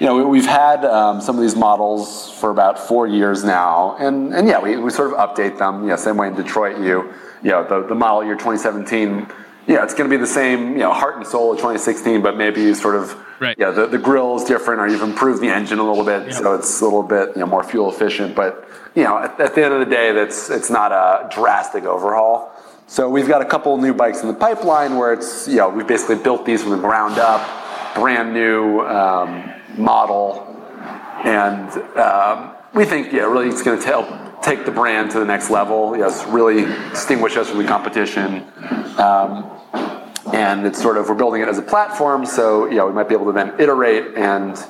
you 0.00 0.06
know, 0.06 0.16
we, 0.16 0.24
we've 0.24 0.46
had 0.46 0.84
um, 0.84 1.20
some 1.20 1.36
of 1.36 1.42
these 1.42 1.56
models 1.56 2.30
for 2.32 2.50
about 2.50 2.78
four 2.78 3.06
years 3.06 3.44
now, 3.44 3.96
and, 3.98 4.32
and 4.34 4.46
yeah, 4.48 4.60
we, 4.60 4.76
we 4.76 4.90
sort 4.90 5.12
of 5.12 5.18
update 5.18 5.58
them. 5.58 5.82
You 5.82 5.88
know, 5.90 5.96
same 5.96 6.16
way 6.16 6.28
in 6.28 6.34
Detroit, 6.34 6.78
you, 6.78 7.12
you 7.42 7.50
know, 7.50 7.64
the, 7.64 7.86
the 7.88 7.94
model 7.94 8.24
year 8.24 8.34
2017, 8.34 9.26
yeah, 9.66 9.82
it's 9.84 9.92
going 9.94 10.08
to 10.08 10.16
be 10.16 10.20
the 10.20 10.26
same, 10.26 10.72
you 10.72 10.78
know, 10.78 10.92
heart 10.94 11.16
and 11.16 11.26
soul 11.26 11.52
of 11.52 11.58
2016, 11.58 12.22
but 12.22 12.36
maybe 12.36 12.62
you 12.62 12.74
sort 12.74 12.94
of, 12.96 13.16
Right. 13.40 13.56
yeah, 13.58 13.70
the, 13.70 13.86
the 13.86 13.98
grill 13.98 14.36
is 14.36 14.44
different, 14.44 14.80
or 14.80 14.88
you've 14.88 15.02
improved 15.02 15.40
the 15.42 15.48
engine 15.48 15.78
a 15.78 15.86
little 15.88 16.04
bit, 16.04 16.26
Yeah. 16.28 16.32
so 16.32 16.54
it's 16.54 16.80
a 16.80 16.84
little 16.84 17.02
bit, 17.04 17.30
you 17.36 17.40
know, 17.40 17.46
more 17.46 17.62
fuel 17.62 17.88
efficient. 17.92 18.34
But 18.34 18.68
you 18.94 19.04
know, 19.04 19.18
at, 19.18 19.38
at 19.38 19.54
the 19.54 19.64
end 19.64 19.74
of 19.74 19.80
the 19.80 19.86
day, 19.94 20.10
that's 20.12 20.50
it's 20.50 20.70
not 20.70 20.90
a 20.90 21.28
drastic 21.32 21.84
overhaul. 21.84 22.50
So 22.88 23.08
we've 23.08 23.28
got 23.28 23.42
a 23.42 23.44
couple 23.44 23.76
new 23.76 23.92
bikes 23.94 24.22
in 24.22 24.28
the 24.28 24.34
pipeline 24.34 24.96
where 24.96 25.12
it's, 25.12 25.46
you 25.46 25.56
know, 25.56 25.68
we've 25.68 25.86
basically 25.86 26.16
built 26.16 26.46
these 26.46 26.62
from 26.62 26.72
the 26.72 26.78
ground 26.78 27.18
up, 27.18 27.46
brand 27.94 28.32
new 28.32 28.80
um, 28.80 29.52
model, 29.78 30.44
and 31.24 31.70
um, 31.96 32.52
we 32.74 32.84
think, 32.84 33.12
yeah, 33.12 33.22
really 33.22 33.48
it's 33.48 33.62
going 33.62 33.80
to 33.80 33.86
help 33.86 34.42
take 34.42 34.64
the 34.64 34.70
brand 34.70 35.10
to 35.12 35.18
the 35.18 35.24
next 35.24 35.50
level. 35.50 35.96
Yes, 35.96 36.24
really 36.26 36.64
distinguish 36.90 37.36
us 37.36 37.48
from 37.48 37.58
the 37.58 37.66
competition. 37.66 38.44
Um, 38.98 39.50
and 40.32 40.66
it's 40.66 40.80
sort 40.80 40.96
of 40.98 41.08
we're 41.08 41.14
building 41.14 41.40
it 41.42 41.48
as 41.48 41.58
a 41.58 41.62
platform, 41.62 42.26
so 42.26 42.66
know 42.76 42.86
we 42.86 42.92
might 42.92 43.08
be 43.08 43.14
able 43.14 43.26
to 43.26 43.32
then 43.32 43.54
iterate 43.58 44.14
and 44.16 44.62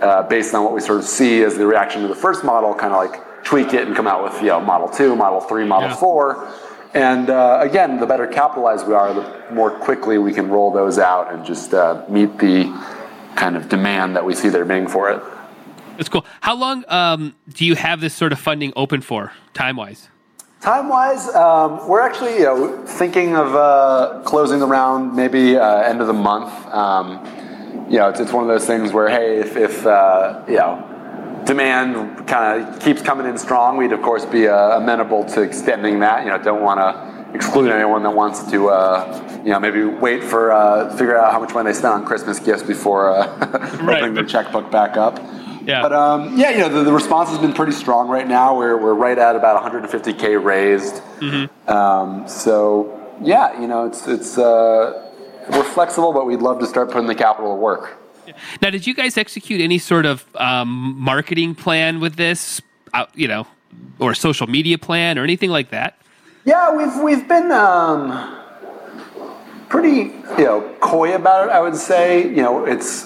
uh, 0.00 0.22
based 0.24 0.54
on 0.54 0.64
what 0.64 0.72
we 0.74 0.80
sort 0.80 0.98
of 0.98 1.04
see 1.04 1.42
as 1.42 1.56
the 1.56 1.66
reaction 1.66 2.02
to 2.02 2.08
the 2.08 2.14
first 2.14 2.44
model, 2.44 2.74
kind 2.74 2.92
of 2.92 2.98
like 2.98 3.44
tweak 3.44 3.72
it 3.72 3.86
and 3.86 3.94
come 3.94 4.06
out 4.06 4.22
with 4.24 4.34
you 4.42 4.48
know 4.48 4.60
model 4.60 4.88
two, 4.88 5.14
model 5.14 5.40
three, 5.40 5.64
model 5.64 5.88
Yeah. 5.88 5.96
four. 5.96 6.48
And 6.94 7.28
uh, 7.30 7.58
again, 7.62 8.00
the 8.00 8.06
better 8.06 8.26
capitalized 8.26 8.86
we 8.88 8.94
are, 8.94 9.12
the 9.12 9.54
more 9.54 9.70
quickly 9.70 10.18
we 10.18 10.32
can 10.32 10.48
roll 10.48 10.70
those 10.72 10.98
out 10.98 11.32
and 11.32 11.44
just 11.44 11.74
uh, 11.74 12.02
meet 12.08 12.38
the 12.38 12.64
kind 13.36 13.56
of 13.56 13.68
demand 13.68 14.16
that 14.16 14.24
we 14.24 14.34
see 14.34 14.48
there 14.48 14.64
being 14.64 14.88
for 14.88 15.10
it. 15.10 15.22
That's 15.96 16.08
cool. 16.08 16.26
How 16.40 16.54
long 16.56 16.84
um, 16.88 17.34
do 17.48 17.64
you 17.64 17.74
have 17.74 18.00
this 18.00 18.14
sort 18.14 18.32
of 18.32 18.38
funding 18.38 18.72
open 18.76 19.00
for, 19.00 19.32
time 19.54 19.76
wise? 19.76 20.08
Time 20.60 20.88
wise, 20.88 21.28
um, 21.34 21.86
we're 21.88 22.00
actually 22.00 22.38
you 22.38 22.44
know, 22.44 22.84
thinking 22.86 23.36
of 23.36 23.54
uh, 23.54 24.22
closing 24.24 24.58
the 24.58 24.66
round 24.66 25.14
maybe 25.14 25.56
uh, 25.56 25.82
end 25.82 26.00
of 26.00 26.06
the 26.06 26.12
month. 26.12 26.52
Um, 26.66 27.24
you 27.88 27.98
know, 27.98 28.08
it's, 28.08 28.20
it's 28.20 28.32
one 28.32 28.42
of 28.42 28.48
those 28.48 28.66
things 28.66 28.92
where, 28.92 29.08
hey, 29.08 29.38
if, 29.38 29.56
if 29.56 29.86
uh, 29.86 30.42
you 30.48 30.56
know, 30.56 31.42
demand 31.46 32.26
kind 32.26 32.62
of 32.62 32.80
keeps 32.80 33.00
coming 33.00 33.26
in 33.26 33.38
strong, 33.38 33.76
we'd 33.76 33.92
of 33.92 34.02
course 34.02 34.24
be 34.24 34.48
uh, 34.48 34.78
amenable 34.78 35.24
to 35.26 35.42
extending 35.42 36.00
that. 36.00 36.24
You 36.24 36.30
know, 36.30 36.38
don't 36.38 36.62
want 36.62 36.80
to 36.80 37.15
exclude 37.34 37.70
anyone 37.70 38.02
that 38.04 38.14
wants 38.14 38.50
to, 38.50 38.68
uh, 38.70 39.40
you 39.44 39.50
know, 39.50 39.60
maybe 39.60 39.84
wait 39.84 40.22
for 40.24 40.52
uh, 40.52 40.90
figure 40.96 41.16
out 41.16 41.32
how 41.32 41.40
much 41.40 41.52
money 41.54 41.70
they 41.70 41.78
spent 41.78 41.94
on 41.94 42.04
Christmas 42.06 42.38
gifts 42.38 42.62
before 42.62 43.10
uh, 43.10 43.26
Right. 43.82 43.98
opening 43.98 44.14
their 44.14 44.24
checkbook 44.24 44.70
back 44.70 44.96
up. 44.96 45.18
Yeah. 45.64 45.82
But 45.82 45.92
um, 45.92 46.38
yeah, 46.38 46.50
you 46.50 46.58
know, 46.58 46.68
the, 46.68 46.84
the 46.84 46.92
response 46.92 47.28
has 47.30 47.38
been 47.38 47.52
pretty 47.52 47.72
strong 47.72 48.08
right 48.08 48.26
now. 48.26 48.56
We're 48.56 48.76
we're 48.76 48.94
right 48.94 49.18
at 49.18 49.34
about 49.34 49.62
150k 49.64 50.42
raised. 50.42 50.94
Mm-hmm. 51.20 51.68
Um, 51.70 52.28
so 52.28 52.92
yeah, 53.20 53.60
you 53.60 53.66
know, 53.66 53.84
it's 53.86 54.06
it's 54.06 54.38
uh, 54.38 55.10
we're 55.50 55.64
flexible, 55.64 56.12
but 56.12 56.24
we'd 56.26 56.40
love 56.40 56.60
to 56.60 56.66
start 56.66 56.90
putting 56.90 57.08
the 57.08 57.14
capital 57.16 57.50
to 57.54 57.60
work. 57.60 57.98
Now, 58.60 58.70
did 58.70 58.86
you 58.86 58.94
guys 58.94 59.16
execute 59.16 59.60
any 59.60 59.78
sort 59.78 60.04
of 60.06 60.24
um, 60.36 60.94
marketing 60.98 61.54
plan 61.54 62.00
with 62.00 62.14
this? 62.16 62.60
Uh, 62.94 63.06
you 63.14 63.26
know, 63.28 63.46
or 63.98 64.14
social 64.14 64.46
media 64.46 64.78
plan 64.78 65.18
or 65.18 65.24
anything 65.24 65.50
like 65.50 65.70
that? 65.70 65.98
Yeah, 66.46 66.76
we've 66.76 67.02
we've 67.02 67.26
been 67.26 67.50
um, 67.50 68.38
pretty 69.68 70.14
you 70.38 70.44
know 70.44 70.76
coy 70.80 71.16
about 71.16 71.48
it. 71.48 71.50
I 71.50 71.60
would 71.60 71.74
say 71.74 72.22
you 72.22 72.42
know 72.42 72.64
it's. 72.64 73.04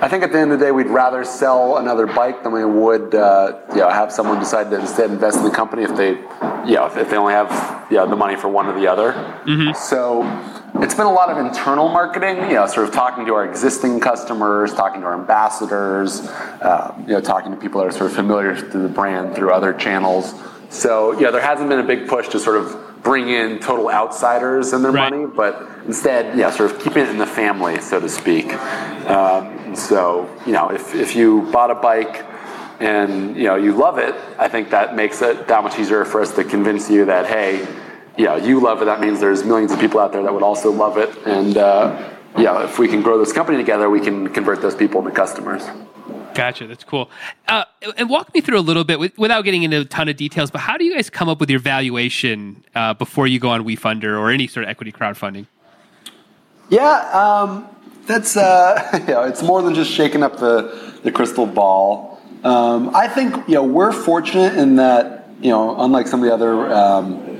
I 0.00 0.08
think 0.08 0.24
at 0.24 0.32
the 0.32 0.40
end 0.40 0.50
of 0.50 0.58
the 0.58 0.66
day, 0.66 0.72
we'd 0.72 0.88
rather 0.88 1.24
sell 1.24 1.76
another 1.76 2.04
bike 2.04 2.42
than 2.42 2.52
we 2.52 2.64
would 2.64 3.14
uh, 3.14 3.60
you 3.70 3.78
know 3.78 3.90
have 3.90 4.10
someone 4.10 4.40
decide 4.40 4.70
to 4.70 4.80
instead 4.80 5.08
invest 5.08 5.38
in 5.38 5.44
the 5.44 5.52
company 5.52 5.84
if 5.84 5.94
they 5.96 6.10
you 6.68 6.74
know 6.74 6.86
if 6.86 7.08
they 7.08 7.16
only 7.16 7.32
have 7.32 7.84
you 7.90 7.98
know, 7.98 8.08
the 8.08 8.16
money 8.16 8.34
for 8.34 8.48
one 8.48 8.66
or 8.66 8.78
the 8.78 8.88
other. 8.88 9.12
So 9.74 10.22
it's 10.82 10.94
been 10.94 11.06
a 11.06 11.12
lot 11.12 11.30
of 11.30 11.38
internal 11.38 11.88
marketing, 11.88 12.38
you 12.50 12.54
know, 12.54 12.66
sort 12.66 12.88
of 12.88 12.94
talking 12.94 13.24
to 13.26 13.34
our 13.34 13.44
existing 13.44 14.00
customers, 14.00 14.74
talking 14.74 15.02
to 15.02 15.06
our 15.06 15.14
ambassadors, 15.14 16.22
uh, 16.22 16.92
you 17.06 17.12
know, 17.12 17.20
talking 17.20 17.52
to 17.52 17.56
people 17.56 17.80
that 17.80 17.86
are 17.86 17.92
sort 17.92 18.10
of 18.10 18.16
familiar 18.16 18.56
to 18.56 18.78
the 18.78 18.88
brand 18.88 19.36
through 19.36 19.52
other 19.52 19.72
channels. 19.72 20.34
So 20.74 21.12
yeah, 21.18 21.30
there 21.30 21.40
hasn't 21.40 21.68
been 21.68 21.78
a 21.78 21.84
big 21.86 22.08
push 22.08 22.28
to 22.28 22.40
sort 22.40 22.56
of 22.56 22.76
bring 23.02 23.28
in 23.28 23.60
total 23.60 23.88
outsiders 23.90 24.72
and 24.72 24.84
their 24.84 24.90
Right. 24.90 25.10
money, 25.12 25.26
but 25.26 25.62
instead, 25.86 26.36
yeah, 26.36 26.50
sort 26.50 26.70
of 26.72 26.80
keeping 26.80 27.04
it 27.04 27.10
in 27.10 27.18
the 27.18 27.26
family, 27.26 27.80
so 27.80 28.00
to 28.00 28.08
speak. 28.08 28.52
Um, 29.08 29.76
so 29.76 30.28
you 30.46 30.52
know, 30.52 30.70
if 30.70 30.94
if 30.94 31.14
you 31.14 31.42
bought 31.52 31.70
a 31.70 31.74
bike 31.76 32.24
and 32.80 33.36
you 33.36 33.44
know 33.44 33.54
you 33.56 33.72
love 33.72 33.98
it, 33.98 34.14
I 34.38 34.48
think 34.48 34.70
that 34.70 34.96
makes 34.96 35.22
it 35.22 35.46
that 35.46 35.62
much 35.62 35.78
easier 35.78 36.04
for 36.04 36.20
us 36.20 36.34
to 36.34 36.42
convince 36.44 36.90
you 36.90 37.04
that 37.04 37.26
hey, 37.26 37.66
yeah, 38.16 38.36
you 38.36 38.58
love 38.60 38.82
it. 38.82 38.86
That 38.86 39.00
means 39.00 39.20
there's 39.20 39.44
millions 39.44 39.70
of 39.70 39.78
people 39.78 40.00
out 40.00 40.12
there 40.12 40.22
that 40.24 40.34
would 40.34 40.42
also 40.42 40.72
love 40.72 40.98
it, 40.98 41.10
and 41.26 41.56
uh, 41.56 42.10
yeah, 42.36 42.64
if 42.64 42.78
we 42.80 42.88
can 42.88 43.00
grow 43.02 43.16
this 43.18 43.32
company 43.32 43.58
together, 43.58 43.88
we 43.88 44.00
can 44.00 44.28
convert 44.28 44.60
those 44.60 44.74
people 44.74 45.00
into 45.00 45.12
customers. 45.12 45.62
Gotcha. 46.34 46.66
That's 46.66 46.84
cool. 46.84 47.10
Uh, 47.48 47.64
and 47.96 48.10
walk 48.10 48.34
me 48.34 48.40
through 48.40 48.58
a 48.58 48.60
little 48.60 48.84
bit 48.84 48.98
with, 48.98 49.16
without 49.16 49.42
getting 49.42 49.62
into 49.62 49.80
a 49.80 49.84
ton 49.84 50.08
of 50.08 50.16
details. 50.16 50.50
But 50.50 50.60
how 50.60 50.76
do 50.76 50.84
you 50.84 50.94
guys 50.94 51.08
come 51.08 51.28
up 51.28 51.40
with 51.40 51.48
your 51.48 51.60
valuation 51.60 52.64
uh, 52.74 52.94
before 52.94 53.26
you 53.26 53.38
go 53.38 53.50
on 53.50 53.64
WeFunder 53.64 54.18
or 54.18 54.30
any 54.30 54.46
sort 54.46 54.64
of 54.64 54.70
equity 54.70 54.92
crowdfunding? 54.92 55.46
Yeah, 56.70 56.98
um, 57.12 57.68
that's 58.06 58.36
uh, 58.36 58.90
you 59.06 59.14
know, 59.14 59.22
it's 59.22 59.42
more 59.42 59.62
than 59.62 59.74
just 59.74 59.90
shaking 59.90 60.22
up 60.22 60.38
the 60.38 60.92
the 61.02 61.12
crystal 61.12 61.46
ball. 61.46 62.20
Um, 62.42 62.94
I 62.94 63.08
think 63.08 63.36
you 63.48 63.54
know 63.54 63.64
we're 63.64 63.92
fortunate 63.92 64.56
in 64.56 64.76
that 64.76 65.28
you 65.40 65.50
know 65.50 65.80
unlike 65.80 66.06
some 66.06 66.22
of 66.22 66.26
the 66.26 66.34
other 66.34 66.72
um, 66.72 67.33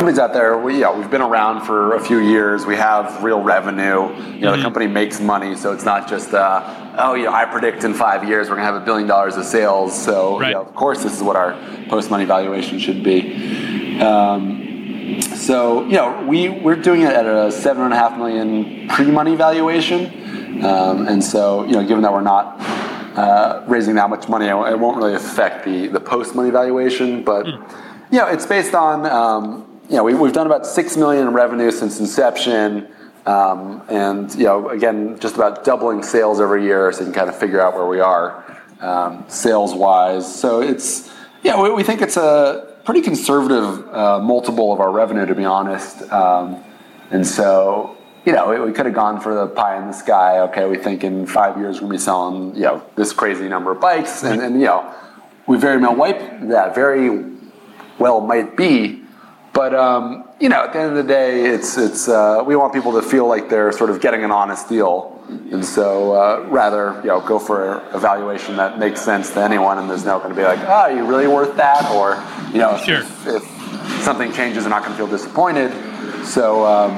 companies 0.00 0.18
out 0.18 0.32
there, 0.32 0.56
we 0.56 0.78
know, 0.78 0.96
we've 0.96 1.10
been 1.10 1.20
around 1.20 1.66
for 1.66 1.94
a 1.94 2.00
few 2.00 2.20
years. 2.20 2.64
We 2.64 2.74
have 2.74 3.22
real 3.22 3.42
revenue. 3.42 4.08
You 4.32 4.40
know, 4.40 4.56
the 4.56 4.62
company 4.62 4.86
makes 4.86 5.20
money, 5.20 5.54
so 5.54 5.74
it's 5.74 5.84
not 5.84 6.08
just 6.08 6.32
uh, 6.32 6.96
oh 6.98 7.12
you 7.12 7.24
know 7.24 7.34
I 7.34 7.44
predict 7.44 7.84
in 7.84 7.92
five 7.92 8.26
years 8.26 8.48
we're 8.48 8.56
gonna 8.56 8.72
have 8.72 8.80
a 8.80 8.84
billion 8.86 9.06
dollars 9.06 9.36
of 9.36 9.44
sales. 9.44 9.92
So 9.92 10.38
Right. 10.38 10.48
you 10.48 10.54
know, 10.54 10.62
of 10.62 10.74
course 10.74 11.02
this 11.02 11.14
is 11.14 11.22
what 11.22 11.36
our 11.36 11.52
post 11.90 12.10
money 12.10 12.24
valuation 12.24 12.78
should 12.78 13.04
be. 13.04 14.00
Um, 14.00 15.20
so 15.20 15.84
you 15.84 15.96
know, 15.98 16.24
we 16.26 16.48
we're 16.48 16.76
doing 16.76 17.02
it 17.02 17.12
at 17.12 17.26
a 17.26 17.52
seven 17.52 17.82
and 17.82 17.92
a 17.92 17.96
half 17.98 18.16
million 18.16 18.88
pre-money 18.88 19.36
valuation, 19.36 20.64
um, 20.64 21.08
and 21.08 21.22
so 21.22 21.64
you 21.66 21.72
know, 21.72 21.86
given 21.86 22.00
that 22.04 22.12
we're 22.14 22.22
not 22.22 22.56
uh, 23.18 23.64
raising 23.66 23.96
that 23.96 24.08
much 24.08 24.30
money, 24.30 24.46
it 24.46 24.78
won't 24.78 24.96
really 24.96 25.14
affect 25.14 25.66
the 25.66 25.88
the 25.88 26.00
post-money 26.00 26.48
valuation. 26.48 27.22
But 27.22 27.44
you 28.10 28.18
know, 28.18 28.28
it's 28.28 28.46
based 28.46 28.74
on 28.74 29.04
um, 29.04 29.66
know 29.96 30.04
we, 30.04 30.14
we've 30.14 30.32
done 30.32 30.46
about 30.46 30.66
six 30.66 30.96
million 30.96 31.28
in 31.28 31.34
revenue 31.34 31.70
since 31.70 32.00
inception. 32.00 32.88
Um, 33.26 33.82
and 33.88 34.34
you 34.34 34.44
know, 34.44 34.70
again, 34.70 35.18
just 35.20 35.34
about 35.34 35.64
doubling 35.64 36.02
sales 36.02 36.40
every 36.40 36.64
year, 36.64 36.90
so 36.90 37.00
you 37.00 37.06
can 37.06 37.14
kind 37.14 37.28
of 37.28 37.38
figure 37.38 37.60
out 37.60 37.74
where 37.74 37.86
we 37.86 38.00
are 38.00 38.44
um, 38.80 39.24
sales-wise. 39.28 40.34
So 40.34 40.62
it's 40.62 41.10
yeah, 41.42 41.60
we, 41.60 41.70
we 41.70 41.82
think 41.82 42.02
it's 42.02 42.16
a 42.16 42.76
pretty 42.84 43.02
conservative 43.02 43.88
uh, 43.94 44.20
multiple 44.20 44.72
of 44.72 44.80
our 44.80 44.90
revenue, 44.90 45.26
to 45.26 45.34
be 45.34 45.44
honest. 45.44 46.02
Um, 46.10 46.62
and 47.10 47.26
so, 47.26 47.96
you 48.24 48.32
know, 48.32 48.64
we, 48.64 48.72
could 48.72 48.86
have 48.86 48.94
gone 48.94 49.20
for 49.20 49.34
the 49.34 49.46
pie 49.48 49.78
in 49.78 49.86
the 49.86 49.92
sky. 49.92 50.40
Okay, 50.40 50.66
we 50.66 50.76
think 50.76 51.04
in 51.04 51.26
five 51.26 51.58
years 51.58 51.80
we're 51.80 51.88
to 51.88 51.92
be 51.92 51.98
selling, 51.98 52.54
you 52.54 52.62
know, 52.62 52.82
this 52.96 53.12
crazy 53.12 53.48
number 53.48 53.72
of 53.72 53.80
bikes, 53.80 54.22
and, 54.22 54.40
and 54.40 54.60
you 54.60 54.66
know, 54.66 54.94
we 55.46 55.58
very 55.58 55.78
well 55.78 55.94
might 55.94 56.48
that 56.48 56.74
very 56.74 57.24
well 57.98 58.20
might 58.20 58.56
be. 58.56 58.99
But 59.52 59.74
um, 59.74 60.24
you 60.40 60.48
know, 60.48 60.64
at 60.64 60.72
the 60.72 60.78
end 60.78 60.90
of 60.90 60.96
the 60.96 61.12
day, 61.12 61.44
it's 61.46 61.76
it's 61.76 62.08
uh, 62.08 62.42
we 62.46 62.54
want 62.56 62.72
people 62.72 62.92
to 62.92 63.02
feel 63.02 63.26
like 63.26 63.48
they're 63.48 63.72
sort 63.72 63.90
of 63.90 64.00
getting 64.00 64.22
an 64.24 64.30
honest 64.30 64.68
deal, 64.68 65.20
and 65.50 65.64
so 65.64 66.12
uh, 66.14 66.46
rather 66.48 67.00
you 67.02 67.08
know 67.08 67.20
go 67.20 67.38
for 67.38 67.80
a 67.90 67.98
valuation 67.98 68.56
that 68.56 68.78
makes 68.78 69.00
sense 69.02 69.30
to 69.32 69.40
anyone, 69.40 69.78
and 69.78 69.90
there's 69.90 70.04
no 70.04 70.18
going 70.18 70.30
to 70.30 70.36
be 70.36 70.44
like, 70.44 70.60
oh, 70.60 70.72
are 70.72 70.92
you 70.92 71.04
really 71.04 71.26
worth 71.26 71.56
that, 71.56 71.90
or 71.90 72.14
you 72.52 72.58
know, 72.58 72.76
if, 72.76 72.84
Sure. 72.84 73.00
if, 73.00 73.26
if 73.26 74.02
something 74.02 74.32
changes, 74.32 74.62
they're 74.64 74.70
not 74.70 74.82
going 74.84 74.92
to 74.92 74.96
feel 74.96 75.08
disappointed. 75.08 75.72
So 76.24 76.64
um, 76.64 76.94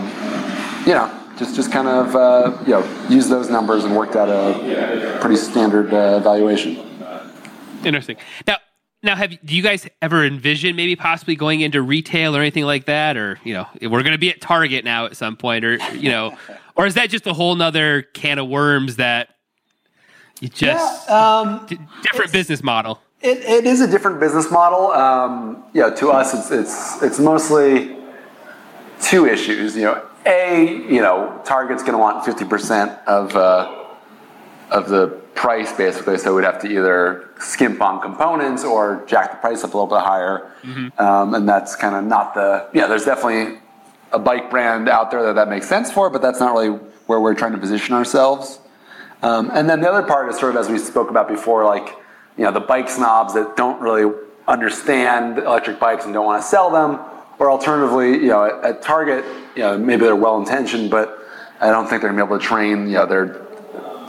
you 0.87 0.93
know, 0.93 1.11
just 1.39 1.57
just 1.57 1.73
kind 1.73 1.89
of 1.89 2.15
uh, 2.15 2.59
you 2.67 2.73
know 2.75 3.07
use 3.09 3.29
those 3.31 3.49
numbers 3.49 3.85
and 3.85 3.97
worked 3.97 4.15
out 4.15 4.29
a 4.29 5.19
pretty 5.21 5.37
standard 5.37 5.93
uh, 5.95 6.19
valuation. 6.21 6.77
Interesting. 7.83 8.17
Now, 8.47 8.59
now, 9.03 9.17
have 9.17 9.31
do 9.45 9.55
you 9.57 9.63
guys 9.63 9.89
ever 10.01 10.25
envision 10.25 10.77
maybe 10.77 10.95
possibly 10.95 11.35
going 11.35 11.61
into 11.61 11.83
retail 11.83 12.37
or 12.37 12.41
anything 12.41 12.65
like 12.65 12.87
that, 12.87 13.17
or 13.17 13.39
you 13.43 13.53
know, 13.53 13.67
we're 13.81 14.03
going 14.03 14.13
to 14.13 14.19
be 14.19 14.31
at 14.31 14.41
Target 14.41 14.85
now 14.85 15.07
at 15.07 15.17
some 15.17 15.37
point, 15.37 15.65
or 15.65 15.77
you 15.95 16.11
know, 16.11 16.37
or 16.77 16.87
is 16.87 16.95
that 16.95 17.11
just 17.11 17.27
a 17.27 17.33
whole 17.33 17.55
nother 17.57 18.03
can 18.03 18.39
of 18.39 18.49
worms 18.49 18.97
that 18.97 19.31
you 20.41 20.49
just 20.49 21.11
um, 21.11 21.67
d- 21.67 21.79
different 22.03 22.33
business 22.33 22.63
model? 22.63 23.01
It, 23.21 23.39
it 23.39 23.67
is 23.67 23.81
a 23.81 23.89
different 23.89 24.21
business 24.21 24.51
model. 24.51 24.93
Um, 24.93 25.65
yeah, 25.73 25.91
to 25.91 26.11
us, 26.11 26.35
it's 26.35 26.51
it's 26.51 27.03
it's 27.03 27.19
mostly 27.19 27.97
two 29.01 29.27
issues. 29.27 29.77
You 29.77 29.83
know, 29.83 30.07
a 30.27 30.77
you 30.89 31.01
know, 31.01 31.41
Target's 31.45 31.83
going 31.83 31.95
to 31.95 31.99
want 31.99 32.25
fifty 32.25 32.45
percent 32.45 32.93
of 33.09 33.35
uh, 33.35 33.85
of 34.71 34.89
the 34.89 35.22
price 35.35 35.72
basically, 35.72 36.18
so 36.18 36.35
we'd 36.35 36.45
have 36.45 36.61
to 36.61 36.68
either 36.68 37.28
skimp 37.41 37.80
on 37.80 38.01
components 38.01 38.64
or 38.64 39.05
jack 39.07 39.30
the 39.33 39.37
price 39.39 39.64
up 39.64 39.74
a 39.74 39.76
little 39.76 39.87
bit 39.87 40.01
higher, 40.01 40.53
um, 40.99 41.35
and 41.35 41.49
that's 41.49 41.74
kind 41.76 41.95
of 41.95 42.05
not 42.05 42.35
the 42.35 42.68
yeah. 42.72 42.87
There's 42.87 43.05
definitely 43.05 43.59
a 44.12 44.18
bike 44.18 44.51
brand 44.51 44.89
out 44.89 45.11
there 45.11 45.22
that 45.24 45.35
that 45.35 45.49
makes 45.49 45.68
sense 45.68 45.91
for, 45.91 46.11
but 46.11 46.22
that's 46.22 46.41
not 46.41 46.53
really 46.53 46.78
where 47.07 47.20
we're 47.20 47.35
trying 47.35 47.53
to 47.53 47.59
position 47.59 47.95
ourselves. 47.95 48.59
Um, 49.22 49.51
and 49.53 49.68
then 49.68 49.80
the 49.80 49.91
other 49.91 50.07
part 50.07 50.28
is 50.28 50.39
sort 50.39 50.55
of 50.55 50.61
as 50.61 50.68
we 50.68 50.78
spoke 50.78 51.11
about 51.11 51.28
before, 51.28 51.64
like 51.64 51.97
you 52.37 52.45
know 52.45 52.53
the 52.53 52.61
bike 52.61 52.89
snobs 52.89 53.35
that 53.35 53.57
don't 53.57 53.80
really 53.80 54.12
understand 54.49 55.39
electric 55.39 55.78
bikes 55.78 56.05
and 56.05 56.12
don't 56.12 56.26
want 56.26 56.43
to 56.43 56.49
sell 56.49 56.70
them, 56.70 57.01
or 57.39 57.51
alternatively, 57.51 58.12
you 58.12 58.28
know, 58.28 58.45
at, 58.45 58.64
at 58.64 58.83
Target, 58.83 59.24
you 59.57 59.62
know, 59.62 59.78
maybe 59.78 60.05
they're 60.05 60.16
well 60.16 60.39
intentioned, 60.39 60.91
but 60.91 61.18
I 61.61 61.70
don't 61.70 61.87
think 61.89 62.03
they're 62.03 62.11
gonna 62.11 62.24
be 62.24 62.26
able 62.26 62.39
to 62.39 62.45
train, 62.45 62.89
you 62.89 62.95
know, 62.95 63.07
their 63.07 63.47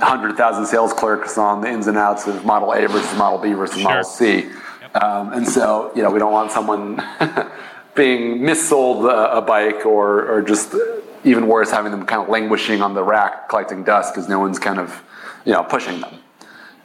hundred 0.03 0.37
thousand 0.37 0.65
sales 0.65 0.93
clerks 0.93 1.37
on 1.37 1.61
the 1.61 1.69
ins 1.69 1.87
and 1.87 1.97
outs 1.97 2.27
of 2.27 2.45
Model 2.45 2.73
A 2.73 2.87
versus 2.87 3.17
Model 3.17 3.39
B 3.39 3.53
versus 3.53 3.81
Model 3.81 4.03
C. 4.03 4.49
Um, 4.95 5.33
and 5.33 5.47
so, 5.47 5.91
you 5.95 6.03
know, 6.03 6.11
we 6.11 6.19
don't 6.19 6.31
want 6.31 6.51
someone 6.51 6.97
being 7.95 8.39
missold 8.39 9.09
a, 9.09 9.37
a 9.37 9.41
bike 9.41 9.85
or, 9.85 10.29
or 10.29 10.41
just 10.41 10.75
even 11.23 11.47
worse, 11.47 11.71
having 11.71 11.91
them 11.91 12.05
kind 12.05 12.21
of 12.21 12.29
languishing 12.29 12.81
on 12.81 12.93
the 12.93 13.03
rack 13.03 13.49
collecting 13.49 13.83
dust 13.83 14.13
because 14.13 14.29
no 14.29 14.39
one's 14.39 14.59
kind 14.59 14.79
of, 14.79 15.01
you 15.45 15.53
know, 15.53 15.63
pushing 15.63 16.01
them. 16.01 16.19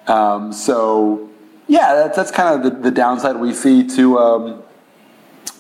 Um, 0.07 0.53
so, 0.53 1.29
yeah, 1.67 1.95
that's, 1.95 2.17
that's 2.17 2.31
kind 2.31 2.55
of 2.55 2.63
the, 2.63 2.81
the 2.81 2.91
downside 2.91 3.37
we 3.37 3.53
see 3.53 3.87
to 3.89 4.19
um, 4.19 4.63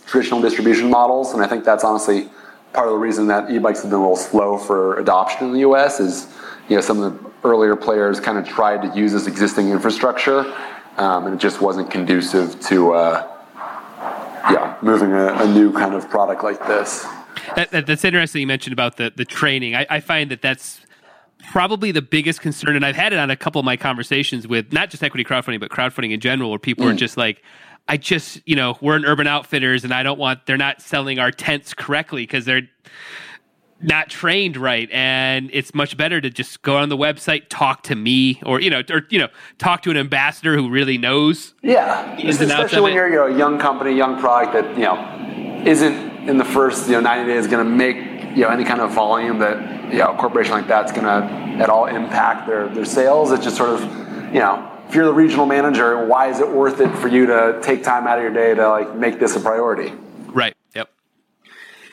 traditional 0.07 0.41
distribution 0.41 0.89
models, 0.89 1.35
and 1.35 1.43
I 1.43 1.47
think 1.47 1.65
that's 1.65 1.85
honestly 1.85 2.31
part 2.73 2.89
of 2.89 2.95
the 2.95 2.99
reason 2.99 3.27
that 3.29 3.51
e-bikes 3.51 3.83
have 3.83 3.91
been 3.91 3.99
a 3.99 4.03
little 4.03 4.17
slow 4.17 4.57
for 4.57 4.99
adoption 4.99 5.49
in 5.49 5.53
the 5.53 5.61
U.S. 5.61 6.01
Is 6.01 6.29
you 6.69 6.77
know 6.77 6.81
some 6.81 7.03
of 7.03 7.23
the 7.23 7.28
earlier 7.45 7.76
players 7.76 8.20
kind 8.20 8.39
of 8.39 8.47
tried 8.47 8.82
to 8.82 8.99
use 8.99 9.12
this 9.12 9.26
existing 9.26 9.70
infrastructure, 9.70 10.41
um, 10.97 11.26
and 11.26 11.34
it 11.34 11.39
just 11.39 11.61
wasn't 11.61 11.91
conducive 11.91 12.59
to 12.61 12.93
uh, 12.93 13.26
yeah 14.51 14.76
moving 14.82 15.12
a, 15.12 15.32
a 15.34 15.47
new 15.47 15.72
kind 15.72 15.95
of 15.95 16.09
product 16.11 16.43
like 16.43 16.66
this. 16.66 17.07
That, 17.57 17.70
that, 17.70 17.86
that's 17.86 18.05
interesting. 18.05 18.41
You 18.41 18.47
mentioned 18.47 18.72
about 18.72 18.97
the 18.97 19.12
the 19.14 19.24
training. 19.24 19.74
I, 19.74 19.86
I 19.89 20.01
find 20.01 20.30
that 20.30 20.43
that's 20.43 20.80
probably 21.51 21.93
the 21.93 22.03
biggest 22.03 22.41
concern, 22.41 22.76
and 22.76 22.84
I've 22.84 22.97
had 22.97 23.12
it 23.12 23.18
on 23.18 23.30
a 23.30 23.36
couple 23.36 23.59
of 23.59 23.64
my 23.64 23.76
conversations 23.76 24.47
with 24.47 24.72
not 24.72 24.91
just 24.91 25.03
equity 25.03 25.24
crowdfunding, 25.24 25.61
but 25.61 25.70
crowdfunding 25.70 26.12
in 26.12 26.20
general, 26.20 26.51
where 26.51 26.59
people 26.59 26.86
are 26.89 26.95
just 26.95 27.16
like, 27.16 27.43
I 27.89 27.97
just, 27.97 28.41
you 28.45 28.57
know, 28.57 28.76
we're 28.80 28.97
an 28.97 29.05
Urban 29.05 29.26
Outfitters, 29.26 29.84
and 29.84 29.95
I 29.95 30.03
don't 30.03 30.18
want 30.18 30.47
they're 30.47 30.57
not 30.57 30.82
selling 30.82 31.18
our 31.18 31.30
tents 31.30 31.74
correctly 31.74 32.24
because 32.24 32.45
they're 32.45 32.68
not 33.81 34.09
trained 34.09 34.57
right 34.57 34.91
and 34.91 35.51
it's 35.53 35.74
much 35.74 35.97
better 35.97 36.20
to 36.20 36.31
just 36.31 36.62
go 36.62 36.76
on 36.76 36.89
the 36.89 36.97
website 36.97 37.45
talk 37.49 37.83
to 37.85 37.95
me 37.95 38.41
or 38.45 38.61
you 38.61 38.70
know 38.70 38.83
or 38.91 39.07
you 39.09 39.18
know 39.18 39.29
talk 39.59 39.83
to 39.83 39.91
an 39.91 39.97
ambassador 39.97 40.57
who 40.57 40.68
really 40.68 40.99
knows. 40.99 41.55
Yeah, 41.62 42.16
Ins 42.18 42.41
and 42.41 42.51
outs 42.51 42.64
especially 42.64 42.83
when 42.83 42.95
you're, 42.95 43.09
you're 43.09 43.29
a 43.29 43.37
young 43.37 43.59
company, 43.59 43.97
young 43.97 44.18
product 44.18 44.53
that 44.55 44.76
you 44.76 44.85
know 44.85 45.62
isn't 45.64 46.29
in 46.29 46.39
the 46.39 46.45
first 46.45 46.87
you 46.89 46.95
know 46.95 47.01
90 47.01 47.33
days 47.33 47.47
going 47.47 47.64
to 47.64 47.70
make 47.70 47.97
you 48.37 48.43
know 48.43 48.49
any 48.49 48.64
kind 48.64 48.81
of 48.81 48.91
volume 48.91 49.39
that 49.39 49.93
you 49.93 49.99
know 49.99 50.12
a 50.12 50.16
corporation 50.16 50.53
like 50.53 50.66
that's 50.66 50.93
going 50.93 51.05
to 51.05 51.62
at 51.62 51.70
all 51.70 51.87
impact 51.87 52.49
their 52.49 52.68
their 52.68 52.85
sales. 52.85 53.31
It's 53.31 53.45
just 53.45 53.57
sort 53.57 53.70
of 53.70 53.83
you 54.35 54.41
know 54.41 54.72
if 54.89 54.95
you're 54.95 55.05
the 55.05 55.12
regional 55.12 55.47
manager, 55.47 56.07
why 56.07 56.31
is 56.31 56.41
it 56.41 56.49
worth 56.49 56.81
it 56.81 56.91
for 56.97 57.09
you 57.09 57.26
to 57.26 57.61
take 57.62 57.85
time 57.85 58.07
out 58.07 58.18
of 58.18 58.24
your 58.24 58.33
day 58.33 58.55
to 58.55 58.68
like 58.68 58.97
make 58.97 59.20
this 59.20 59.37
a 59.37 59.41
priority? 59.41 59.93
right. 60.33 60.57
Yep. 60.74 60.91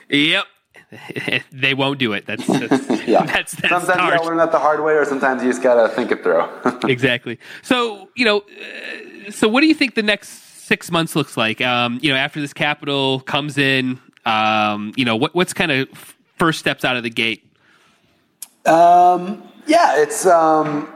Yep 0.10 0.46
they 1.52 1.74
won't 1.74 2.00
do 2.00 2.14
it 2.14 2.26
that's 2.26 2.46
that's 2.48 3.08
Yeah, 3.08 3.26
that's, 3.26 3.54
that's 3.54 3.70
sometimes 3.70 3.88
you 3.88 3.94
harsh. 3.94 4.18
got 4.18 4.22
to 4.24 4.28
learn 4.28 4.38
that 4.38 4.52
the 4.52 4.60
hard 4.60 4.84
way, 4.84 4.94
or 4.94 5.06
sometimes 5.06 5.44
you 5.44 5.50
just 5.50 5.62
got 5.64 5.76
to 5.76 5.94
think 5.94 6.12
it 6.12 6.24
through. 6.24 6.44
exactly. 6.90 7.40
So, 7.62 8.10
you 8.16 8.26
know, 8.26 8.40
uh, 8.40 9.32
so 9.32 9.48
what 9.48 9.62
do 9.62 9.68
you 9.68 9.76
think 9.76 9.96
the 9.96 10.04
next 10.04 10.30
six 10.66 10.92
months 10.92 11.16
looks 11.16 11.38
like? 11.38 11.62
Um, 11.62 12.00
you 12.02 12.10
know, 12.12 12.18
after 12.18 12.42
this 12.42 12.54
capital 12.54 13.20
comes 13.22 13.58
in, 13.58 14.00
um, 14.26 14.94
you 14.96 15.06
know, 15.06 15.16
what, 15.16 15.36
what's 15.36 15.54
kind 15.54 15.72
of 15.72 15.88
first 16.38 16.60
steps 16.60 16.84
out 16.84 16.98
of 16.98 17.04
the 17.04 17.10
gate? 17.10 17.44
Um, 18.66 19.44
yeah, 19.68 20.02
it's 20.02 20.26
um, 20.26 20.88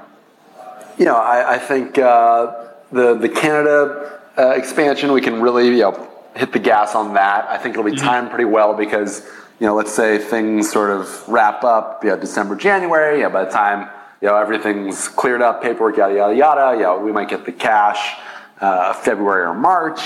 you 0.98 1.06
know 1.06 1.16
I, 1.16 1.56
I 1.56 1.58
think 1.60 1.98
uh, 1.98 2.68
the 2.92 3.14
the 3.16 3.30
Canada 3.30 4.20
uh, 4.38 4.50
expansion 4.52 5.12
we 5.12 5.22
can 5.22 5.42
really 5.42 5.68
you 5.68 5.82
know 5.82 6.08
hit 6.36 6.52
the 6.54 6.60
gas 6.60 6.96
on 6.96 7.14
that. 7.14 7.48
I 7.50 7.58
think 7.58 7.76
it'll 7.78 7.90
be 7.90 7.96
timed 7.96 8.30
pretty 8.30 8.46
well 8.46 8.74
because 8.74 9.28
you 9.60 9.68
know 9.68 9.76
let's 9.76 9.94
say 9.94 10.18
things 10.18 10.72
sort 10.72 10.90
of 10.90 11.28
wrap 11.28 11.64
up 11.64 12.04
you 12.04 12.10
know, 12.10 12.18
December 12.18 12.56
January. 12.56 13.22
Yeah, 13.22 13.30
by 13.30 13.46
the 13.46 13.52
time 13.52 13.90
you 14.22 14.28
know 14.28 14.38
everything's 14.38 15.08
cleared 15.08 15.42
up, 15.42 15.62
paperwork 15.62 15.98
yada 15.98 16.16
yada 16.16 16.36
yada. 16.36 16.78
You 16.78 16.84
know, 16.84 17.00
we 17.00 17.12
might 17.12 17.30
get 17.30 17.46
the 17.46 17.52
cash 17.52 18.18
uh, 18.62 18.94
February 18.94 19.44
or 19.44 19.54
March. 19.54 20.02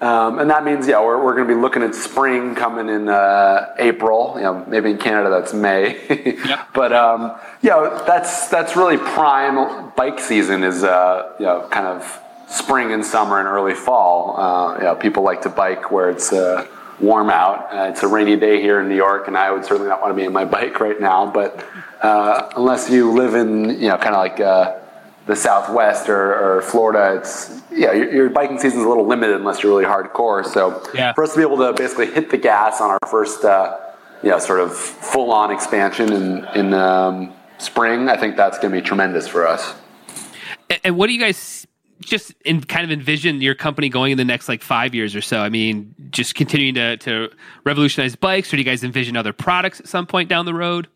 Um, 0.00 0.38
and 0.38 0.50
that 0.50 0.64
means, 0.64 0.86
yeah, 0.86 1.00
we're, 1.00 1.22
we're 1.22 1.34
going 1.34 1.48
to 1.48 1.54
be 1.54 1.58
looking 1.58 1.82
at 1.82 1.94
spring 1.94 2.54
coming 2.54 2.94
in 2.94 3.08
uh, 3.08 3.74
April. 3.78 4.34
You 4.36 4.42
know, 4.42 4.64
maybe 4.66 4.90
in 4.90 4.98
Canada 4.98 5.30
that's 5.30 5.54
May. 5.54 6.36
but 6.74 6.92
um, 6.92 7.38
you 7.62 7.70
know, 7.70 8.04
that's 8.06 8.48
that's 8.48 8.76
really 8.76 8.98
prime 8.98 9.92
bike 9.96 10.18
season 10.18 10.62
is 10.62 10.84
uh, 10.84 11.32
you 11.38 11.46
know 11.46 11.66
kind 11.70 11.86
of 11.86 12.20
spring 12.48 12.92
and 12.92 13.04
summer 13.04 13.38
and 13.38 13.48
early 13.48 13.74
fall. 13.74 14.36
Uh, 14.38 14.76
you 14.76 14.84
know, 14.84 14.94
people 14.94 15.22
like 15.22 15.42
to 15.42 15.48
bike 15.48 15.90
where 15.90 16.10
it's 16.10 16.32
uh, 16.32 16.66
warm 17.00 17.30
out. 17.30 17.72
Uh, 17.74 17.90
it's 17.90 18.02
a 18.02 18.08
rainy 18.08 18.36
day 18.36 18.60
here 18.60 18.80
in 18.80 18.88
New 18.88 18.96
York, 18.96 19.28
and 19.28 19.36
I 19.36 19.50
would 19.50 19.64
certainly 19.64 19.88
not 19.88 20.00
want 20.00 20.12
to 20.12 20.16
be 20.16 20.24
in 20.24 20.32
my 20.32 20.44
bike 20.56 20.80
right 20.80 21.00
now. 21.00 21.26
But 21.30 21.64
uh, 22.02 22.50
unless 22.56 22.90
you 22.90 23.12
live 23.12 23.34
in 23.34 23.70
you 23.80 23.88
know 23.88 23.96
kind 23.96 24.14
of 24.14 24.20
like 24.20 24.40
uh, 24.40 24.78
the 25.26 25.36
Southwest 25.36 26.08
or, 26.08 26.58
or 26.58 26.62
Florida, 26.62 27.16
it's 27.18 27.62
yeah, 27.70 27.92
your, 27.92 28.12
your 28.12 28.30
biking 28.30 28.58
season 28.58 28.80
is 28.80 28.84
a 28.84 28.88
little 28.88 29.06
limited 29.06 29.36
unless 29.36 29.62
you're 29.62 29.72
really 29.72 29.84
hardcore. 29.86 30.44
So 30.44 30.82
Yeah. 30.94 31.12
for 31.14 31.24
us 31.24 31.32
to 31.32 31.38
be 31.38 31.42
able 31.42 31.56
to 31.58 31.72
basically 31.72 32.06
hit 32.10 32.30
the 32.30 32.36
gas 32.36 32.80
on 32.80 32.90
our 32.90 32.98
first, 33.10 33.44
uh, 33.44 33.76
you 34.22 34.30
know, 34.30 34.38
sort 34.38 34.60
of 34.60 34.76
full-on 34.76 35.50
expansion 35.50 36.12
in 36.12 36.44
in 36.54 36.74
um, 36.74 37.32
spring, 37.58 38.08
I 38.08 38.16
think 38.16 38.36
that's 38.36 38.58
going 38.58 38.72
to 38.74 38.80
be 38.80 38.86
tremendous 38.86 39.26
for 39.26 39.46
us. 39.46 39.74
And, 40.70 40.80
and 40.84 40.96
what 40.96 41.06
do 41.08 41.14
you 41.14 41.20
guys 41.20 41.66
just 42.00 42.34
in 42.44 42.62
kind 42.62 42.84
of 42.84 42.90
envision 42.90 43.40
your 43.40 43.54
company 43.54 43.88
going 43.88 44.12
in 44.12 44.18
the 44.18 44.24
next 44.24 44.48
like 44.48 44.62
five 44.62 44.94
years 44.94 45.14
or 45.14 45.20
so? 45.20 45.40
I 45.40 45.48
mean, 45.48 45.94
just 46.10 46.34
continuing 46.34 46.74
to, 46.74 46.96
to 46.98 47.30
revolutionize 47.64 48.16
bikes, 48.16 48.52
or 48.52 48.56
do 48.56 48.58
you 48.58 48.64
guys 48.64 48.84
envision 48.84 49.16
other 49.16 49.32
products 49.32 49.80
at 49.80 49.88
some 49.88 50.06
point 50.06 50.28
down 50.28 50.46
the 50.46 50.54
road? 50.54 50.88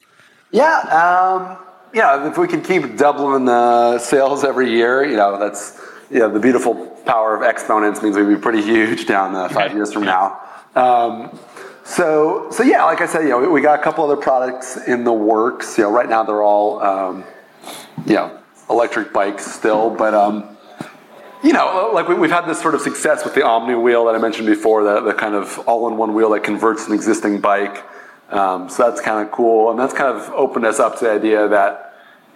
Yeah, 0.51 0.79
um, 0.81 1.59
you 1.95 2.01
know, 2.01 2.27
if 2.27 2.39
we 2.39 2.49
can 2.49 2.63
keep 2.63 2.97
doubling 2.97 3.45
the 3.45 3.99
sales 3.99 4.45
every 4.45 4.71
year, 4.71 5.05
you 5.05 5.17
know, 5.17 5.39
that's 5.39 5.81
you 6.11 6.21
know, 6.21 6.33
the 6.33 6.41
beautiful 6.41 6.87
power 7.07 7.37
of 7.37 7.43
exponents 7.43 8.03
means 8.03 8.17
we'd 8.17 8.29
be 8.29 8.37
pretty 8.37 8.63
huge 8.63 9.07
down 9.07 9.35
uh, 9.35 9.49
five 9.49 9.75
years 9.75 9.93
from 9.93 10.05
now. 10.05 10.41
Um, 10.75 11.39
so, 11.85 12.51
so 12.51 12.63
yeah, 12.63 12.85
like 12.85 13.01
I 13.01 13.07
said, 13.07 13.23
you 13.23 13.31
know, 13.31 13.41
we, 13.41 13.49
we 13.49 13.61
got 13.61 13.79
a 13.79 13.83
couple 13.83 14.05
other 14.05 14.17
products 14.17 14.77
in 14.87 15.05
the 15.05 15.13
works. 15.13 15.79
You 15.79 15.85
know, 15.85 15.91
right 15.91 16.09
now 16.09 16.23
they're 16.23 16.43
all, 16.43 16.83
um, 16.83 17.25
you 18.07 18.15
know, 18.15 18.39
electric 18.71 19.13
bikes 19.13 19.51
still, 19.51 19.91
but 19.91 20.15
um, 20.15 20.58
you 21.43 21.53
know, 21.53 21.91
like 21.95 22.09
we, 22.09 22.15
we've 22.15 22.31
had 22.31 22.47
this 22.47 22.61
sort 22.61 22.75
of 22.75 22.81
success 22.81 23.25
with 23.25 23.35
the 23.35 23.45
Omni 23.45 23.75
wheel 23.75 24.05
that 24.07 24.15
I 24.15 24.19
mentioned 24.19 24.47
before, 24.47 24.83
the, 24.85 25.01
the 25.01 25.15
kind 25.15 25.35
of 25.35 25.59
all-in-one 25.61 26.15
wheel 26.15 26.31
that 26.31 26.43
converts 26.43 26.87
an 26.87 26.95
existing 26.95 27.41
bike. 27.41 27.85
Um, 28.31 28.69
so 28.69 28.89
that's 28.89 29.01
kind 29.01 29.25
of 29.25 29.33
cool, 29.33 29.71
and 29.71 29.79
that's 29.79 29.95
kind 29.95 30.17
of 30.17 30.29
opened 30.31 30.67
us 30.67 30.79
up 30.79 30.99
to 30.99 31.05
the 31.07 31.11
idea 31.13 31.49
that 31.49 31.85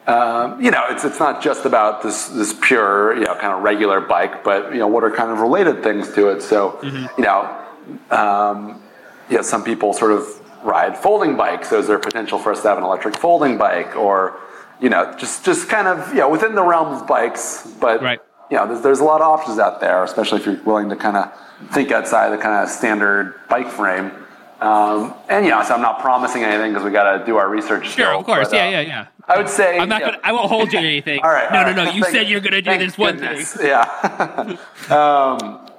um, 0.07 0.61
you 0.61 0.71
know 0.73 0.87
it's 0.89 1.05
it's 1.05 1.21
not 1.21 1.43
just 1.43 1.65
about 1.65 2.03
this 2.03 2.27
this 2.29 2.53
pure 2.61 3.15
you 3.15 3.25
know 3.25 3.35
kind 3.35 3.53
of 3.53 3.63
regular 3.63 4.01
bike, 4.01 4.43
but 4.43 4.73
you 4.73 4.79
know 4.79 4.89
what 4.89 5.05
are 5.05 5.11
kind 5.11 5.31
of 5.31 5.41
related 5.41 5.83
things 5.83 6.13
to 6.15 6.29
it. 6.31 6.41
So 6.43 6.79
you 6.83 7.25
know, 7.25 7.65
um, 8.11 8.81
you 9.29 9.37
know, 9.37 9.43
some 9.43 9.63
people 9.63 9.93
sort 9.93 10.13
of 10.13 10.27
ride 10.65 10.97
folding 10.97 11.37
bikes. 11.37 11.71
So 11.71 11.79
is 11.79 11.87
there 11.89 11.99
potential 11.99 12.39
for 12.39 12.53
us 12.53 12.63
to 12.63 12.69
have 12.69 12.79
an 12.79 12.85
electric 12.85 13.17
folding 13.17 13.59
bike, 13.59 13.95
or 13.95 14.39
you 14.81 14.89
know, 14.89 15.15
just 15.19 15.45
just 15.45 15.69
kind 15.69 15.87
of 15.87 16.09
you 16.09 16.21
know 16.21 16.31
within 16.31 16.55
the 16.55 16.65
realm 16.65 16.89
of 16.89 17.07
bikes, 17.07 17.71
but 17.81 18.03
Right. 18.03 18.21
You 18.53 18.59
know, 18.59 18.67
there's, 18.67 18.83
there's 18.83 19.01
a 19.01 19.05
lot 19.05 19.23
of 19.23 19.29
options 19.29 19.59
out 19.59 19.81
there, 19.81 20.05
especially 20.05 20.39
if 20.39 20.45
you're 20.45 20.63
willing 20.63 20.91
to 20.91 20.97
kind 20.97 21.17
of 21.17 21.33
think 21.73 21.91
outside 21.91 22.29
the 22.29 22.37
kind 22.37 22.63
of 22.63 22.69
standard 22.69 23.41
bike 23.49 23.69
frame. 23.69 24.13
Um, 24.61 25.15
and 25.31 25.47
you 25.47 25.51
know, 25.51 25.63
so 25.63 25.75
I'm 25.75 25.81
not 25.81 26.01
promising 26.01 26.45
anything 26.45 26.73
because 26.73 26.85
we 26.85 26.91
got 26.91 27.17
to 27.17 27.25
do 27.25 27.39
our 27.39 27.49
research. 27.49 27.85
Sure, 27.85 27.93
still, 27.93 28.21
of 28.21 28.27
course. 28.27 28.51
but, 28.51 28.57
yeah, 28.57 28.67
uh, 28.67 28.71
yeah, 28.71 28.81
yeah. 28.81 29.07
I 29.27 29.39
would 29.39 29.49
say 29.49 29.79
I'm 29.79 29.89
not 29.89 30.03
yeah. 30.03 30.11
gonna. 30.11 30.21
I 30.23 30.33
won't 30.33 30.51
hold 30.51 30.71
you 30.71 30.81
to 30.81 30.87
anything. 30.87 31.21
All 31.25 31.31
right. 31.31 31.51
No, 31.51 31.61
all 31.61 31.75
no, 31.75 31.85
no. 31.85 31.91
You 31.93 32.03
Thank- 32.03 32.15
said 32.15 32.29
you're 32.29 32.41
gonna 32.41 32.61
do 32.61 32.77
this 32.77 32.99
one 32.99 33.17
goodness. 33.17 33.55
thing. 33.55 33.69
Yeah. 33.69 34.57
um, 34.91 35.71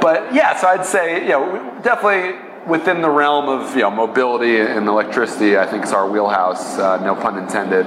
but 0.00 0.34
yeah, 0.34 0.56
so 0.56 0.66
I'd 0.66 0.84
say 0.84 1.22
you 1.22 1.28
know 1.28 1.80
definitely 1.84 2.36
within 2.68 3.00
the 3.00 3.10
realm 3.10 3.48
of 3.48 3.74
you 3.74 3.82
know 3.82 3.90
mobility 3.90 4.60
and 4.60 4.86
electricity, 4.86 5.56
I 5.56 5.66
think 5.66 5.84
is 5.84 5.92
our 5.92 6.08
wheelhouse. 6.08 6.78
Uh, 6.78 7.02
no 7.04 7.14
pun 7.14 7.38
intended. 7.38 7.86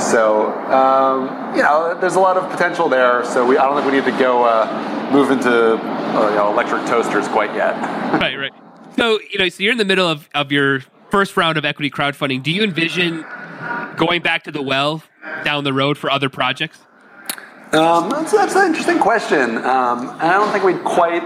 So 0.00 0.52
um, 0.70 1.54
you 1.56 1.62
know, 1.62 1.98
there's 2.00 2.14
a 2.14 2.20
lot 2.20 2.36
of 2.36 2.50
potential 2.50 2.88
there. 2.88 3.24
So 3.24 3.46
we, 3.46 3.58
I 3.58 3.64
don't 3.64 3.74
think 3.74 3.92
we 3.92 3.98
need 3.98 4.10
to 4.10 4.18
go 4.18 4.44
uh, 4.44 5.10
move 5.12 5.30
into 5.30 5.50
uh, 5.50 6.28
you 6.30 6.36
know, 6.36 6.52
electric 6.52 6.86
toasters 6.86 7.28
quite 7.28 7.54
yet. 7.54 7.74
right, 8.20 8.36
right. 8.36 8.52
So 8.96 9.18
you 9.30 9.38
know, 9.38 9.48
so 9.48 9.62
you're 9.62 9.72
in 9.72 9.78
the 9.78 9.84
middle 9.84 10.08
of, 10.08 10.28
of 10.34 10.52
your 10.52 10.80
first 11.10 11.36
round 11.36 11.58
of 11.58 11.64
equity 11.64 11.90
crowdfunding. 11.90 12.42
Do 12.42 12.50
you 12.50 12.62
envision 12.62 13.24
going 13.96 14.22
back 14.22 14.44
to 14.44 14.52
the 14.52 14.62
well 14.62 15.02
down 15.44 15.64
the 15.64 15.72
road 15.72 15.98
for 15.98 16.10
other 16.10 16.28
projects? 16.28 16.78
Um, 17.72 18.10
that's, 18.10 18.32
that's 18.32 18.56
an 18.56 18.66
interesting 18.66 18.98
question. 18.98 19.58
Um, 19.58 20.08
and 20.08 20.22
I 20.22 20.32
don't 20.32 20.50
think 20.50 20.64
we'd 20.64 20.82
quite 20.82 21.22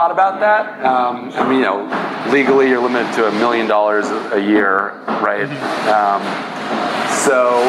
thought 0.00 0.10
about 0.10 0.40
that. 0.40 0.82
Um, 0.82 1.30
I 1.34 1.46
mean, 1.46 1.58
you 1.58 1.64
know, 1.66 2.32
legally 2.32 2.70
you're 2.70 2.80
limited 2.80 3.12
to 3.16 3.28
a 3.28 3.32
million 3.32 3.66
dollars 3.66 4.06
a 4.32 4.40
year, 4.40 4.92
right? 5.20 5.44
Um, 5.92 6.22
so, 7.26 7.60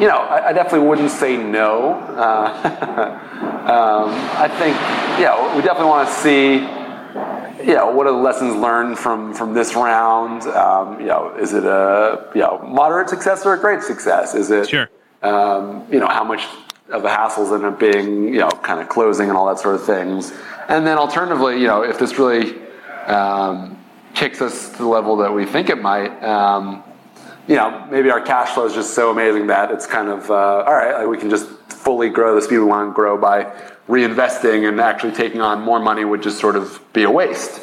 you 0.00 0.08
know, 0.08 0.18
I, 0.18 0.48
I 0.48 0.52
definitely 0.52 0.88
wouldn't 0.88 1.12
say 1.12 1.36
no. 1.36 1.92
Uh, 1.92 2.50
um, 3.70 4.10
I 4.36 4.48
think, 4.48 4.74
yeah, 5.20 5.54
we 5.54 5.62
definitely 5.62 5.90
want 5.90 6.08
to 6.08 6.14
see 6.16 6.54
you 7.64 7.74
know, 7.74 7.92
what 7.92 8.08
are 8.08 8.12
the 8.12 8.18
lessons 8.18 8.56
learned 8.56 8.98
from 8.98 9.32
from 9.32 9.54
this 9.54 9.76
round? 9.76 10.42
Um, 10.42 10.98
you 11.00 11.06
know, 11.06 11.36
is 11.36 11.52
it 11.54 11.64
a 11.64 12.30
you 12.34 12.40
know 12.40 12.58
moderate 12.66 13.08
success 13.10 13.46
or 13.46 13.54
a 13.54 13.60
great 13.60 13.82
success? 13.82 14.34
Is 14.34 14.50
it 14.50 14.68
Sure. 14.68 14.88
um, 15.22 15.86
you 15.90 16.00
know 16.00 16.08
how 16.08 16.24
much 16.24 16.46
of 16.90 17.04
a 17.04 17.08
hassle 17.10 17.46
is 17.46 17.52
end 17.52 17.64
up 17.64 17.78
being 17.78 18.28
you 18.34 18.40
know 18.40 18.48
kind 18.50 18.80
of 18.80 18.88
closing 18.88 19.28
and 19.28 19.36
all 19.36 19.46
that 19.46 19.58
sort 19.58 19.74
of 19.74 19.84
things? 19.84 20.32
And 20.68 20.86
then 20.86 20.98
alternatively, 20.98 21.60
you 21.60 21.66
know, 21.66 21.82
if 21.82 21.98
this 21.98 22.18
really 22.18 22.56
um, 23.06 23.78
kicks 24.14 24.40
us 24.42 24.70
to 24.72 24.78
the 24.78 24.86
level 24.88 25.16
that 25.18 25.32
we 25.32 25.46
think 25.46 25.70
it 25.70 25.80
might. 25.80 26.10
Um, 26.22 26.82
you 27.46 27.56
know, 27.56 27.86
maybe 27.90 28.10
our 28.10 28.20
cash 28.20 28.50
flow 28.50 28.66
is 28.66 28.74
just 28.74 28.92
so 28.92 29.10
amazing 29.10 29.46
that 29.46 29.70
it's 29.70 29.86
kind 29.86 30.08
of 30.08 30.30
uh, 30.30 30.34
all 30.34 30.74
right. 30.74 30.98
Like 30.98 31.08
we 31.08 31.16
can 31.16 31.30
just 31.30 31.46
fully 31.70 32.10
grow 32.10 32.34
the 32.34 32.42
speed 32.42 32.58
we 32.58 32.64
want 32.64 32.90
to 32.90 32.94
grow 32.94 33.16
by 33.16 33.44
reinvesting, 33.88 34.68
and 34.68 34.78
actually 34.80 35.12
taking 35.12 35.40
on 35.40 35.62
more 35.62 35.80
money 35.80 36.04
would 36.04 36.22
just 36.22 36.38
sort 36.38 36.56
of 36.56 36.78
be 36.92 37.04
a 37.04 37.10
waste. 37.10 37.62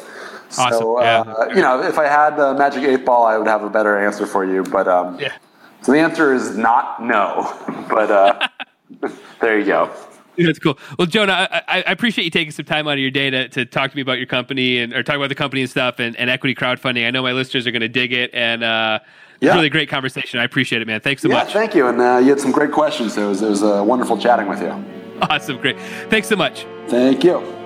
Awesome, 0.58 0.72
So, 0.72 1.00
yeah. 1.02 1.20
uh, 1.20 1.48
you 1.54 1.62
know, 1.62 1.82
if 1.82 1.98
I 1.98 2.06
had 2.06 2.36
the 2.36 2.54
magic 2.54 2.82
eight 2.82 3.04
ball, 3.04 3.24
I 3.26 3.38
would 3.38 3.46
have 3.46 3.62
a 3.62 3.70
better 3.70 3.96
answer 4.04 4.26
for 4.26 4.44
you. 4.44 4.64
But 4.64 4.88
um, 4.88 5.18
Yeah. 5.20 5.32
so 5.82 5.92
the 5.92 5.98
answer 6.00 6.32
is 6.34 6.56
not 6.56 7.00
no. 7.02 7.52
But 7.88 8.10
uh, 8.10 8.48
there 9.40 9.58
you 9.58 9.64
go. 9.66 9.90
That's 10.38 10.58
cool. 10.58 10.78
Well, 10.98 11.06
Jonah, 11.06 11.48
I, 11.50 11.82
I 11.86 11.92
appreciate 11.92 12.24
you 12.24 12.30
taking 12.30 12.50
some 12.52 12.66
time 12.66 12.86
out 12.86 12.92
of 12.94 12.98
your 12.98 13.10
day 13.10 13.30
to, 13.30 13.48
to 13.48 13.64
talk 13.64 13.90
to 13.90 13.96
me 13.96 14.02
about 14.02 14.18
your 14.18 14.26
company 14.26 14.78
and 14.80 14.92
or 14.92 15.02
talk 15.02 15.16
about 15.16 15.30
the 15.30 15.34
company 15.34 15.62
and 15.62 15.70
stuff 15.70 15.98
and, 15.98 16.14
and 16.16 16.28
equity 16.28 16.54
crowdfunding. 16.54 17.06
I 17.06 17.10
know 17.10 17.22
my 17.22 17.32
listeners 17.32 17.66
are 17.66 17.70
going 17.70 17.80
to 17.80 17.88
dig 17.88 18.12
it, 18.12 18.34
and 18.34 18.62
uh, 18.62 18.98
it's 19.36 19.44
Yeah. 19.44 19.54
really 19.54 19.70
great 19.70 19.88
conversation. 19.88 20.38
I 20.38 20.44
appreciate 20.44 20.82
it, 20.82 20.86
man. 20.86 21.00
Thanks 21.00 21.22
so 21.22 21.28
Yeah, 21.28 21.36
much. 21.36 21.54
thank 21.54 21.74
you. 21.74 21.86
And 21.86 21.98
uh, 22.02 22.18
you 22.22 22.28
had 22.28 22.40
some 22.40 22.52
great 22.52 22.70
questions. 22.72 23.14
So 23.14 23.24
it 23.24 23.28
was, 23.28 23.40
it 23.42 23.48
was 23.48 23.62
uh, 23.62 23.82
wonderful 23.86 24.18
chatting 24.18 24.46
with 24.48 24.60
you. 24.60 24.84
Awesome, 25.22 25.56
great. 25.56 25.80
Thanks 26.10 26.28
so 26.28 26.36
much. 26.36 26.66
Thank 26.88 27.24
you. 27.24 27.65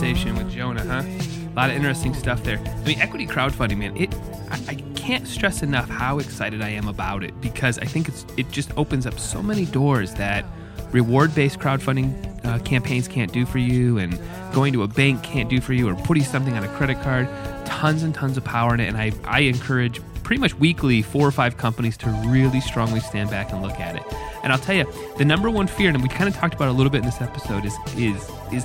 Conversation 0.00 0.34
with 0.34 0.50
Jonah, 0.50 0.82
huh? 0.82 1.02
A 1.02 1.54
lot 1.54 1.68
of 1.68 1.76
interesting 1.76 2.14
stuff 2.14 2.42
there. 2.42 2.58
I 2.58 2.84
mean, 2.84 2.98
equity 3.00 3.26
crowdfunding, 3.26 3.76
man. 3.76 3.94
It, 3.98 4.14
I, 4.50 4.58
I 4.68 4.74
can't 4.94 5.26
stress 5.28 5.62
enough 5.62 5.90
how 5.90 6.20
excited 6.20 6.62
I 6.62 6.70
am 6.70 6.88
about 6.88 7.22
it 7.22 7.38
because 7.42 7.78
I 7.78 7.84
think 7.84 8.08
it's 8.08 8.24
it 8.38 8.50
just 8.50 8.70
opens 8.78 9.06
up 9.06 9.18
so 9.18 9.42
many 9.42 9.66
doors 9.66 10.14
that 10.14 10.46
reward-based 10.90 11.58
crowdfunding 11.58 12.46
uh, 12.46 12.60
campaigns 12.60 13.08
can't 13.08 13.30
do 13.30 13.44
for 13.44 13.58
you, 13.58 13.98
and 13.98 14.18
going 14.54 14.72
to 14.72 14.84
a 14.84 14.88
bank 14.88 15.22
can't 15.22 15.50
do 15.50 15.60
for 15.60 15.74
you, 15.74 15.86
or 15.86 15.94
putting 15.94 16.24
something 16.24 16.56
on 16.56 16.64
a 16.64 16.68
credit 16.68 16.98
card. 17.02 17.28
Tons 17.66 18.02
and 18.02 18.14
tons 18.14 18.38
of 18.38 18.44
power 18.44 18.72
in 18.72 18.80
it, 18.80 18.88
and 18.88 18.96
I, 18.96 19.12
I 19.24 19.40
encourage 19.40 20.00
pretty 20.22 20.40
much 20.40 20.54
weekly 20.54 21.02
four 21.02 21.26
or 21.26 21.32
five 21.32 21.58
companies 21.58 21.98
to 21.98 22.08
really 22.26 22.62
strongly 22.62 23.00
stand 23.00 23.28
back 23.28 23.52
and 23.52 23.60
look 23.60 23.78
at 23.78 23.96
it. 23.96 24.02
And 24.42 24.50
I'll 24.50 24.58
tell 24.58 24.76
you, 24.76 24.90
the 25.18 25.26
number 25.26 25.50
one 25.50 25.66
fear, 25.66 25.90
and 25.90 26.02
we 26.02 26.08
kind 26.08 26.26
of 26.26 26.34
talked 26.34 26.54
about 26.54 26.68
a 26.68 26.72
little 26.72 26.90
bit 26.90 27.00
in 27.00 27.04
this 27.04 27.20
episode, 27.20 27.66
is 27.66 27.76
is 27.98 28.30
is 28.50 28.64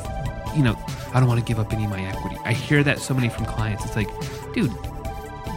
you 0.56 0.64
know, 0.64 0.76
I 1.14 1.20
don't 1.20 1.28
want 1.28 1.40
to 1.40 1.46
give 1.46 1.60
up 1.60 1.74
any 1.74 1.86
of 1.86 1.90
my 1.90 2.02
equity. 2.02 2.38
I 2.44 2.54
hear 2.54 2.84
that 2.84 3.00
so 3.00 3.14
many 3.14 3.30
from 3.30 3.46
clients. 3.46 3.86
It's 3.86 3.96
like, 3.96 4.10
dude, 4.54 4.72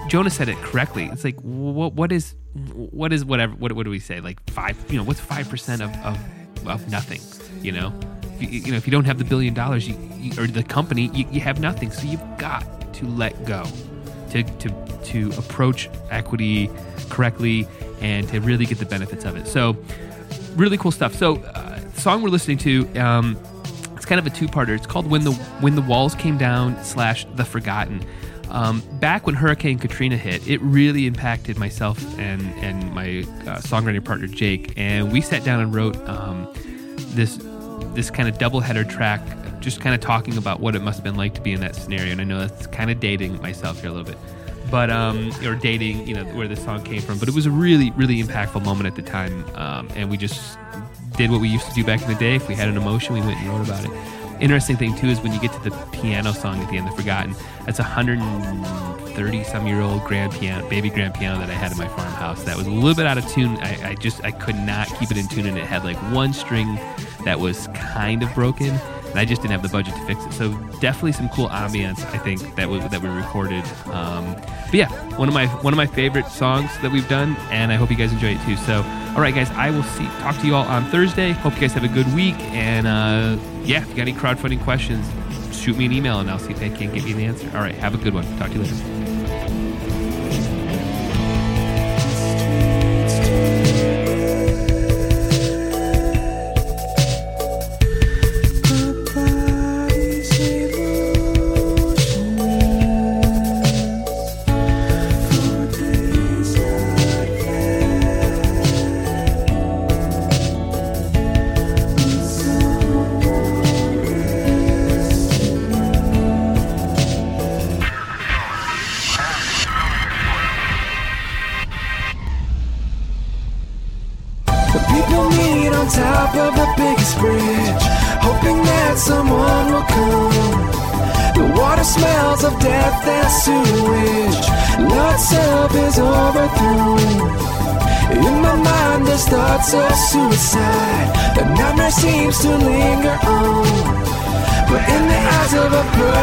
Jonah 0.08 0.30
said 0.30 0.48
it 0.48 0.56
correctly. 0.58 1.06
It's 1.12 1.24
like, 1.24 1.38
what 1.40 1.92
what 1.94 2.12
is 2.12 2.34
what 2.54 3.12
is 3.12 3.24
whatever 3.24 3.54
what 3.54 3.72
what 3.72 3.84
do 3.84 3.90
we 3.90 4.00
say? 4.00 4.20
Like 4.20 4.38
five, 4.50 4.76
you 4.90 4.98
know, 4.98 5.04
what's 5.04 5.20
five 5.20 5.48
percent 5.48 5.82
of, 5.82 5.90
of 6.04 6.18
of 6.66 6.90
nothing? 6.90 7.20
You 7.62 7.72
know, 7.72 7.92
If 8.40 8.42
you, 8.42 8.48
you 8.60 8.70
know, 8.72 8.76
if 8.76 8.86
you 8.86 8.90
don't 8.90 9.04
have 9.04 9.18
the 9.18 9.24
billion 9.24 9.54
dollars, 9.54 9.88
you, 9.88 9.96
you 10.16 10.32
or 10.40 10.46
the 10.46 10.62
company, 10.62 11.10
you, 11.12 11.26
you 11.30 11.40
have 11.40 11.60
nothing. 11.60 11.90
So 11.90 12.06
you've 12.06 12.38
got 12.38 12.64
to 12.94 13.06
let 13.06 13.44
go 13.44 13.64
to 14.30 14.42
to 14.42 14.68
to 15.04 15.30
approach 15.38 15.88
equity 16.10 16.70
correctly 17.08 17.66
and 18.00 18.28
to 18.28 18.40
really 18.40 18.64
get 18.66 18.78
the 18.78 18.86
benefits 18.86 19.24
of 19.24 19.36
it. 19.36 19.46
So 19.46 19.76
really 20.54 20.78
cool 20.78 20.92
stuff. 20.92 21.14
So 21.14 21.36
uh, 21.36 21.80
song 21.94 22.22
we're 22.22 22.30
listening 22.30 22.58
to. 22.58 22.98
Um, 22.98 23.36
kind 24.08 24.18
of 24.18 24.26
a 24.26 24.30
two-parter. 24.30 24.74
It's 24.74 24.86
called 24.86 25.06
"When 25.06 25.22
the 25.22 25.32
When 25.60 25.74
the 25.76 25.82
Walls 25.82 26.14
Came 26.14 26.38
Down" 26.38 26.82
slash 26.82 27.26
"The 27.34 27.44
Forgotten." 27.44 28.04
Um, 28.50 28.82
back 28.94 29.26
when 29.26 29.34
Hurricane 29.34 29.78
Katrina 29.78 30.16
hit, 30.16 30.48
it 30.48 30.58
really 30.62 31.06
impacted 31.06 31.58
myself 31.58 31.98
and 32.18 32.42
and 32.64 32.92
my 32.94 33.20
uh, 33.42 33.60
songwriting 33.60 34.04
partner 34.04 34.26
Jake, 34.26 34.72
and 34.76 35.12
we 35.12 35.20
sat 35.20 35.44
down 35.44 35.60
and 35.60 35.74
wrote 35.74 35.96
um, 36.08 36.48
this 37.14 37.38
this 37.94 38.10
kind 38.10 38.28
of 38.28 38.38
double-header 38.38 38.84
track, 38.84 39.20
just 39.60 39.80
kind 39.80 39.94
of 39.94 40.00
talking 40.00 40.38
about 40.38 40.60
what 40.60 40.74
it 40.74 40.82
must 40.82 40.98
have 40.98 41.04
been 41.04 41.16
like 41.16 41.34
to 41.34 41.40
be 41.40 41.52
in 41.52 41.60
that 41.60 41.74
scenario. 41.74 42.12
And 42.12 42.20
I 42.20 42.24
know 42.24 42.38
that's 42.38 42.66
kind 42.68 42.90
of 42.90 43.00
dating 43.00 43.40
myself 43.42 43.80
here 43.80 43.90
a 43.90 43.92
little 43.92 44.06
bit, 44.06 44.18
but 44.70 44.88
um, 44.88 45.30
or 45.44 45.54
dating, 45.54 46.06
you 46.06 46.14
know, 46.14 46.24
where 46.36 46.48
this 46.48 46.62
song 46.64 46.82
came 46.84 47.02
from. 47.02 47.18
But 47.18 47.28
it 47.28 47.34
was 47.34 47.44
a 47.44 47.50
really, 47.50 47.90
really 47.92 48.22
impactful 48.22 48.64
moment 48.64 48.86
at 48.86 48.96
the 48.96 49.02
time, 49.02 49.44
um, 49.56 49.88
and 49.94 50.08
we 50.10 50.16
just 50.16 50.56
did 51.18 51.32
what 51.32 51.40
we 51.40 51.48
used 51.48 51.66
to 51.66 51.74
do 51.74 51.82
back 51.82 52.00
in 52.00 52.08
the 52.08 52.14
day. 52.14 52.36
If 52.36 52.46
we 52.46 52.54
had 52.54 52.68
an 52.68 52.76
emotion, 52.76 53.12
we 53.12 53.20
went 53.20 53.40
and 53.40 53.48
wrote 53.48 53.66
about 53.66 53.84
it. 53.84 53.90
Interesting 54.40 54.76
thing 54.76 54.94
too 54.94 55.08
is 55.08 55.20
when 55.20 55.32
you 55.32 55.40
get 55.40 55.52
to 55.52 55.58
the 55.68 55.76
piano 55.90 56.32
song 56.32 56.60
at 56.62 56.70
the 56.70 56.78
end, 56.78 56.86
"The 56.86 56.92
Forgotten." 56.92 57.34
That's 57.66 57.80
a 57.80 57.82
130 57.82 59.42
some 59.42 59.66
year 59.66 59.80
old 59.80 60.04
grand 60.04 60.32
piano, 60.32 60.66
baby 60.68 60.90
grand 60.90 61.14
piano 61.14 61.40
that 61.40 61.50
I 61.50 61.54
had 61.54 61.72
in 61.72 61.78
my 61.78 61.88
farmhouse. 61.88 62.44
That 62.44 62.56
was 62.56 62.68
a 62.68 62.70
little 62.70 62.94
bit 62.94 63.04
out 63.06 63.18
of 63.18 63.26
tune. 63.28 63.58
I, 63.58 63.90
I 63.90 63.94
just 63.94 64.24
I 64.24 64.30
could 64.30 64.54
not 64.54 64.86
keep 65.00 65.10
it 65.10 65.16
in 65.16 65.26
tune, 65.26 65.46
and 65.46 65.58
it 65.58 65.64
had 65.64 65.84
like 65.84 65.96
one 66.12 66.32
string 66.32 66.78
that 67.24 67.40
was 67.40 67.68
kind 67.74 68.22
of 68.22 68.32
broken, 68.32 68.78
I 69.14 69.24
just 69.24 69.42
didn't 69.42 69.52
have 69.52 69.62
the 69.62 69.68
budget 69.68 69.94
to 69.94 70.06
fix 70.06 70.24
it. 70.24 70.32
So 70.32 70.52
definitely 70.80 71.12
some 71.12 71.28
cool 71.30 71.48
ambience. 71.48 72.04
I 72.12 72.18
think 72.18 72.56
that 72.56 72.68
we, 72.68 72.78
that 72.78 73.00
we 73.00 73.08
recorded. 73.08 73.64
Um, 73.86 74.34
but 74.34 74.74
yeah, 74.74 74.88
one 75.16 75.28
of 75.28 75.34
my 75.34 75.46
one 75.62 75.72
of 75.72 75.76
my 75.76 75.86
favorite 75.86 76.26
songs 76.26 76.70
that 76.82 76.92
we've 76.92 77.08
done, 77.08 77.36
and 77.50 77.72
I 77.72 77.76
hope 77.76 77.90
you 77.90 77.96
guys 77.96 78.12
enjoy 78.12 78.34
it 78.34 78.44
too. 78.44 78.56
So, 78.56 78.82
all 79.14 79.20
right, 79.20 79.34
guys, 79.34 79.50
I 79.52 79.70
will 79.70 79.82
see 79.82 80.06
talk 80.20 80.36
to 80.38 80.46
you 80.46 80.54
all 80.54 80.66
on 80.66 80.84
Thursday. 80.90 81.32
Hope 81.32 81.54
you 81.54 81.60
guys 81.60 81.72
have 81.72 81.84
a 81.84 81.88
good 81.88 82.12
week, 82.14 82.36
and 82.52 82.86
uh, 82.86 83.42
yeah, 83.64 83.82
if 83.82 83.88
you 83.88 83.94
got 83.96 84.02
any 84.02 84.12
crowdfunding 84.12 84.62
questions, 84.62 85.06
shoot 85.56 85.76
me 85.76 85.86
an 85.86 85.92
email, 85.92 86.20
and 86.20 86.30
I'll 86.30 86.38
see 86.38 86.52
if 86.52 86.62
I 86.62 86.68
can't 86.68 86.92
give 86.92 87.08
you 87.08 87.14
the 87.14 87.24
answer. 87.24 87.50
All 87.54 87.62
right, 87.62 87.74
have 87.74 87.94
a 87.94 87.98
good 87.98 88.14
one. 88.14 88.24
Talk 88.38 88.48
to 88.48 88.54
you 88.54 88.62
later. 88.62 89.07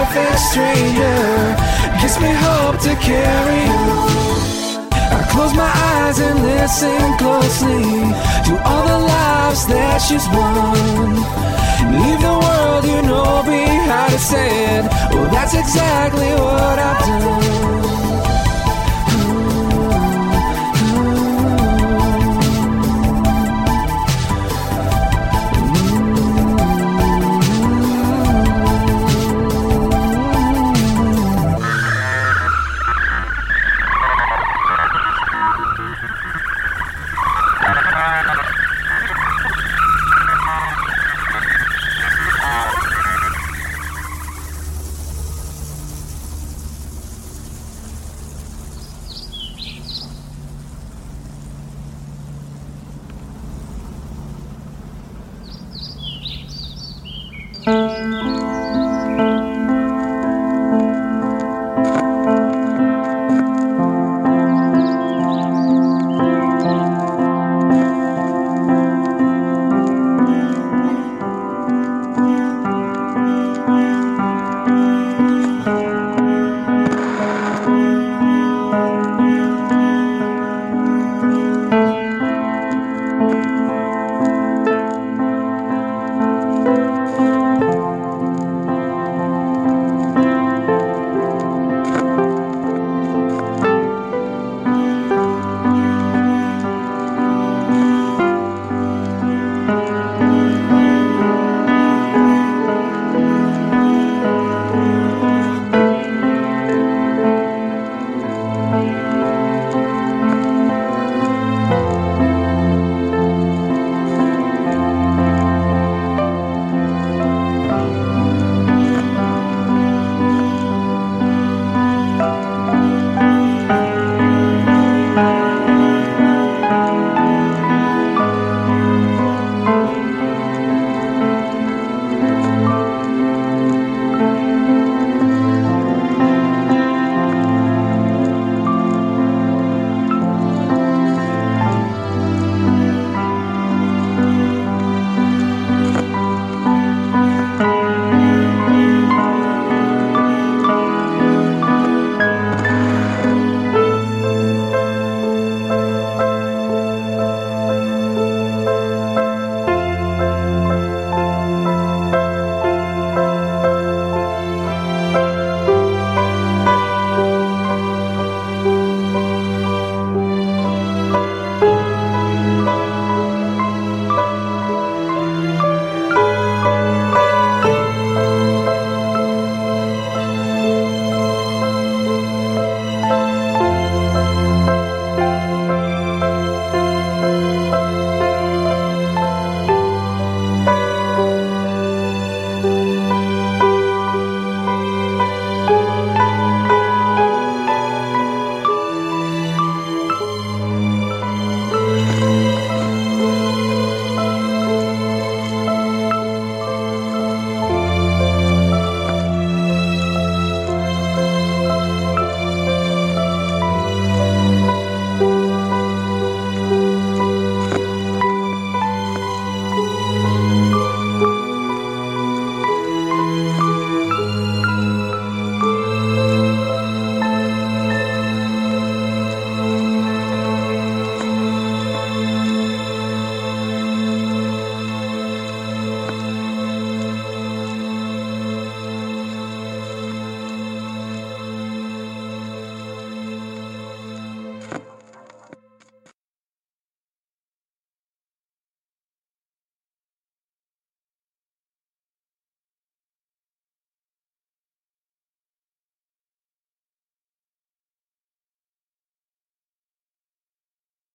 Perfect 0.05 0.39
stranger, 0.51 1.55
gives 2.01 2.19
me 2.19 2.31
hope 2.33 2.77
to 2.81 2.93
carry 2.95 3.63
on. 3.69 4.89
I 4.91 5.27
close 5.31 5.53
my 5.53 5.71
eyes 5.93 6.19
and 6.19 6.41
listen 6.43 7.17
closely 7.17 7.83
to 8.47 8.53
all 8.67 8.85
the 8.87 8.99
lives 8.99 9.65
that 9.67 9.97
she's 10.05 10.27
won. 10.29 11.15
Leave 12.01 12.21
the 12.21 12.35
world 12.43 12.83
you 12.85 13.01
know 13.09 13.43
behind, 13.45 14.13
it 14.13 14.19
said. 14.19 14.83
Well, 15.11 15.29
that's 15.31 15.53
exactly 15.53 16.31
what 16.33 16.79
I've 16.79 16.99
done. 17.05 17.94